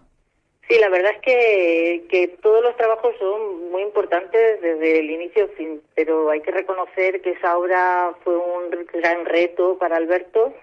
Sí, 0.67 0.77
la 0.79 0.89
verdad 0.89 1.11
es 1.15 1.21
que, 1.21 2.03
que 2.09 2.27
todos 2.41 2.61
los 2.61 2.75
trabajos 2.75 3.15
son 3.19 3.71
muy 3.71 3.83
importantes 3.83 4.61
desde 4.61 4.99
el 4.99 5.09
inicio 5.09 5.45
al 5.45 5.49
fin, 5.51 5.81
pero 5.95 6.29
hay 6.29 6.41
que 6.41 6.51
reconocer 6.51 7.21
que 7.21 7.31
esa 7.31 7.57
obra 7.57 8.13
fue 8.23 8.35
un 8.35 8.69
gran 8.93 9.25
reto 9.25 9.77
para 9.77 9.95
Alberto. 9.95 10.53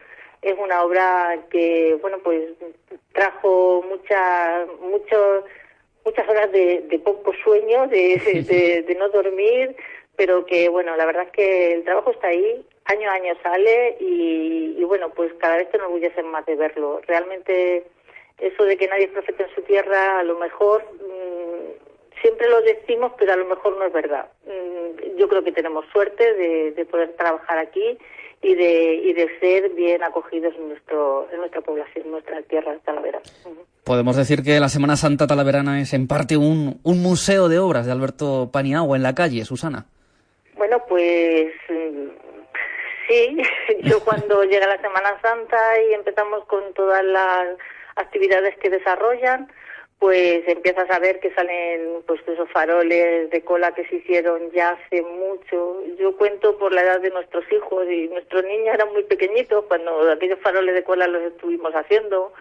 Es 0.44 0.54
una 0.58 0.82
obra 0.84 1.38
que, 1.50 1.96
bueno, 2.02 2.18
pues 2.22 2.50
trajo 3.12 3.82
muchas, 3.88 4.68
muchos, 4.80 5.44
muchas 6.04 6.28
horas 6.28 6.52
de, 6.52 6.82
de 6.82 6.98
poco 6.98 7.32
sueño, 7.42 7.86
de, 7.88 8.44
de, 8.46 8.82
de 8.82 8.94
no 8.96 9.08
dormir, 9.08 9.74
pero 10.16 10.44
que, 10.44 10.68
bueno, 10.68 10.94
la 10.96 11.06
verdad 11.06 11.24
es 11.24 11.32
que 11.32 11.72
el 11.72 11.84
trabajo 11.84 12.10
está 12.10 12.28
ahí, 12.28 12.62
año 12.84 13.10
a 13.10 13.14
año 13.14 13.34
sale 13.42 13.96
y, 14.00 14.76
y 14.78 14.84
bueno, 14.84 15.08
pues 15.10 15.32
cada 15.38 15.56
vez 15.56 15.70
te 15.70 15.78
enorgullecen 15.78 16.26
más 16.26 16.44
de 16.44 16.56
verlo. 16.56 17.00
Realmente 17.06 17.84
eso 18.38 18.64
de 18.64 18.76
que 18.76 18.88
nadie 18.88 19.04
es 19.04 19.10
profeta 19.12 19.44
en 19.44 19.54
su 19.54 19.62
tierra, 19.62 20.18
a 20.18 20.24
lo 20.24 20.38
mejor 20.38 20.84
mm, 20.84 22.20
siempre 22.20 22.48
lo 22.50 22.60
decimos, 22.60 23.12
pero 23.18 23.32
a 23.32 23.36
lo 23.36 23.46
mejor 23.46 23.78
no 23.78 23.86
es 23.86 23.92
verdad. 23.92 24.28
Mm, 24.46 25.16
yo 25.16 25.26
creo 25.28 25.42
que 25.42 25.52
tenemos 25.52 25.86
suerte 25.92 26.34
de, 26.34 26.72
de 26.72 26.84
poder 26.84 27.14
trabajar 27.16 27.58
aquí 27.58 27.98
y 28.44 28.54
de, 28.54 28.94
y 28.96 29.12
de 29.14 29.38
ser 29.40 29.70
bien 29.70 30.02
acogidos 30.02 30.54
en, 30.56 30.68
nuestro, 30.68 31.26
en 31.32 31.38
nuestra 31.38 31.62
población, 31.62 32.04
en 32.04 32.10
nuestra 32.10 32.42
tierra 32.42 32.76
talavera. 32.84 33.20
Podemos 33.84 34.16
decir 34.16 34.42
que 34.42 34.60
la 34.60 34.68
Semana 34.68 34.96
Santa 34.96 35.26
Talaverana 35.26 35.80
es 35.80 35.94
en 35.94 36.06
parte 36.06 36.36
un, 36.36 36.78
un 36.82 37.02
museo 37.02 37.48
de 37.48 37.58
obras 37.58 37.86
de 37.86 37.92
Alberto 37.92 38.50
Paniagua 38.52 38.96
en 38.98 39.02
la 39.02 39.14
calle, 39.14 39.44
Susana. 39.46 39.86
Bueno, 40.56 40.82
pues 40.88 41.52
mm, 41.70 42.08
sí, 43.08 43.42
yo 43.82 44.00
cuando 44.04 44.44
llega 44.44 44.66
la 44.66 44.80
Semana 44.80 45.18
Santa 45.22 45.58
y 45.88 45.94
empezamos 45.94 46.44
con 46.44 46.74
todas 46.74 47.02
las 47.02 47.56
actividades 47.96 48.56
que 48.58 48.68
desarrollan, 48.68 49.48
pues 49.98 50.46
empiezas 50.48 50.90
a 50.90 50.98
ver 50.98 51.20
que 51.20 51.32
salen 51.34 52.02
pues 52.06 52.20
esos 52.26 52.50
faroles 52.50 53.30
de 53.30 53.42
cola 53.42 53.72
que 53.72 53.86
se 53.86 53.96
hicieron 53.96 54.50
ya 54.52 54.70
hace 54.70 55.02
mucho. 55.02 55.82
Yo 55.98 56.16
cuento 56.16 56.58
por 56.58 56.72
la 56.72 56.82
edad 56.82 57.00
de 57.00 57.10
nuestros 57.10 57.44
hijos 57.52 57.86
y 57.90 58.08
nuestros 58.08 58.44
niños 58.44 58.74
eran 58.74 58.92
muy 58.92 59.04
pequeñitos 59.04 59.64
cuando 59.66 60.10
aquellos 60.10 60.38
faroles 60.40 60.74
de 60.74 60.84
cola 60.84 61.06
los 61.06 61.22
estuvimos 61.22 61.72
haciendo. 61.74 62.32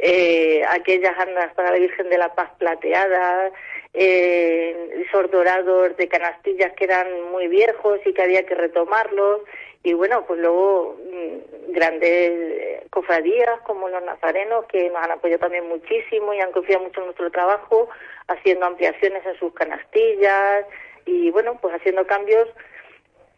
Eh, 0.00 0.62
aquellas 0.70 1.18
andas 1.18 1.52
para 1.54 1.72
la 1.72 1.78
Virgen 1.78 2.08
de 2.08 2.18
la 2.18 2.32
Paz 2.34 2.50
plateadas, 2.58 3.52
eh, 3.94 5.04
esos 5.08 5.28
dorados 5.30 5.96
de 5.96 6.06
canastillas 6.06 6.72
que 6.74 6.84
eran 6.84 7.30
muy 7.32 7.48
viejos 7.48 7.98
y 8.04 8.12
que 8.12 8.22
había 8.22 8.46
que 8.46 8.54
retomarlos. 8.54 9.40
Y 9.88 9.94
bueno, 9.94 10.22
pues 10.26 10.38
luego 10.38 10.98
mm, 11.02 11.72
grandes 11.72 12.10
eh, 12.10 12.86
cofradías 12.90 13.58
como 13.62 13.88
los 13.88 14.02
nazarenos 14.02 14.66
que 14.66 14.90
nos 14.90 15.02
han 15.02 15.12
apoyado 15.12 15.40
también 15.40 15.66
muchísimo 15.66 16.34
y 16.34 16.40
han 16.40 16.52
confiado 16.52 16.84
mucho 16.84 17.00
en 17.00 17.06
nuestro 17.06 17.30
trabajo, 17.30 17.88
haciendo 18.26 18.66
ampliaciones 18.66 19.24
en 19.24 19.34
sus 19.38 19.54
canastillas 19.54 20.66
y 21.06 21.30
bueno, 21.30 21.58
pues 21.62 21.74
haciendo 21.74 22.06
cambios. 22.06 22.46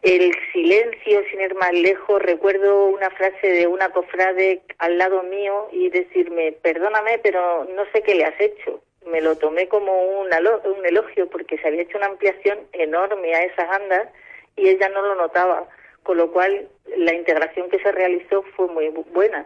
El 0.01 0.35
silencio, 0.51 1.23
sin 1.29 1.39
ir 1.39 1.55
más 1.55 1.71
lejos, 1.71 2.21
recuerdo 2.21 2.87
una 2.87 3.09
frase 3.11 3.47
de 3.47 3.67
una 3.67 3.87
cofrade 3.91 4.61
al 4.79 4.97
lado 4.97 5.23
mío 5.23 5.69
y 5.71 5.89
decirme, 5.89 6.51
perdóname, 6.51 7.19
pero 7.19 7.65
no 7.73 7.85
sé 7.93 8.03
qué 8.03 8.15
le 8.15 8.25
has 8.25 8.41
hecho. 8.41 8.81
Me 9.05 9.21
lo 9.21 9.37
tomé 9.37 9.69
como 9.69 10.19
un, 10.19 10.27
un 10.27 10.85
elogio 10.85 11.29
porque 11.29 11.57
se 11.59 11.69
había 11.69 11.83
hecho 11.83 11.97
una 11.97 12.07
ampliación 12.07 12.59
enorme 12.73 13.35
a 13.35 13.43
esas 13.45 13.69
andas 13.69 14.09
y 14.57 14.67
ella 14.67 14.89
no 14.89 15.01
lo 15.01 15.15
notaba, 15.15 15.65
con 16.03 16.17
lo 16.17 16.31
cual 16.31 16.67
la 16.97 17.13
integración 17.13 17.69
que 17.69 17.79
se 17.79 17.91
realizó 17.91 18.43
fue 18.55 18.67
muy 18.67 18.85
bu- 18.87 19.05
buena. 19.13 19.45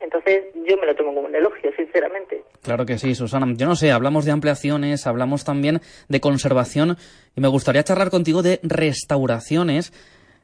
Entonces 0.00 0.44
yo 0.66 0.78
me 0.78 0.86
lo 0.86 0.94
tomo 0.96 1.14
como 1.14 1.26
un 1.28 1.34
elogio, 1.34 1.70
sinceramente. 1.76 2.42
Claro 2.62 2.86
que 2.86 2.96
sí, 2.96 3.14
Susana. 3.14 3.46
Yo 3.56 3.66
no 3.66 3.76
sé, 3.76 3.92
hablamos 3.92 4.24
de 4.24 4.30
ampliaciones, 4.32 5.06
hablamos 5.06 5.44
también 5.44 5.80
de 6.08 6.20
conservación 6.20 6.96
y 7.36 7.40
me 7.42 7.48
gustaría 7.48 7.84
charlar 7.84 8.08
contigo 8.10 8.42
de 8.42 8.60
restauraciones. 8.62 9.92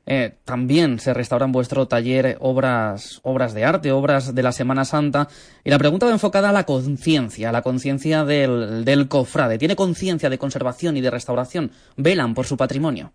Eh, 0.09 0.35
también 0.45 1.01
se 1.01 1.13
restauran 1.15 1.51
vuestro 1.53 1.89
taller 1.89 2.37
obras, 2.41 3.19
obras 3.25 3.55
de 3.55 3.65
arte, 3.65 3.91
obras 3.91 4.35
de 4.35 4.43
la 4.43 4.53
Semana 4.53 4.85
Santa. 4.85 5.27
Y 5.65 5.71
la 5.71 5.79
pregunta 5.79 6.07
va 6.07 6.13
enfocada 6.13 6.51
a 6.51 6.53
la 6.53 6.65
conciencia, 6.65 7.49
a 7.49 7.53
la 7.53 7.63
conciencia 7.63 8.25
del, 8.25 8.85
del 8.85 9.09
cofrade. 9.09 9.59
¿Tiene 9.59 9.75
conciencia 9.75 10.31
de 10.31 10.39
conservación 10.39 10.97
y 10.97 11.01
de 11.01 11.11
restauración? 11.11 11.73
¿Velan 11.97 12.35
por 12.35 12.45
su 12.47 12.57
patrimonio? 12.57 13.13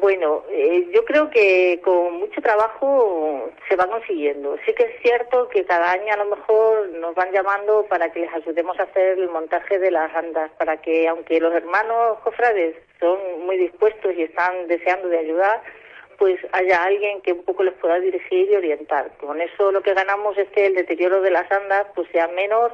Bueno, 0.00 0.44
eh, 0.50 0.86
yo 0.92 1.04
creo 1.04 1.28
que 1.30 1.80
con 1.82 2.18
mucho 2.20 2.40
trabajo 2.40 3.50
se 3.68 3.74
va 3.74 3.88
consiguiendo. 3.88 4.56
Sí 4.64 4.72
que 4.74 4.84
es 4.84 5.02
cierto 5.02 5.48
que 5.48 5.64
cada 5.64 5.90
año 5.90 6.12
a 6.12 6.18
lo 6.18 6.26
mejor 6.26 6.88
nos 6.90 7.14
van 7.16 7.32
llamando 7.32 7.84
para 7.88 8.12
que 8.12 8.20
les 8.20 8.32
ayudemos 8.32 8.78
a 8.78 8.84
hacer 8.84 9.18
el 9.18 9.28
montaje 9.28 9.78
de 9.78 9.90
las 9.90 10.14
andas, 10.14 10.52
para 10.58 10.76
que 10.76 11.08
aunque 11.08 11.40
los 11.40 11.52
hermanos 11.52 12.18
cofrades 12.22 12.76
son 13.00 13.18
muy 13.44 13.56
dispuestos 13.56 14.14
y 14.14 14.22
están 14.22 14.68
deseando 14.68 15.08
de 15.08 15.18
ayudar, 15.18 15.62
pues 16.16 16.38
haya 16.52 16.84
alguien 16.84 17.20
que 17.22 17.32
un 17.32 17.44
poco 17.44 17.64
les 17.64 17.74
pueda 17.74 17.98
dirigir 17.98 18.50
y 18.50 18.56
orientar. 18.56 19.10
Con 19.18 19.40
eso 19.40 19.72
lo 19.72 19.82
que 19.82 19.94
ganamos 19.94 20.38
es 20.38 20.48
que 20.50 20.66
el 20.66 20.74
deterioro 20.74 21.22
de 21.22 21.32
las 21.32 21.50
andas 21.50 21.86
pues 21.94 22.08
sea 22.12 22.28
menor 22.28 22.72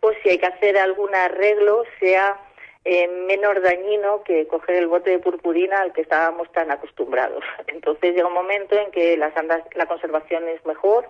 o 0.00 0.12
si 0.22 0.30
hay 0.30 0.38
que 0.38 0.46
hacer 0.46 0.76
algún 0.76 1.14
arreglo 1.14 1.84
sea 2.00 2.36
eh, 2.84 3.08
menos 3.08 3.62
dañino 3.62 4.22
que 4.24 4.46
coger 4.46 4.76
el 4.76 4.88
bote 4.88 5.10
de 5.10 5.18
purpurina 5.18 5.80
al 5.80 5.92
que 5.92 6.02
estábamos 6.02 6.50
tan 6.52 6.70
acostumbrados. 6.70 7.42
Entonces 7.66 8.14
llega 8.14 8.28
un 8.28 8.34
momento 8.34 8.76
en 8.76 8.90
que 8.90 9.16
las 9.16 9.36
andas, 9.36 9.62
la 9.74 9.86
conservación 9.86 10.48
es 10.48 10.64
mejor 10.66 11.08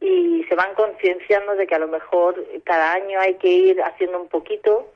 y 0.00 0.44
se 0.48 0.56
van 0.56 0.74
concienciando 0.74 1.54
de 1.54 1.66
que 1.66 1.76
a 1.76 1.78
lo 1.78 1.86
mejor 1.86 2.44
cada 2.64 2.92
año 2.94 3.20
hay 3.20 3.34
que 3.34 3.48
ir 3.48 3.82
haciendo 3.82 4.20
un 4.20 4.28
poquito 4.28 4.88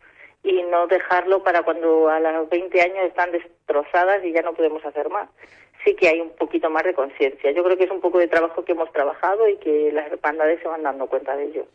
y 0.42 0.62
no 0.64 0.86
dejarlo 0.86 1.42
para 1.42 1.62
cuando 1.62 2.08
a 2.08 2.20
los 2.20 2.48
20 2.48 2.80
años 2.80 3.06
están 3.06 3.30
destrozadas 3.32 4.24
y 4.24 4.32
ya 4.32 4.42
no 4.42 4.54
podemos 4.54 4.84
hacer 4.84 5.08
más. 5.08 5.28
Sí 5.86 5.94
que 5.94 6.08
hay 6.08 6.20
un 6.20 6.30
poquito 6.30 6.68
más 6.68 6.82
de 6.82 6.92
conciencia. 6.94 7.52
Yo 7.52 7.62
creo 7.62 7.78
que 7.78 7.84
es 7.84 7.90
un 7.90 8.00
poco 8.00 8.18
de 8.18 8.26
trabajo 8.26 8.64
que 8.64 8.72
hemos 8.72 8.92
trabajado 8.92 9.48
y 9.48 9.56
que 9.58 9.92
las 9.92 10.10
hermandades 10.10 10.60
se 10.60 10.66
van 10.66 10.82
dando 10.82 11.06
cuenta 11.06 11.36
de 11.36 11.44
ello. 11.44 11.66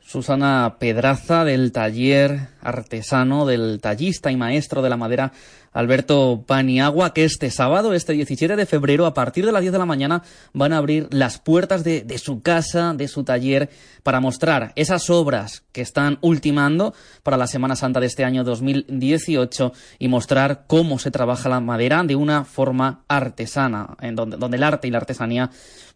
Susana 0.00 0.76
Pedraza 0.80 1.44
del 1.44 1.70
taller 1.70 2.30
artesano, 2.62 3.44
del 3.44 3.78
tallista 3.82 4.32
y 4.32 4.36
maestro 4.36 4.80
de 4.80 4.88
la 4.88 4.96
madera 4.96 5.32
Alberto 5.72 6.44
Paniagua, 6.46 7.14
que 7.14 7.24
este 7.24 7.50
sábado, 7.50 7.94
este 7.94 8.12
17 8.12 8.56
de 8.56 8.66
febrero, 8.66 9.06
a 9.06 9.14
partir 9.14 9.46
de 9.46 9.52
las 9.52 9.60
10 9.60 9.72
de 9.72 9.78
la 9.78 9.86
mañana, 9.86 10.22
van 10.52 10.72
a 10.72 10.78
abrir 10.78 11.08
las 11.10 11.38
puertas 11.38 11.84
de, 11.84 12.18
su 12.18 12.42
casa, 12.42 12.92
de 12.94 13.06
su 13.06 13.22
taller, 13.22 13.70
para 14.02 14.20
mostrar 14.20 14.72
esas 14.76 15.10
obras 15.10 15.62
que 15.72 15.82
están 15.82 16.18
ultimando 16.22 16.94
para 17.22 17.36
la 17.36 17.46
Semana 17.46 17.76
Santa 17.76 18.00
de 18.00 18.06
este 18.06 18.24
año 18.24 18.44
2018 18.44 19.72
y 19.98 20.08
mostrar 20.08 20.64
cómo 20.66 20.98
se 20.98 21.10
trabaja 21.10 21.48
la 21.48 21.60
madera 21.60 22.02
de 22.02 22.16
una 22.16 22.44
forma 22.44 23.04
artesana, 23.08 23.96
en 24.00 24.16
donde 24.16 24.56
el 24.56 24.62
arte 24.62 24.88
y 24.88 24.90
la 24.90 24.98
artesanía 24.98 25.50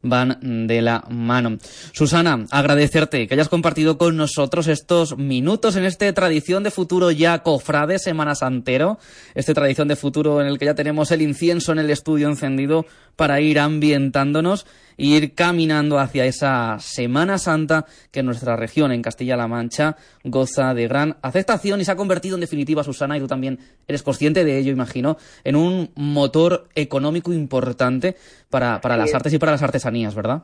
van 0.05 0.67
de 0.69 0.81
la 0.83 1.05
mano. 1.11 1.59
Susana, 1.93 2.47
agradecerte 2.51 3.27
que 3.27 3.35
hayas 3.35 3.49
compartido 3.49 3.99
con 3.99 4.17
nosotros 4.17 4.69
estos 4.69 5.19
minutos 5.19 5.75
en 5.75 5.85
este 5.85 6.13
Tradición 6.13 6.63
de 6.63 6.71
Futuro 6.71 7.11
ya 7.11 7.43
cofrade 7.43 7.99
Semana 7.99 8.37
Santero, 8.37 8.99
este 9.35 9.55
Tradición 9.55 9.89
de 9.89 9.97
Futuro 9.97 10.41
en 10.41 10.47
el 10.47 10.59
que 10.59 10.67
ya 10.67 10.75
tenemos 10.75 11.11
el 11.11 11.23
incienso 11.23 11.73
en 11.73 11.81
el 11.81 11.91
estudio 11.91 12.29
encendido 12.29 12.87
para 13.17 13.41
ir 13.41 13.59
ambientándonos 13.59 14.67
e 14.97 15.07
ir 15.07 15.35
caminando 15.35 15.99
hacia 15.99 16.25
esa 16.27 16.79
Semana 16.79 17.39
Santa 17.39 17.87
que 18.13 18.23
nuestra 18.23 18.57
región 18.57 18.93
en 18.93 19.03
Castilla-La 19.03 19.49
Mancha 19.49 19.97
goza 20.23 20.75
de 20.75 20.89
gran 20.89 21.17
aceptación 21.23 21.81
y 21.81 21.85
se 21.85 21.93
ha 21.93 21.97
convertido 21.97 22.37
en 22.37 22.41
definitiva, 22.41 22.83
Susana, 22.83 23.17
y 23.17 23.21
tú 23.21 23.27
también 23.27 23.59
eres 23.87 24.03
consciente 24.03 24.45
de 24.45 24.59
ello, 24.59 24.73
imagino, 24.73 25.17
en 25.45 25.57
un 25.57 25.91
motor 25.97 26.69
económico 26.75 27.33
importante 27.33 28.15
para, 28.51 28.81
para 28.81 28.97
las 28.97 29.11
es. 29.11 29.15
artes 29.15 29.33
y 29.33 29.39
para 29.39 29.53
las 29.53 29.63
artesanías, 29.63 30.15
¿verdad? 30.15 30.43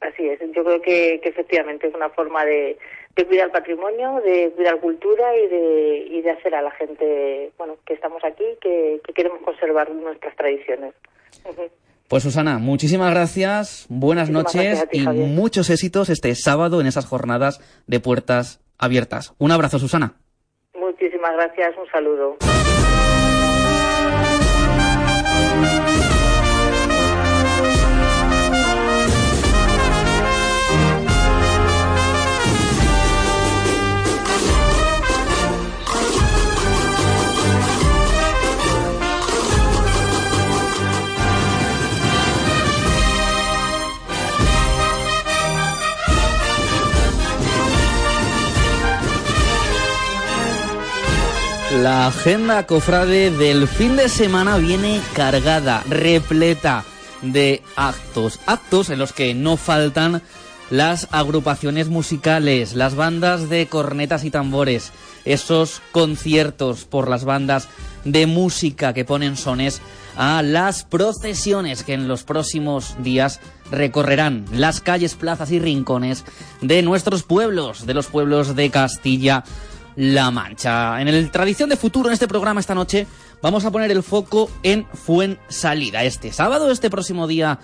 Así 0.00 0.28
es. 0.28 0.40
yo 0.54 0.64
creo 0.64 0.80
que, 0.80 1.20
que 1.22 1.28
efectivamente 1.28 1.88
es 1.88 1.94
una 1.94 2.10
forma 2.10 2.44
de, 2.44 2.78
de 3.16 3.24
cuidar 3.24 3.50
patrimonio, 3.50 4.20
de 4.24 4.52
cuidar 4.54 4.78
cultura 4.78 5.36
y 5.36 5.48
de, 5.48 6.06
y 6.10 6.22
de 6.22 6.30
hacer 6.30 6.54
a 6.54 6.62
la 6.62 6.70
gente, 6.72 7.50
bueno, 7.58 7.76
que 7.84 7.94
estamos 7.94 8.22
aquí, 8.24 8.44
que, 8.60 9.00
que 9.04 9.12
queremos 9.12 9.40
conservar 9.42 9.90
nuestras 9.90 10.36
tradiciones. 10.36 10.94
Pues 12.08 12.22
Susana, 12.22 12.58
muchísimas 12.58 13.10
gracias, 13.10 13.86
buenas 13.88 14.30
Muchísimas 14.30 14.54
noches 14.54 14.78
gracias 14.78 14.86
a 14.86 14.90
ti, 14.90 14.98
y 14.98 15.04
Javier. 15.04 15.26
muchos 15.28 15.70
éxitos 15.70 16.08
este 16.08 16.32
sábado 16.36 16.80
en 16.80 16.86
esas 16.86 17.04
jornadas 17.04 17.60
de 17.88 17.98
puertas 17.98 18.60
abiertas. 18.78 19.34
Un 19.38 19.50
abrazo, 19.50 19.80
Susana. 19.80 20.14
Muchísimas 20.74 21.32
gracias, 21.34 21.74
un 21.76 21.90
saludo. 21.90 22.36
La 51.82 52.06
agenda 52.06 52.66
cofrade 52.66 53.30
del 53.30 53.68
fin 53.68 53.96
de 53.96 54.08
semana 54.08 54.56
viene 54.56 55.00
cargada, 55.14 55.82
repleta 55.86 56.84
de 57.20 57.62
actos. 57.76 58.40
Actos 58.46 58.88
en 58.88 58.98
los 58.98 59.12
que 59.12 59.34
no 59.34 59.58
faltan 59.58 60.22
las 60.70 61.06
agrupaciones 61.10 61.88
musicales, 61.88 62.74
las 62.74 62.94
bandas 62.94 63.50
de 63.50 63.66
cornetas 63.66 64.24
y 64.24 64.30
tambores, 64.30 64.90
esos 65.26 65.82
conciertos 65.92 66.86
por 66.86 67.08
las 67.08 67.24
bandas 67.24 67.68
de 68.04 68.26
música 68.26 68.94
que 68.94 69.04
ponen 69.04 69.36
sones 69.36 69.82
a 70.16 70.42
las 70.42 70.84
procesiones 70.84 71.82
que 71.82 71.92
en 71.92 72.08
los 72.08 72.22
próximos 72.22 72.96
días 73.02 73.38
recorrerán 73.70 74.46
las 74.50 74.80
calles, 74.80 75.14
plazas 75.14 75.52
y 75.52 75.58
rincones 75.58 76.24
de 76.62 76.80
nuestros 76.82 77.22
pueblos, 77.22 77.84
de 77.84 77.92
los 77.92 78.06
pueblos 78.06 78.56
de 78.56 78.70
Castilla 78.70 79.44
la 79.96 80.30
Mancha. 80.30 81.00
En 81.00 81.08
el 81.08 81.30
Tradición 81.30 81.68
de 81.68 81.76
Futuro, 81.76 82.08
en 82.08 82.12
este 82.12 82.28
programa 82.28 82.60
esta 82.60 82.74
noche, 82.74 83.06
vamos 83.42 83.64
a 83.64 83.70
poner 83.70 83.90
el 83.90 84.02
foco 84.02 84.50
en 84.62 84.86
Fuensalida. 84.92 86.04
Este 86.04 86.32
sábado, 86.32 86.70
este 86.70 86.90
próximo 86.90 87.26
día 87.26 87.58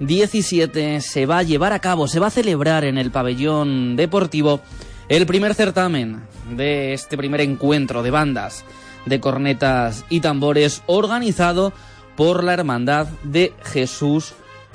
17, 0.00 1.00
se 1.00 1.26
va 1.26 1.38
a 1.38 1.42
llevar 1.42 1.72
a 1.72 1.80
cabo, 1.80 2.06
se 2.06 2.20
va 2.20 2.28
a 2.28 2.30
celebrar 2.30 2.84
en 2.84 2.98
el 2.98 3.10
pabellón 3.10 3.96
deportivo 3.96 4.60
el 5.08 5.26
primer 5.26 5.54
certamen 5.54 6.22
de 6.50 6.92
este 6.92 7.16
primer 7.16 7.40
encuentro 7.40 8.02
de 8.02 8.10
bandas 8.10 8.64
de 9.06 9.20
cornetas 9.20 10.04
y 10.10 10.20
tambores 10.20 10.82
organizado 10.86 11.72
por 12.16 12.44
la 12.44 12.52
Hermandad 12.52 13.06
de 13.22 13.54
Jesús 13.64 14.34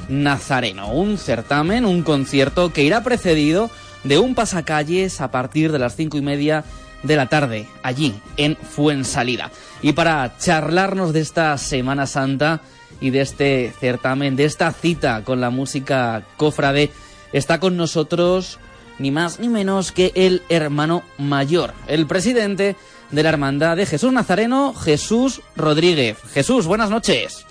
Nazareno. 0.09 0.91
Un 0.91 1.17
certamen, 1.17 1.85
un 1.85 2.01
concierto 2.01 2.73
que 2.73 2.83
irá 2.83 3.03
precedido 3.03 3.69
de 4.03 4.17
un 4.17 4.35
pasacalles 4.35 5.21
a 5.21 5.31
partir 5.31 5.71
de 5.71 5.79
las 5.79 5.95
cinco 5.95 6.17
y 6.17 6.21
media 6.21 6.63
de 7.03 7.15
la 7.15 7.27
tarde, 7.27 7.67
allí, 7.83 8.19
en 8.37 8.55
Fuensalida. 8.55 9.51
Y 9.81 9.93
para 9.93 10.37
charlarnos 10.37 11.13
de 11.13 11.19
esta 11.19 11.57
Semana 11.57 12.07
Santa 12.07 12.61
y 12.99 13.09
de 13.09 13.21
este 13.21 13.73
certamen, 13.79 14.35
de 14.35 14.45
esta 14.45 14.71
cita 14.71 15.23
con 15.23 15.41
la 15.41 15.49
música 15.49 16.23
cofrade, 16.37 16.91
está 17.33 17.59
con 17.59 17.77
nosotros 17.77 18.59
ni 18.99 19.11
más 19.11 19.39
ni 19.39 19.49
menos 19.49 19.91
que 19.91 20.11
el 20.15 20.43
hermano 20.49 21.03
mayor, 21.17 21.73
el 21.87 22.07
presidente 22.07 22.75
de 23.11 23.23
la 23.23 23.29
Hermandad 23.29 23.77
de 23.77 23.85
Jesús 23.85 24.11
Nazareno, 24.11 24.73
Jesús 24.73 25.41
Rodríguez. 25.55 26.17
Jesús, 26.33 26.65
buenas 26.65 26.89
noches. 26.89 27.45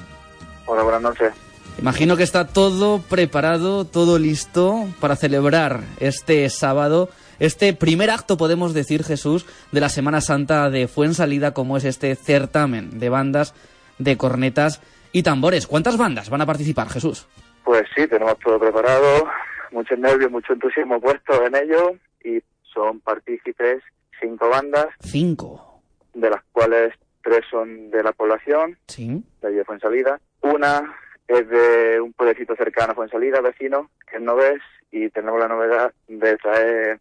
Hola, 0.67 0.83
buenas 0.83 1.03
noches. 1.03 1.33
Imagino 1.79 2.17
que 2.17 2.23
está 2.23 2.47
todo 2.47 3.01
preparado, 3.01 3.85
todo 3.85 4.19
listo 4.19 4.87
para 5.01 5.17
celebrar 5.17 5.83
este 6.01 6.49
sábado, 6.51 7.09
este 7.45 7.73
primer 7.75 8.11
acto, 8.11 8.37
podemos 8.37 8.73
decir, 8.73 9.03
Jesús, 9.03 9.47
de 9.73 9.81
la 9.81 9.89
Semana 9.89 10.21
Santa 10.21 10.71
de 10.71 10.87
Fuensalida, 10.87 11.53
como 11.53 11.77
es 11.77 11.85
este 11.85 12.15
certamen 12.15 12.99
de 13.01 13.09
bandas, 13.09 13.55
de 13.99 14.17
cornetas 14.17 14.81
y 15.13 15.23
tambores. 15.25 15.67
¿Cuántas 15.67 15.97
bandas 15.99 16.31
van 16.31 16.41
a 16.41 16.47
participar, 16.47 16.89
Jesús? 16.89 17.27
Pues 17.65 17.83
sí, 17.97 18.07
tenemos 18.07 18.39
todo 18.39 18.59
preparado, 18.61 19.27
muchos 19.73 19.99
nervios, 19.99 20.31
mucho 20.31 20.53
entusiasmo 20.53 21.01
puesto 21.01 21.45
en 21.45 21.57
ello 21.57 21.95
y 22.25 22.43
son 22.73 23.01
partícipes 23.01 23.83
cinco 24.21 24.49
bandas, 24.49 24.87
Cinco. 25.01 25.81
de 26.15 26.31
las 26.31 26.43
cuales 26.53 26.95
tres 27.25 27.41
son 27.51 27.91
de 27.91 28.03
la 28.05 28.13
población, 28.13 28.79
Sí. 28.87 29.23
de 29.41 29.49
allí 29.49 29.57
de 29.57 29.65
Fuensalida. 29.65 30.21
Una 30.43 30.95
es 31.27 31.49
de 31.49 32.01
un 32.01 32.13
pueblecito 32.13 32.55
cercano 32.57 32.93
a 32.93 32.95
Fuensalida, 32.95 33.41
vecino, 33.41 33.91
que 34.09 34.17
es 34.19 34.23
Noves, 34.23 34.61
y 34.93 35.09
tenemos 35.11 35.41
la 35.41 35.49
novedad 35.49 35.93
de 36.09 36.37
traer 36.37 37.01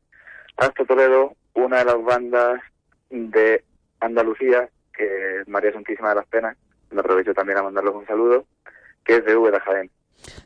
hasta 0.57 0.85
Toledo 0.85 1.35
una 1.53 1.79
de 1.79 1.85
las 1.85 2.03
bandas 2.03 2.61
de 3.09 3.63
Andalucía, 3.99 4.69
que 4.93 5.41
es 5.41 5.47
María 5.47 5.73
Santísima 5.73 6.09
de 6.09 6.15
las 6.15 6.27
Penas, 6.27 6.57
me 6.91 6.99
aprovecho 6.99 7.33
también 7.33 7.57
a 7.57 7.63
mandarles 7.63 7.93
un 7.93 8.05
saludo, 8.05 8.45
que 9.03 9.17
es 9.17 9.25
de 9.25 9.35
de 9.35 9.59
Jaén. 9.59 9.91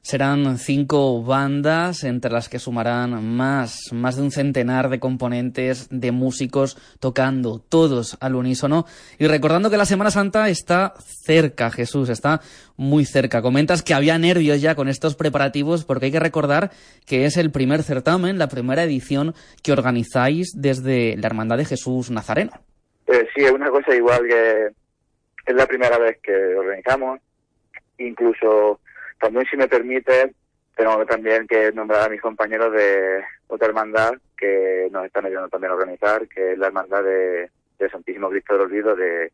Serán 0.02 0.58
cinco 0.58 1.24
bandas, 1.24 2.04
entre 2.04 2.32
las 2.32 2.50
que 2.50 2.60
sumarán 2.60 3.24
más, 3.36 3.92
más 3.92 4.16
de 4.16 4.22
un 4.22 4.32
centenar 4.32 4.90
de 4.90 5.00
componentes, 5.00 5.88
de 5.90 6.12
músicos, 6.12 6.78
tocando 7.00 7.60
todos 7.60 8.18
al 8.20 8.36
unísono. 8.36 8.86
Y 9.20 9.28
recordando 9.28 9.70
que 9.70 9.78
la 9.78 9.86
Semana 9.86 10.12
Santa 10.12 10.50
está 10.50 10.94
cerca, 10.98 11.72
Jesús, 11.72 12.10
está 12.10 12.42
muy 12.78 13.06
cerca. 13.06 13.42
Comentas 13.42 13.84
que 13.84 13.94
había 13.94 14.18
nervios 14.18 14.62
ya 14.62 14.76
con 14.76 14.88
estos 14.88 15.16
preparativos, 15.16 15.86
porque 15.86 16.06
hay 16.06 16.12
que 16.12 16.20
recordar 16.20 16.72
que 17.06 17.26
es 17.26 17.38
el 17.38 17.52
primer 17.52 17.84
certamen, 17.84 18.38
la 18.38 18.48
primera 18.48 18.84
edición 18.84 19.34
que 19.64 19.72
organizáis 19.72 20.52
desde 20.56 21.16
la 21.18 21.28
Hermandad 21.28 21.58
de 21.58 21.66
Jesús 21.66 22.12
Nazareno. 22.12 22.52
Eh, 23.08 23.28
sí, 23.36 23.44
es 23.44 23.52
una 23.52 23.70
cosa 23.70 23.96
igual 23.96 24.22
que 24.28 24.68
es 25.46 25.56
la 25.56 25.66
primera 25.66 25.98
vez 25.98 26.18
que 26.22 26.34
organizamos. 26.34 27.20
Incluso, 27.98 28.80
también 29.26 29.46
si 29.50 29.58
me 29.58 29.68
permite, 29.68 30.34
tengo 30.76 31.06
también 31.06 31.48
que 31.48 31.72
nombrar 31.72 32.08
a 32.08 32.10
mis 32.10 32.22
compañeros 32.22 32.72
de 32.74 33.22
otra 33.48 33.68
hermandad 33.68 34.12
que 34.38 34.88
nos 34.92 35.06
están 35.06 35.26
ayudando 35.26 35.50
también 35.50 35.72
a 35.72 35.76
organizar, 35.76 36.28
que 36.28 36.54
es 36.54 36.58
la 36.58 36.68
hermandad 36.68 37.04
de, 37.04 37.50
de 37.80 37.90
Santísimo 37.90 38.30
Cristo 38.30 38.54
del 38.54 38.64
Olvido 38.64 38.96
de, 38.96 39.32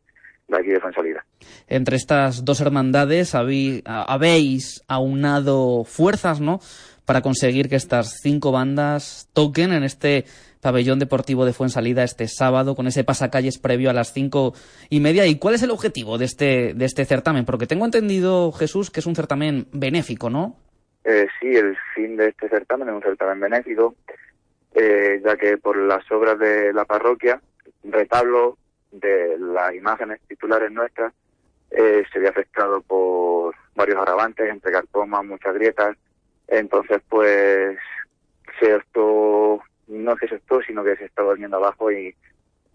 de 0.48 0.56
aquí 0.58 0.68
de 0.68 0.80
Fuensalida. 0.80 1.24
Entre 1.68 1.96
estas 1.96 2.44
dos 2.44 2.60
hermandades 2.60 3.34
habí- 3.34 3.82
habéis 3.84 4.82
aunado 4.88 5.84
fuerzas, 5.84 6.40
¿no? 6.40 6.60
Para 7.04 7.20
conseguir 7.20 7.68
que 7.68 7.76
estas 7.76 8.18
cinco 8.22 8.52
bandas 8.52 9.28
toquen 9.32 9.72
en 9.72 9.82
este 9.82 10.24
pabellón 10.62 11.00
deportivo 11.00 11.44
de 11.44 11.52
Fuensalida 11.52 12.04
este 12.04 12.28
sábado 12.28 12.76
con 12.76 12.86
ese 12.86 13.02
pasacalles 13.02 13.58
previo 13.58 13.90
a 13.90 13.92
las 13.92 14.12
cinco 14.12 14.54
y 14.88 15.00
media. 15.00 15.26
¿Y 15.26 15.38
cuál 15.38 15.56
es 15.56 15.62
el 15.64 15.72
objetivo 15.72 16.18
de 16.18 16.24
este, 16.24 16.72
de 16.72 16.84
este 16.84 17.04
certamen? 17.04 17.44
Porque 17.44 17.66
tengo 17.66 17.84
entendido, 17.84 18.52
Jesús, 18.52 18.90
que 18.90 19.00
es 19.00 19.06
un 19.06 19.16
certamen 19.16 19.66
benéfico, 19.72 20.30
¿no? 20.30 20.56
Eh, 21.04 21.26
sí, 21.40 21.48
el 21.48 21.76
fin 21.94 22.16
de 22.16 22.28
este 22.28 22.48
certamen 22.48 22.88
es 22.88 22.94
un 22.94 23.02
certamen 23.02 23.40
benéfico, 23.40 23.96
eh, 24.74 25.20
ya 25.24 25.36
que 25.36 25.58
por 25.58 25.76
las 25.76 26.08
obras 26.12 26.38
de 26.38 26.72
la 26.72 26.84
parroquia, 26.84 27.40
retablo 27.82 28.56
de 28.92 29.36
las 29.38 29.74
imágenes 29.74 30.20
titulares 30.28 30.70
nuestras, 30.70 31.12
eh, 31.72 32.04
se 32.12 32.20
ve 32.20 32.28
afectado 32.28 32.80
por 32.82 33.56
varios 33.74 33.98
agravantes, 33.98 34.48
entre 34.48 34.70
carcomas, 34.70 35.24
muchas 35.24 35.54
grietas. 35.54 35.96
Entonces, 36.46 37.02
pues, 37.08 37.78
optó, 38.76 39.60
no 39.88 40.16
que 40.16 40.28
se 40.28 40.36
optó, 40.36 40.60
sino 40.62 40.84
que 40.84 40.96
se 40.96 41.04
está 41.06 41.22
volviendo 41.22 41.56
abajo 41.56 41.90
y 41.90 42.14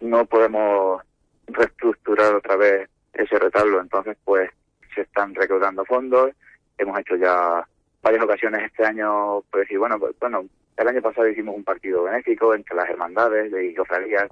no 0.02 0.26
podemos 0.26 1.02
reestructurar 1.48 2.36
otra 2.36 2.56
vez 2.56 2.90
ese 3.14 3.40
retablo. 3.40 3.82
Entonces, 3.82 4.18
pues, 4.24 4.50
se 4.94 5.02
están 5.02 5.34
recaudando 5.36 5.86
fondos. 5.86 6.32
Hemos 6.78 7.00
hecho 7.00 7.16
ya 7.16 7.66
varias 8.02 8.24
ocasiones 8.24 8.64
este 8.66 8.86
año, 8.86 9.42
pues 9.52 9.62
decir, 9.62 9.80
bueno, 9.80 10.00
pues, 10.00 10.16
bueno, 10.20 10.46
el 10.78 10.88
año 10.88 11.02
pasado 11.02 11.28
hicimos 11.28 11.56
un 11.56 11.64
partido 11.64 12.04
benéfico 12.04 12.54
entre 12.54 12.76
las 12.76 12.90
hermandades 12.90 13.52
de 13.52 13.74
cofradías, 13.76 14.30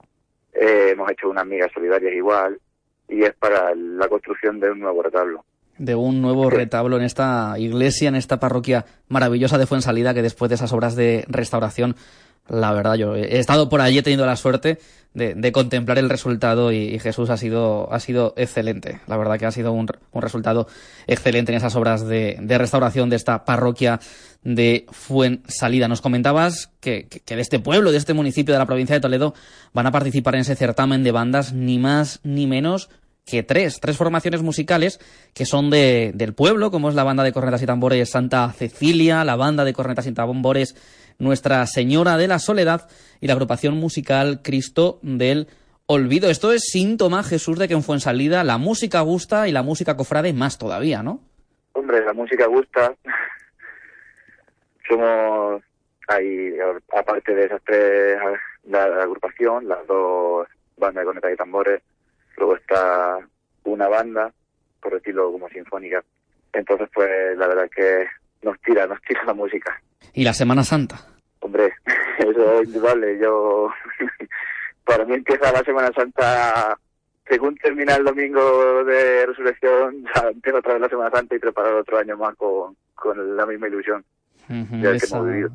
eh, 0.53 0.89
hemos 0.91 1.11
hecho 1.11 1.29
unas 1.29 1.45
migas 1.45 1.71
solidarias 1.73 2.13
igual, 2.13 2.59
y 3.09 3.23
es 3.23 3.33
para 3.33 3.73
la 3.75 4.07
construcción 4.07 4.59
de 4.59 4.71
un 4.71 4.79
nuevo 4.79 5.01
retablo. 5.01 5.43
De 5.77 5.95
un 5.95 6.21
nuevo 6.21 6.49
retablo 6.49 6.95
en 6.97 7.03
esta 7.03 7.55
iglesia, 7.57 8.07
en 8.07 8.15
esta 8.15 8.39
parroquia 8.39 8.85
maravillosa 9.09 9.57
de 9.57 9.65
Fuensalida, 9.65 10.13
que 10.13 10.21
después 10.21 10.49
de 10.49 10.55
esas 10.55 10.71
obras 10.71 10.95
de 10.95 11.25
restauración 11.27 11.95
La 12.47 12.71
verdad, 12.73 12.95
yo 12.95 13.15
he 13.15 13.39
estado 13.39 13.69
por 13.69 13.81
allí, 13.81 13.97
he 13.97 14.03
tenido 14.03 14.25
la 14.25 14.35
suerte 14.35 14.77
de, 15.15 15.51
contemplar 15.51 15.97
el 15.97 16.09
resultado 16.09 16.71
y, 16.71 16.99
Jesús 16.99 17.29
ha 17.29 17.37
sido, 17.37 17.91
ha 17.91 17.99
sido 17.99 18.33
excelente. 18.37 18.99
La 19.07 19.17
verdad 19.17 19.39
que 19.39 19.45
ha 19.45 19.51
sido 19.51 19.71
un, 19.71 19.87
un 20.11 20.21
resultado 20.21 20.67
excelente 21.07 21.51
en 21.53 21.57
esas 21.57 21.75
obras 21.75 22.05
de, 22.05 22.37
de 22.41 22.57
restauración 22.57 23.09
de 23.09 23.15
esta 23.15 23.45
parroquia 23.45 23.99
de 24.43 24.85
Fuensalida. 24.91 25.87
Nos 25.87 26.01
comentabas 26.01 26.69
que- 26.81 27.07
que 27.07 27.35
de 27.35 27.41
este 27.41 27.59
pueblo, 27.59 27.91
de 27.91 27.97
este 27.97 28.13
municipio 28.13 28.53
de 28.53 28.59
la 28.59 28.65
provincia 28.65 28.93
de 28.95 28.99
Toledo, 29.01 29.33
van 29.73 29.87
a 29.87 29.91
participar 29.91 30.35
en 30.35 30.41
ese 30.41 30.55
certamen 30.55 31.03
de 31.03 31.11
bandas 31.11 31.53
ni 31.53 31.79
más 31.79 32.19
ni 32.23 32.45
menos 32.45 32.89
que 33.25 33.43
tres, 33.43 33.79
tres 33.81 33.97
formaciones 33.97 34.41
musicales 34.43 34.99
que 35.33 35.45
son 35.45 35.69
de, 35.69 36.11
del 36.13 36.33
pueblo, 36.33 36.69
como 36.71 36.89
es 36.89 36.95
la 36.95 37.03
banda 37.03 37.23
de 37.23 37.33
cornetas 37.33 37.61
y 37.61 37.65
tambores 37.65 38.11
Santa 38.11 38.51
Cecilia, 38.51 39.23
la 39.23 39.35
banda 39.35 39.65
de 39.65 39.73
cornetas 39.73 40.07
y 40.07 40.13
tambores 40.13 40.75
Nuestra 41.17 41.65
Señora 41.65 42.17
de 42.17 42.27
la 42.27 42.39
Soledad 42.39 42.87
y 43.21 43.27
la 43.27 43.33
agrupación 43.33 43.75
musical 43.75 44.41
Cristo 44.43 44.99
del 45.01 45.47
Olvido. 45.87 46.29
Esto 46.29 46.51
es 46.51 46.65
síntoma, 46.71 47.23
Jesús, 47.23 47.57
de 47.57 47.67
que 47.67 47.73
en 47.73 47.83
Fuensalida 47.83 48.43
la 48.43 48.57
música 48.57 49.01
gusta 49.01 49.47
y 49.47 49.51
la 49.51 49.63
música 49.63 49.95
cofrade 49.95 50.33
más 50.33 50.57
todavía, 50.57 51.01
¿no? 51.01 51.21
Hombre, 51.73 52.05
la 52.05 52.13
música 52.13 52.45
gusta. 52.47 52.93
Somos 54.87 55.63
ahí, 56.07 56.53
aparte 56.95 57.33
de 57.33 57.45
esas 57.45 57.61
tres, 57.65 58.17
la, 58.65 58.87
la 58.87 59.03
agrupación, 59.03 59.67
las 59.67 59.85
dos 59.87 60.47
bandas 60.77 61.01
de 61.01 61.05
cornetas 61.05 61.33
y 61.33 61.37
tambores, 61.37 61.81
luego 62.37 62.55
está 62.55 63.19
una 63.63 63.87
banda, 63.87 64.31
por 64.81 64.93
decirlo 64.93 65.31
como 65.31 65.49
sinfónica. 65.49 66.03
Entonces, 66.53 66.89
pues 66.93 67.37
la 67.37 67.47
verdad 67.47 67.65
es 67.65 67.71
que 67.71 68.07
nos 68.43 68.59
tira, 68.61 68.87
nos 68.87 69.01
tira 69.01 69.23
la 69.25 69.33
música. 69.33 69.81
Y 70.13 70.23
la 70.23 70.33
Semana 70.33 70.63
Santa. 70.63 70.95
Hombre, 71.39 71.73
eso 72.19 72.61
es 72.61 72.67
indudable. 72.67 73.19
Yo, 73.19 73.69
para 74.85 75.05
mí 75.05 75.15
empieza 75.15 75.51
la 75.51 75.63
Semana 75.63 75.91
Santa, 75.95 76.77
según 77.27 77.55
termina 77.57 77.95
el 77.95 78.05
domingo 78.05 78.83
de 78.85 79.25
resurrección, 79.25 80.05
ya 80.15 80.29
empiezo 80.29 80.59
otra 80.59 80.73
vez 80.73 80.81
la 80.83 80.89
Semana 80.89 81.11
Santa 81.11 81.35
y 81.35 81.39
preparar 81.39 81.73
otro 81.73 81.97
año 81.97 82.17
más 82.17 82.35
con, 82.35 82.75
con 82.93 83.35
la 83.35 83.45
misma 83.45 83.67
ilusión. 83.67 84.03
Ya 84.47 84.91
que 84.91 84.97
esa, 84.97 85.17
hemos 85.17 85.27
vivido. 85.27 85.49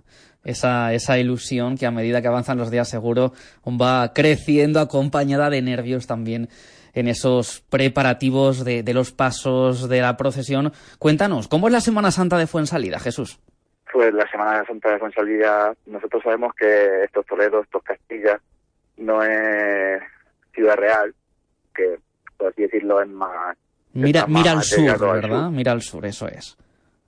Esa, 0.45 0.93
esa 0.93 1.18
ilusión 1.18 1.76
que 1.76 1.86
a 1.86 1.91
medida 1.91 2.22
que 2.22 2.28
avanzan 2.28 2.59
los 2.59 2.70
días 2.70 2.88
seguro 2.88 3.32
va 3.66 4.12
creciendo 4.12 4.80
acompañada 4.80 5.51
de 5.51 5.62
nervios 5.62 6.07
también 6.07 6.49
en 6.93 7.07
esos 7.09 7.61
preparativos 7.70 8.64
de, 8.64 8.82
de 8.82 8.95
los 8.95 9.12
pasos 9.12 9.88
de 9.88 10.01
la 10.01 10.16
procesión. 10.16 10.72
Cuéntanos, 10.99 11.47
¿cómo 11.47 11.68
es 11.68 11.72
la 11.72 11.80
Semana 11.80 12.11
Santa 12.11 12.36
de 12.36 12.47
Fuensalida, 12.47 12.99
Jesús? 12.99 13.38
Pues 13.93 14.12
la 14.14 14.28
Semana 14.30 14.64
Santa 14.66 14.91
de 14.93 14.99
Fuensalida, 14.99 15.74
nosotros 15.86 16.22
sabemos 16.22 16.55
que 16.55 17.05
estos 17.05 17.26
Toledo, 17.26 17.61
estos 17.61 17.82
Castilla, 17.82 18.41
no 18.97 19.22
es 19.22 20.01
Ciudad 20.55 20.76
Real, 20.76 21.14
que 21.74 21.99
por 22.36 22.49
así 22.49 22.62
decirlo 22.62 23.01
es 23.03 23.09
más... 23.09 23.57
Mira, 23.93 24.20
está 24.20 24.30
más 24.30 24.43
mira 24.43 24.53
al 24.53 24.62
sur, 24.62 24.88
al 24.91 25.20
¿verdad? 25.20 25.43
sur. 25.43 25.51
Mira 25.51 25.72
al 25.72 25.82
sur, 25.82 26.07
eso 26.07 26.28
es. 26.28 26.57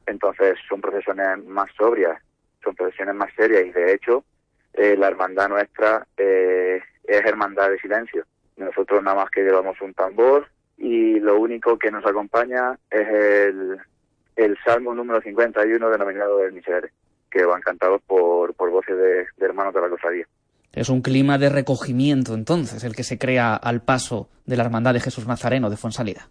Entonces 0.06 0.58
son 0.68 0.80
procesiones 0.80 1.44
más 1.46 1.70
sobrias, 1.76 2.20
son 2.62 2.74
procesiones 2.74 3.14
más 3.14 3.32
serias 3.34 3.66
y 3.66 3.70
de 3.70 3.92
hecho 3.92 4.24
eh, 4.74 4.96
la 4.96 5.08
hermandad 5.08 5.48
nuestra 5.48 6.06
eh, 6.16 6.80
es 7.04 7.26
hermandad 7.26 7.70
de 7.70 7.78
silencio. 7.78 8.24
Nosotros 8.56 9.02
nada 9.02 9.16
más 9.16 9.30
que 9.30 9.42
llevamos 9.42 9.80
un 9.80 9.94
tambor 9.94 10.46
y 10.78 11.18
lo 11.20 11.38
único 11.38 11.78
que 11.78 11.90
nos 11.90 12.04
acompaña 12.06 12.78
es 12.90 13.08
el, 13.08 13.78
el 14.36 14.58
Salmo 14.64 14.94
número 14.94 15.20
51 15.20 15.90
denominado 15.90 16.38
del 16.38 16.52
Miserere, 16.52 16.90
que 17.30 17.44
van 17.44 17.60
cantados 17.60 18.00
por, 18.02 18.54
por 18.54 18.70
voces 18.70 18.96
de, 18.96 19.26
de 19.36 19.46
hermanos 19.46 19.74
de 19.74 19.80
la 19.80 19.88
cofradía. 19.88 20.26
Es 20.72 20.88
un 20.88 21.02
clima 21.02 21.36
de 21.36 21.50
recogimiento, 21.50 22.34
entonces, 22.34 22.82
el 22.84 22.96
que 22.96 23.04
se 23.04 23.18
crea 23.18 23.54
al 23.54 23.82
paso 23.82 24.30
de 24.46 24.56
la 24.56 24.64
Hermandad 24.64 24.94
de 24.94 25.00
Jesús 25.00 25.26
Nazareno 25.26 25.68
de 25.68 25.76
Fuensalida. 25.76 26.28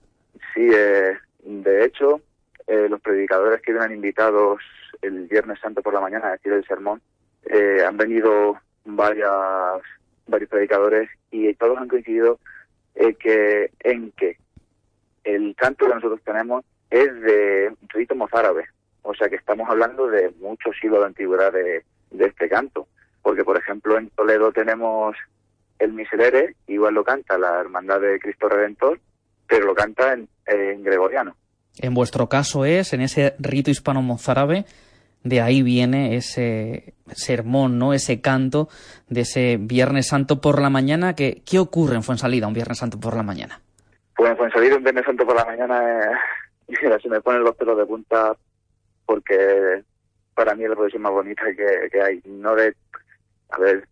Sí, 0.55 0.67
eh, 0.73 1.13
de 1.43 1.85
hecho, 1.85 2.21
eh, 2.65 2.87
los 2.89 2.99
predicadores 3.01 3.61
que 3.61 3.71
vienen 3.71 3.93
invitados 3.93 4.61
el 5.01 5.27
Viernes 5.27 5.59
Santo 5.59 5.81
por 5.81 5.93
la 5.93 6.01
mañana 6.01 6.27
a 6.27 6.31
decir 6.31 6.53
el 6.53 6.65
sermón, 6.65 7.01
eh, 7.45 7.83
han 7.85 7.97
venido 7.97 8.57
varias, 8.85 9.81
varios 10.27 10.49
predicadores 10.49 11.09
y 11.31 11.53
todos 11.55 11.77
han 11.77 11.87
coincidido 11.87 12.39
eh, 12.95 13.15
que, 13.15 13.71
en 13.79 14.11
que 14.11 14.37
el 15.23 15.55
canto 15.55 15.85
que 15.87 15.95
nosotros 15.95 16.21
tenemos 16.23 16.63
es 16.89 17.13
de 17.21 17.73
rito 17.89 18.15
mozárabe. 18.15 18.65
O 19.03 19.13
sea 19.15 19.29
que 19.29 19.35
estamos 19.35 19.67
hablando 19.69 20.07
de 20.07 20.31
muchos 20.39 20.75
siglos 20.79 20.99
de 20.99 21.07
antigüedad 21.07 21.51
de, 21.51 21.83
de 22.11 22.25
este 22.25 22.47
canto. 22.49 22.87
Porque, 23.21 23.43
por 23.43 23.57
ejemplo, 23.57 23.97
en 23.97 24.09
Toledo 24.09 24.51
tenemos 24.51 25.15
el 25.79 25.93
Miserere, 25.93 26.55
igual 26.67 26.93
lo 26.93 27.03
canta 27.03 27.37
la 27.37 27.59
Hermandad 27.59 27.99
de 27.99 28.19
Cristo 28.19 28.49
Redentor, 28.49 28.99
pero 29.47 29.65
lo 29.65 29.75
canta 29.75 30.13
en, 30.13 30.27
en 30.45 30.83
gregoriano. 30.83 31.35
En 31.79 31.93
vuestro 31.93 32.27
caso 32.27 32.65
es 32.65 32.93
en 32.93 33.01
ese 33.01 33.33
rito 33.39 33.71
hispano-mozárabe, 33.71 34.65
de 35.23 35.41
ahí 35.41 35.61
viene 35.61 36.15
ese 36.15 36.93
sermón, 37.13 37.77
¿no? 37.77 37.93
Ese 37.93 38.21
canto 38.21 38.69
de 39.07 39.21
ese 39.21 39.57
Viernes 39.59 40.07
Santo 40.07 40.41
por 40.41 40.61
la 40.61 40.69
mañana. 40.69 41.15
Que, 41.15 41.41
¿Qué 41.45 41.59
ocurre 41.59 41.95
en 41.95 42.03
Fuensalida 42.03 42.47
un 42.47 42.53
Viernes 42.53 42.77
Santo 42.77 42.99
por 42.99 43.15
la 43.15 43.23
mañana? 43.23 43.61
Pues 44.15 44.31
en 44.31 44.37
Fuensalida 44.37 44.77
un 44.77 44.83
Viernes 44.83 45.05
Santo 45.05 45.25
por 45.25 45.35
la 45.35 45.45
mañana, 45.45 46.13
eh, 46.67 46.99
se 47.01 47.09
me 47.09 47.21
ponen 47.21 47.43
los 47.43 47.55
pelos 47.55 47.77
de 47.77 47.85
punta 47.85 48.35
porque 49.05 49.83
para 50.33 50.55
mí 50.55 50.63
es 50.63 50.69
la 50.69 50.75
profesión 50.75 51.03
más 51.03 51.11
bonita 51.11 51.43
que, 51.55 51.89
que 51.91 52.01
hay. 52.01 52.21
No 52.25 52.55
de, 52.55 52.75
a 53.49 53.59
ver, 53.59 53.87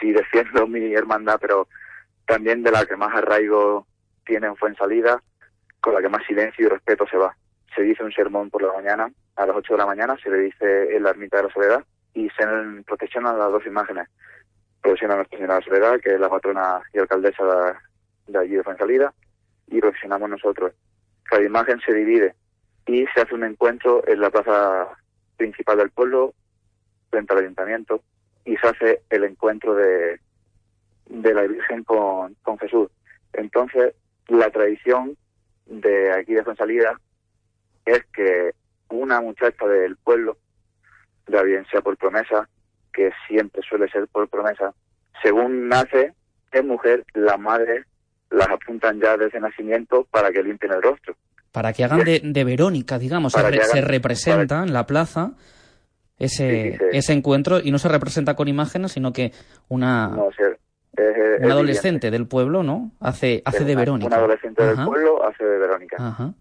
sí 0.00 0.12
defiendo 0.12 0.66
mi 0.66 0.94
hermandad, 0.94 1.38
pero 1.40 1.68
también 2.26 2.62
de 2.62 2.70
la 2.70 2.86
que 2.86 2.96
más 2.96 3.14
arraigo 3.14 3.86
tiene 4.24 4.46
en 4.46 4.56
Fuensalida, 4.56 5.22
con 5.80 5.94
la 5.94 6.00
que 6.00 6.08
más 6.08 6.24
silencio 6.26 6.66
y 6.66 6.68
respeto 6.68 7.06
se 7.08 7.16
va. 7.16 7.36
Se 7.74 7.82
dice 7.82 8.04
un 8.04 8.12
sermón 8.12 8.50
por 8.50 8.62
la 8.62 8.72
mañana, 8.72 9.10
a 9.36 9.46
las 9.46 9.56
8 9.56 9.74
de 9.74 9.78
la 9.78 9.86
mañana, 9.86 10.16
se 10.22 10.30
le 10.30 10.38
dice 10.38 10.96
en 10.96 11.02
la 11.02 11.10
ermita 11.10 11.38
de 11.38 11.44
la 11.44 11.52
soledad 11.52 11.84
y 12.14 12.28
se 12.30 12.44
procesionan 12.86 13.38
las 13.38 13.50
dos 13.50 13.66
imágenes. 13.66 14.08
Procesiona 14.80 15.16
Nuestra 15.16 15.38
Señora 15.38 15.54
de 15.54 15.60
la 15.60 15.66
Soledad, 15.66 16.00
que 16.00 16.14
es 16.14 16.20
la 16.20 16.28
patrona 16.28 16.82
y 16.92 16.98
alcaldesa 16.98 17.44
de, 17.44 18.32
de 18.32 18.38
allí 18.38 18.54
de 18.56 18.64
Fuensalida, 18.64 19.14
y 19.68 19.80
procesionamos 19.80 20.28
nosotros. 20.28 20.72
Cada 21.24 21.42
imagen 21.42 21.80
se 21.80 21.94
divide 21.94 22.34
y 22.86 23.06
se 23.14 23.20
hace 23.20 23.34
un 23.34 23.44
encuentro 23.44 24.06
en 24.06 24.20
la 24.20 24.30
plaza 24.30 24.88
principal 25.36 25.78
del 25.78 25.90
pueblo, 25.90 26.34
frente 27.10 27.32
al 27.32 27.40
ayuntamiento, 27.40 28.02
y 28.44 28.56
se 28.56 28.66
hace 28.66 29.02
el 29.08 29.24
encuentro 29.24 29.74
de, 29.74 30.20
de 31.06 31.34
la 31.34 31.42
Virgen 31.42 31.84
con, 31.84 32.34
con 32.42 32.58
Jesús. 32.58 32.90
Entonces, 33.32 33.94
la 34.28 34.50
tradición 34.50 35.16
de 35.66 36.12
aquí 36.12 36.34
de 36.34 36.44
Fuensalida 36.44 36.98
es 37.86 38.02
que 38.14 38.52
una 38.90 39.20
muchacha 39.20 39.66
del 39.66 39.96
pueblo, 39.96 40.36
ya 41.28 41.42
bien 41.42 41.64
sea 41.70 41.80
por 41.80 41.96
promesa, 41.96 42.48
que 42.92 43.10
siempre 43.28 43.62
suele 43.68 43.88
ser 43.90 44.06
por 44.08 44.28
promesa, 44.28 44.74
según 45.22 45.68
nace, 45.68 46.12
es 46.52 46.64
mujer, 46.64 47.04
la 47.14 47.36
madre 47.38 47.84
las 48.30 48.48
apuntan 48.48 49.00
ya 49.00 49.16
desde 49.16 49.40
nacimiento 49.40 50.06
para 50.10 50.30
que 50.30 50.42
limpien 50.42 50.72
el 50.72 50.82
rostro. 50.82 51.14
Para 51.52 51.72
que 51.72 51.84
hagan 51.84 52.04
de, 52.04 52.20
de 52.24 52.44
Verónica, 52.44 52.98
digamos, 52.98 53.32
se, 53.32 53.42
re- 53.42 53.58
hagan- 53.58 53.68
se 53.68 53.80
representa 53.82 54.62
en 54.62 54.72
la 54.72 54.86
plaza 54.86 55.32
ese, 56.18 56.48
Sí, 56.48 56.72
sí, 56.72 56.78
sí. 56.78 56.96
ese 56.98 57.12
encuentro 57.12 57.60
y 57.60 57.70
no 57.70 57.78
se 57.78 57.88
representa 57.88 58.34
con 58.36 58.48
imágenes, 58.48 58.92
sino 58.92 59.12
que 59.12 59.32
una, 59.68 60.08
No 60.08 60.28
sé, 60.36 60.44
es- 60.96 61.16
es 61.16 61.44
una 61.44 61.52
adolescente 61.54 62.10
del 62.10 62.26
pueblo, 62.26 62.62
¿no? 62.62 62.92
Hace, 63.00 63.42
hace 63.44 63.64
de 63.64 63.72
una- 63.72 63.80
Verónica. 63.82 64.06
Una 64.08 64.16
adolescente 64.16 64.62
Ajá. 64.62 64.72
del 64.76 64.84
pueblo 64.86 65.26
hace 65.26 65.44
de 65.44 65.58
Verónica. 65.58 65.96
Ajá. 65.98 66.34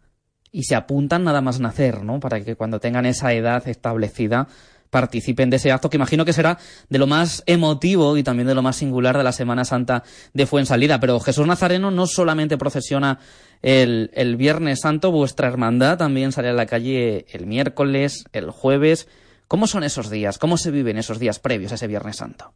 Y 0.51 0.63
se 0.63 0.75
apuntan 0.75 1.23
nada 1.23 1.41
más 1.41 1.59
nacer, 1.59 2.03
¿no? 2.03 2.19
Para 2.19 2.43
que 2.43 2.55
cuando 2.55 2.79
tengan 2.79 3.05
esa 3.05 3.33
edad 3.33 3.67
establecida 3.67 4.47
participen 4.91 5.49
de 5.49 5.55
ese 5.55 5.71
acto 5.71 5.89
que 5.89 5.95
imagino 5.97 6.25
que 6.25 6.33
será 6.33 6.57
de 6.89 6.99
lo 6.99 7.07
más 7.07 7.43
emotivo 7.47 8.17
y 8.17 8.23
también 8.23 8.47
de 8.47 8.53
lo 8.53 8.61
más 8.61 8.75
singular 8.75 9.17
de 9.17 9.23
la 9.23 9.31
Semana 9.31 9.63
Santa 9.63 10.03
de 10.33 10.45
Fuensalida. 10.45 10.99
Pero 10.99 11.19
Jesús 11.19 11.47
Nazareno 11.47 11.89
no 11.89 12.05
solamente 12.05 12.57
procesiona 12.57 13.17
el, 13.61 14.11
el 14.13 14.35
Viernes 14.35 14.81
Santo, 14.81 15.11
vuestra 15.11 15.47
hermandad 15.47 15.97
también 15.97 16.31
sale 16.31 16.49
a 16.49 16.53
la 16.53 16.65
calle 16.65 17.25
el 17.31 17.47
miércoles, 17.47 18.25
el 18.33 18.51
jueves. 18.51 19.07
¿Cómo 19.47 19.65
son 19.65 19.83
esos 19.83 20.09
días? 20.09 20.37
¿Cómo 20.37 20.57
se 20.57 20.71
viven 20.71 20.97
esos 20.97 21.19
días 21.19 21.39
previos 21.39 21.71
a 21.71 21.75
ese 21.75 21.87
Viernes 21.87 22.17
Santo? 22.17 22.53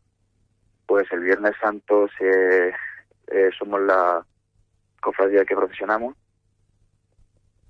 Pues 0.86 1.08
el 1.12 1.22
Viernes 1.22 1.54
Santo 1.62 2.08
se, 2.18 2.70
eh, 2.70 3.50
somos 3.58 3.82
la 3.82 4.26
cofradía 5.02 5.46
que 5.46 5.56
procesionamos, 5.56 6.16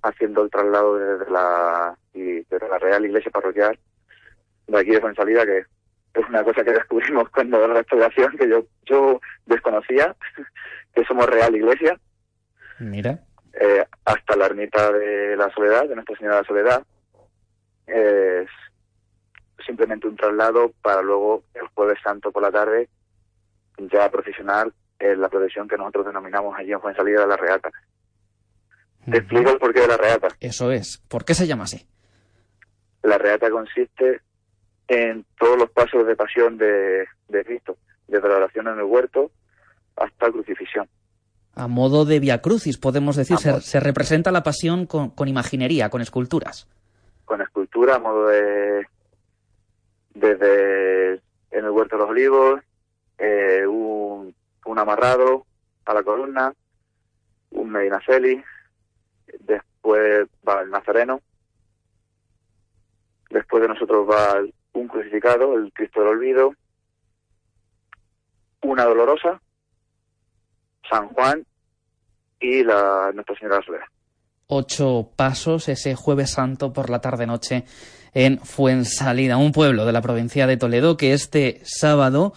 haciendo 0.05 0.43
el 0.43 0.49
traslado 0.49 0.97
desde 0.97 1.29
la, 1.31 1.97
desde 2.13 2.69
la 2.69 2.77
Real 2.79 3.05
Iglesia 3.05 3.31
Parroquial 3.31 3.77
de 4.67 4.79
aquí 4.79 4.91
de 4.91 5.01
Fuensalida, 5.01 5.45
que 5.45 5.59
es 5.59 6.29
una 6.29 6.43
cosa 6.43 6.63
que 6.63 6.71
descubrimos 6.71 7.29
cuando 7.29 7.67
la 7.67 7.73
restauración, 7.75 8.37
que 8.37 8.47
yo, 8.49 8.63
yo 8.85 9.19
desconocía, 9.45 10.15
que 10.95 11.03
somos 11.05 11.25
Real 11.27 11.55
Iglesia, 11.55 11.99
Mira. 12.79 13.19
eh, 13.53 13.85
hasta 14.05 14.35
la 14.35 14.45
ermita 14.47 14.91
de 14.91 15.35
la 15.35 15.49
Soledad, 15.51 15.87
de 15.87 15.95
Nuestra 15.95 16.15
Señora 16.17 16.35
de 16.37 16.41
la 16.41 16.47
Soledad. 16.47 16.83
Es- 17.87 18.49
simplemente 19.65 20.07
un 20.07 20.15
traslado 20.15 20.71
para 20.81 21.01
luego 21.01 21.43
el 21.55 21.67
jueves 21.73 21.97
santo 22.03 22.31
por 22.31 22.43
la 22.43 22.51
tarde 22.51 22.87
ya 23.77 24.09
profesional 24.11 24.71
en 24.99 25.19
la 25.19 25.27
procesión 25.29 25.67
que 25.67 25.77
nosotros 25.77 26.05
denominamos 26.05 26.55
allí 26.57 26.71
en 26.71 26.81
Fuensalida 26.81 27.21
de 27.21 27.27
la 27.27 27.37
Reata. 27.37 27.71
Te 29.09 29.17
explico 29.17 29.51
el 29.51 29.57
porqué 29.57 29.81
de 29.81 29.87
la 29.87 29.97
reata. 29.97 30.29
Eso 30.39 30.71
es. 30.71 30.97
¿Por 31.07 31.25
qué 31.25 31.33
se 31.33 31.47
llama 31.47 31.65
así? 31.65 31.85
La 33.03 33.17
reata 33.17 33.49
consiste 33.49 34.21
en 34.87 35.25
todos 35.37 35.57
los 35.57 35.69
pasos 35.69 36.05
de 36.05 36.15
pasión 36.15 36.57
de, 36.57 37.05
de 37.27 37.45
Cristo, 37.45 37.77
desde 38.07 38.27
la 38.27 38.37
oración 38.37 38.67
en 38.67 38.79
el 38.79 38.83
huerto 38.83 39.31
hasta 39.95 40.27
la 40.27 40.31
crucifixión. 40.31 40.87
A 41.53 41.67
modo 41.67 42.03
de 42.03 42.19
Via 42.19 42.41
Crucis, 42.41 42.77
podemos 42.77 43.15
decir. 43.15 43.37
Se, 43.37 43.61
se 43.61 43.79
representa 43.79 44.31
la 44.31 44.43
pasión 44.43 44.85
con, 44.85 45.11
con 45.11 45.27
imaginería, 45.27 45.89
con 45.89 46.01
esculturas. 46.01 46.67
Con 47.23 47.41
escultura, 47.41 47.95
a 47.95 47.99
modo 47.99 48.27
de. 48.27 48.85
desde 50.13 51.13
en 51.51 51.63
el 51.63 51.69
huerto 51.69 51.95
de 51.95 52.01
los 52.01 52.09
olivos, 52.09 52.61
eh, 53.17 53.65
un, 53.65 54.35
un 54.65 54.79
amarrado 54.79 55.45
a 55.85 55.93
la 55.93 56.03
columna, 56.03 56.53
un 57.51 57.69
medinaceli, 57.69 58.43
después 59.39 60.27
va 60.47 60.61
el 60.61 60.69
nazareno, 60.69 61.21
después 63.29 63.61
de 63.61 63.69
nosotros 63.69 64.07
va 64.09 64.41
un 64.73 64.87
crucificado, 64.87 65.55
el 65.57 65.71
Cristo 65.73 66.01
del 66.01 66.09
Olvido, 66.09 66.53
una 68.61 68.85
dolorosa, 68.85 69.41
San 70.89 71.07
Juan 71.09 71.45
y 72.39 72.63
la 72.63 73.11
Nuestra 73.13 73.35
Señora 73.35 73.57
de. 73.57 73.85
Ocho 74.47 75.09
pasos 75.15 75.69
ese 75.69 75.95
jueves 75.95 76.31
santo 76.31 76.71
por 76.71 76.89
la 76.89 77.01
tarde-noche 77.01 77.65
en 78.13 78.39
Fuensalida, 78.39 79.37
un 79.37 79.51
pueblo 79.51 79.85
de 79.85 79.91
la 79.91 80.01
provincia 80.01 80.47
de 80.47 80.57
Toledo 80.57 80.97
que 80.97 81.13
este 81.13 81.61
sábado 81.63 82.33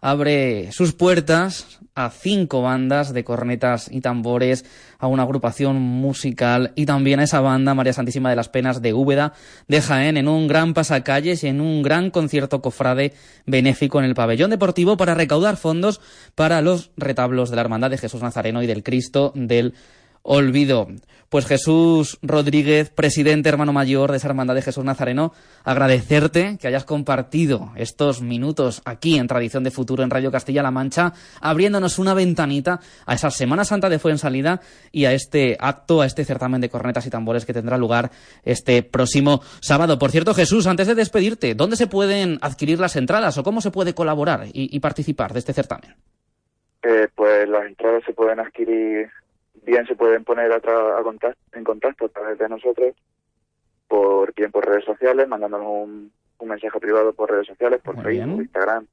abre 0.00 0.70
sus 0.72 0.94
puertas 0.94 1.77
a 1.98 2.10
cinco 2.10 2.62
bandas 2.62 3.12
de 3.12 3.24
cornetas 3.24 3.88
y 3.90 4.00
tambores, 4.00 4.64
a 5.00 5.08
una 5.08 5.24
agrupación 5.24 5.80
musical 5.80 6.70
y 6.76 6.86
también 6.86 7.18
a 7.18 7.24
esa 7.24 7.40
banda 7.40 7.74
María 7.74 7.92
Santísima 7.92 8.30
de 8.30 8.36
las 8.36 8.48
Penas 8.48 8.80
de 8.80 8.94
Úbeda 8.94 9.32
de 9.66 9.80
Jaén 9.80 10.16
en 10.16 10.28
un 10.28 10.46
gran 10.46 10.74
pasacalles 10.74 11.42
y 11.42 11.48
en 11.48 11.60
un 11.60 11.82
gran 11.82 12.12
concierto 12.12 12.62
cofrade 12.62 13.14
benéfico 13.46 13.98
en 13.98 14.04
el 14.04 14.14
pabellón 14.14 14.50
deportivo 14.50 14.96
para 14.96 15.14
recaudar 15.14 15.56
fondos 15.56 16.00
para 16.36 16.62
los 16.62 16.92
retablos 16.96 17.50
de 17.50 17.56
la 17.56 17.62
Hermandad 17.62 17.90
de 17.90 17.98
Jesús 17.98 18.22
Nazareno 18.22 18.62
y 18.62 18.68
del 18.68 18.84
Cristo 18.84 19.32
del 19.34 19.74
Olvido. 20.22 20.88
Pues 21.28 21.46
Jesús 21.46 22.18
Rodríguez, 22.22 22.88
presidente 22.88 23.50
hermano 23.50 23.74
mayor 23.74 24.10
de 24.10 24.16
esa 24.16 24.28
hermandad 24.28 24.54
de 24.54 24.62
Jesús 24.62 24.82
Nazareno, 24.82 25.34
agradecerte 25.62 26.56
que 26.58 26.68
hayas 26.68 26.86
compartido 26.86 27.70
estos 27.76 28.22
minutos 28.22 28.80
aquí 28.86 29.18
en 29.18 29.26
Tradición 29.26 29.62
de 29.62 29.70
Futuro 29.70 30.02
en 30.02 30.08
Radio 30.08 30.32
Castilla-La 30.32 30.70
Mancha, 30.70 31.12
abriéndonos 31.42 31.98
una 31.98 32.14
ventanita 32.14 32.80
a 33.04 33.14
esa 33.14 33.30
Semana 33.30 33.66
Santa 33.66 33.90
de 33.90 33.98
Fuensalida 33.98 34.62
y 34.90 35.04
a 35.04 35.12
este 35.12 35.58
acto, 35.60 36.00
a 36.00 36.06
este 36.06 36.24
certamen 36.24 36.62
de 36.62 36.70
cornetas 36.70 37.06
y 37.06 37.10
tambores 37.10 37.44
que 37.44 37.52
tendrá 37.52 37.76
lugar 37.76 38.10
este 38.42 38.82
próximo 38.82 39.42
sábado. 39.60 39.98
Por 39.98 40.10
cierto, 40.10 40.32
Jesús, 40.32 40.66
antes 40.66 40.86
de 40.86 40.94
despedirte, 40.94 41.54
¿dónde 41.54 41.76
se 41.76 41.88
pueden 41.88 42.38
adquirir 42.40 42.80
las 42.80 42.96
entradas 42.96 43.36
o 43.36 43.42
cómo 43.42 43.60
se 43.60 43.70
puede 43.70 43.92
colaborar 43.94 44.46
y, 44.46 44.74
y 44.74 44.80
participar 44.80 45.34
de 45.34 45.40
este 45.40 45.52
certamen? 45.52 45.94
Eh, 46.82 47.08
pues 47.14 47.46
las 47.48 47.66
entradas 47.66 48.02
se 48.06 48.14
pueden 48.14 48.40
adquirir, 48.40 49.10
bien 49.68 49.86
se 49.86 49.94
pueden 49.94 50.24
poner 50.24 50.50
a 50.50 50.60
tra- 50.60 50.98
a 50.98 51.02
contact- 51.02 51.36
en 51.52 51.62
contacto 51.64 52.06
a 52.06 52.08
través 52.08 52.38
de 52.38 52.48
nosotros, 52.48 52.94
por 53.86 54.32
bien 54.34 54.50
por 54.50 54.66
redes 54.66 54.84
sociales, 54.84 55.28
mandándonos 55.28 55.66
un, 55.68 56.12
un 56.38 56.48
mensaje 56.48 56.80
privado 56.80 57.12
por 57.12 57.30
redes 57.30 57.46
sociales, 57.46 57.80
por 57.82 57.94
Muy 57.96 58.04
Facebook, 58.04 58.26
bien. 58.26 58.40
Instagram, 58.42 58.86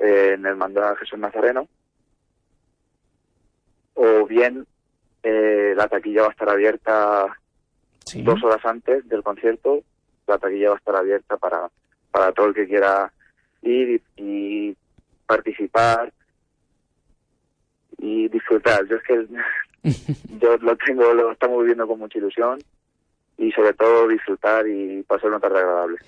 eh, 0.00 0.32
en 0.34 0.46
el 0.46 0.56
mandado 0.56 0.96
Jesús 0.96 1.18
Nazareno, 1.18 1.66
o 3.94 4.26
bien 4.26 4.66
eh, 5.22 5.72
la 5.76 5.88
taquilla 5.88 6.22
va 6.22 6.28
a 6.28 6.32
estar 6.32 6.48
abierta 6.50 7.26
dos 8.16 8.42
horas 8.44 8.64
antes 8.64 9.08
del 9.08 9.22
concierto, 9.22 9.82
la 10.26 10.38
taquilla 10.38 10.68
va 10.70 10.74
a 10.74 10.78
estar 10.78 10.96
abierta 10.96 11.36
para, 11.38 11.70
para 12.10 12.32
todo 12.32 12.46
el 12.46 12.54
que 12.54 12.66
quiera 12.66 13.10
ir 13.62 14.02
y, 14.16 14.22
y 14.70 14.76
participar 15.26 16.12
y 17.98 18.28
disfrutar. 18.28 18.86
Yo 18.86 18.96
es 18.96 19.02
que 19.02 19.26
yo 20.40 20.56
lo 20.58 20.76
tengo, 20.76 21.12
lo 21.12 21.32
estamos 21.32 21.60
viviendo 21.60 21.86
con 21.86 21.98
mucha 21.98 22.18
ilusión 22.18 22.58
y 23.36 23.50
sobre 23.52 23.72
todo 23.74 24.08
disfrutar 24.08 24.66
y 24.66 25.02
pasar 25.02 25.30
una 25.30 25.40
tarde 25.40 25.58
agradable. 25.58 25.98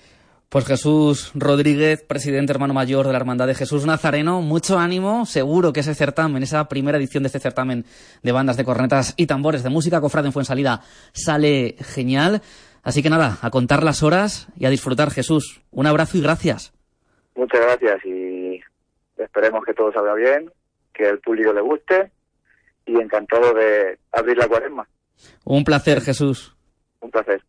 Pues 0.49 0.65
Jesús 0.65 1.33
Rodríguez, 1.35 2.03
presidente 2.03 2.53
hermano 2.53 2.73
mayor 2.73 3.05
de 3.05 3.11
la 3.11 3.17
Hermandad 3.17 3.47
de 3.47 3.53
Jesús 3.53 3.85
Nazareno, 3.85 4.41
mucho 4.41 4.79
ánimo, 4.79 5.25
seguro 5.25 5.73
que 5.73 5.81
ese 5.81 5.93
certamen, 5.93 6.41
esa 6.41 6.69
primera 6.69 6.97
edición 6.97 7.23
de 7.23 7.27
este 7.27 7.41
certamen 7.41 7.83
de 8.23 8.31
bandas 8.31 8.55
de 8.55 8.63
cornetas 8.63 9.13
y 9.17 9.27
tambores 9.27 9.61
de 9.63 9.69
música 9.69 9.99
cofrade 9.99 10.27
en 10.27 10.33
Fuensalida 10.33 10.83
sale 11.11 11.75
genial. 11.79 12.41
Así 12.81 13.03
que 13.03 13.09
nada, 13.09 13.39
a 13.41 13.49
contar 13.49 13.83
las 13.83 14.03
horas 14.03 14.47
y 14.57 14.65
a 14.65 14.69
disfrutar 14.69 15.11
Jesús. 15.11 15.61
Un 15.69 15.85
abrazo 15.85 16.17
y 16.17 16.21
gracias. 16.21 16.73
Muchas 17.35 17.59
gracias 17.59 18.05
y 18.05 18.61
esperemos 19.17 19.65
que 19.65 19.73
todo 19.73 19.91
salga 19.91 20.13
bien, 20.13 20.49
que 20.97 21.07
el 21.07 21.19
público 21.19 21.53
le 21.53 21.61
guste 21.61 22.11
y 22.85 22.99
encantado 22.99 23.53
de 23.53 23.99
abrir 24.11 24.37
la 24.37 24.47
cuaresma. 24.47 24.87
Un 25.45 25.63
placer 25.63 26.01
Jesús. 26.01 26.55
Un 27.01 27.11
placer. 27.11 27.41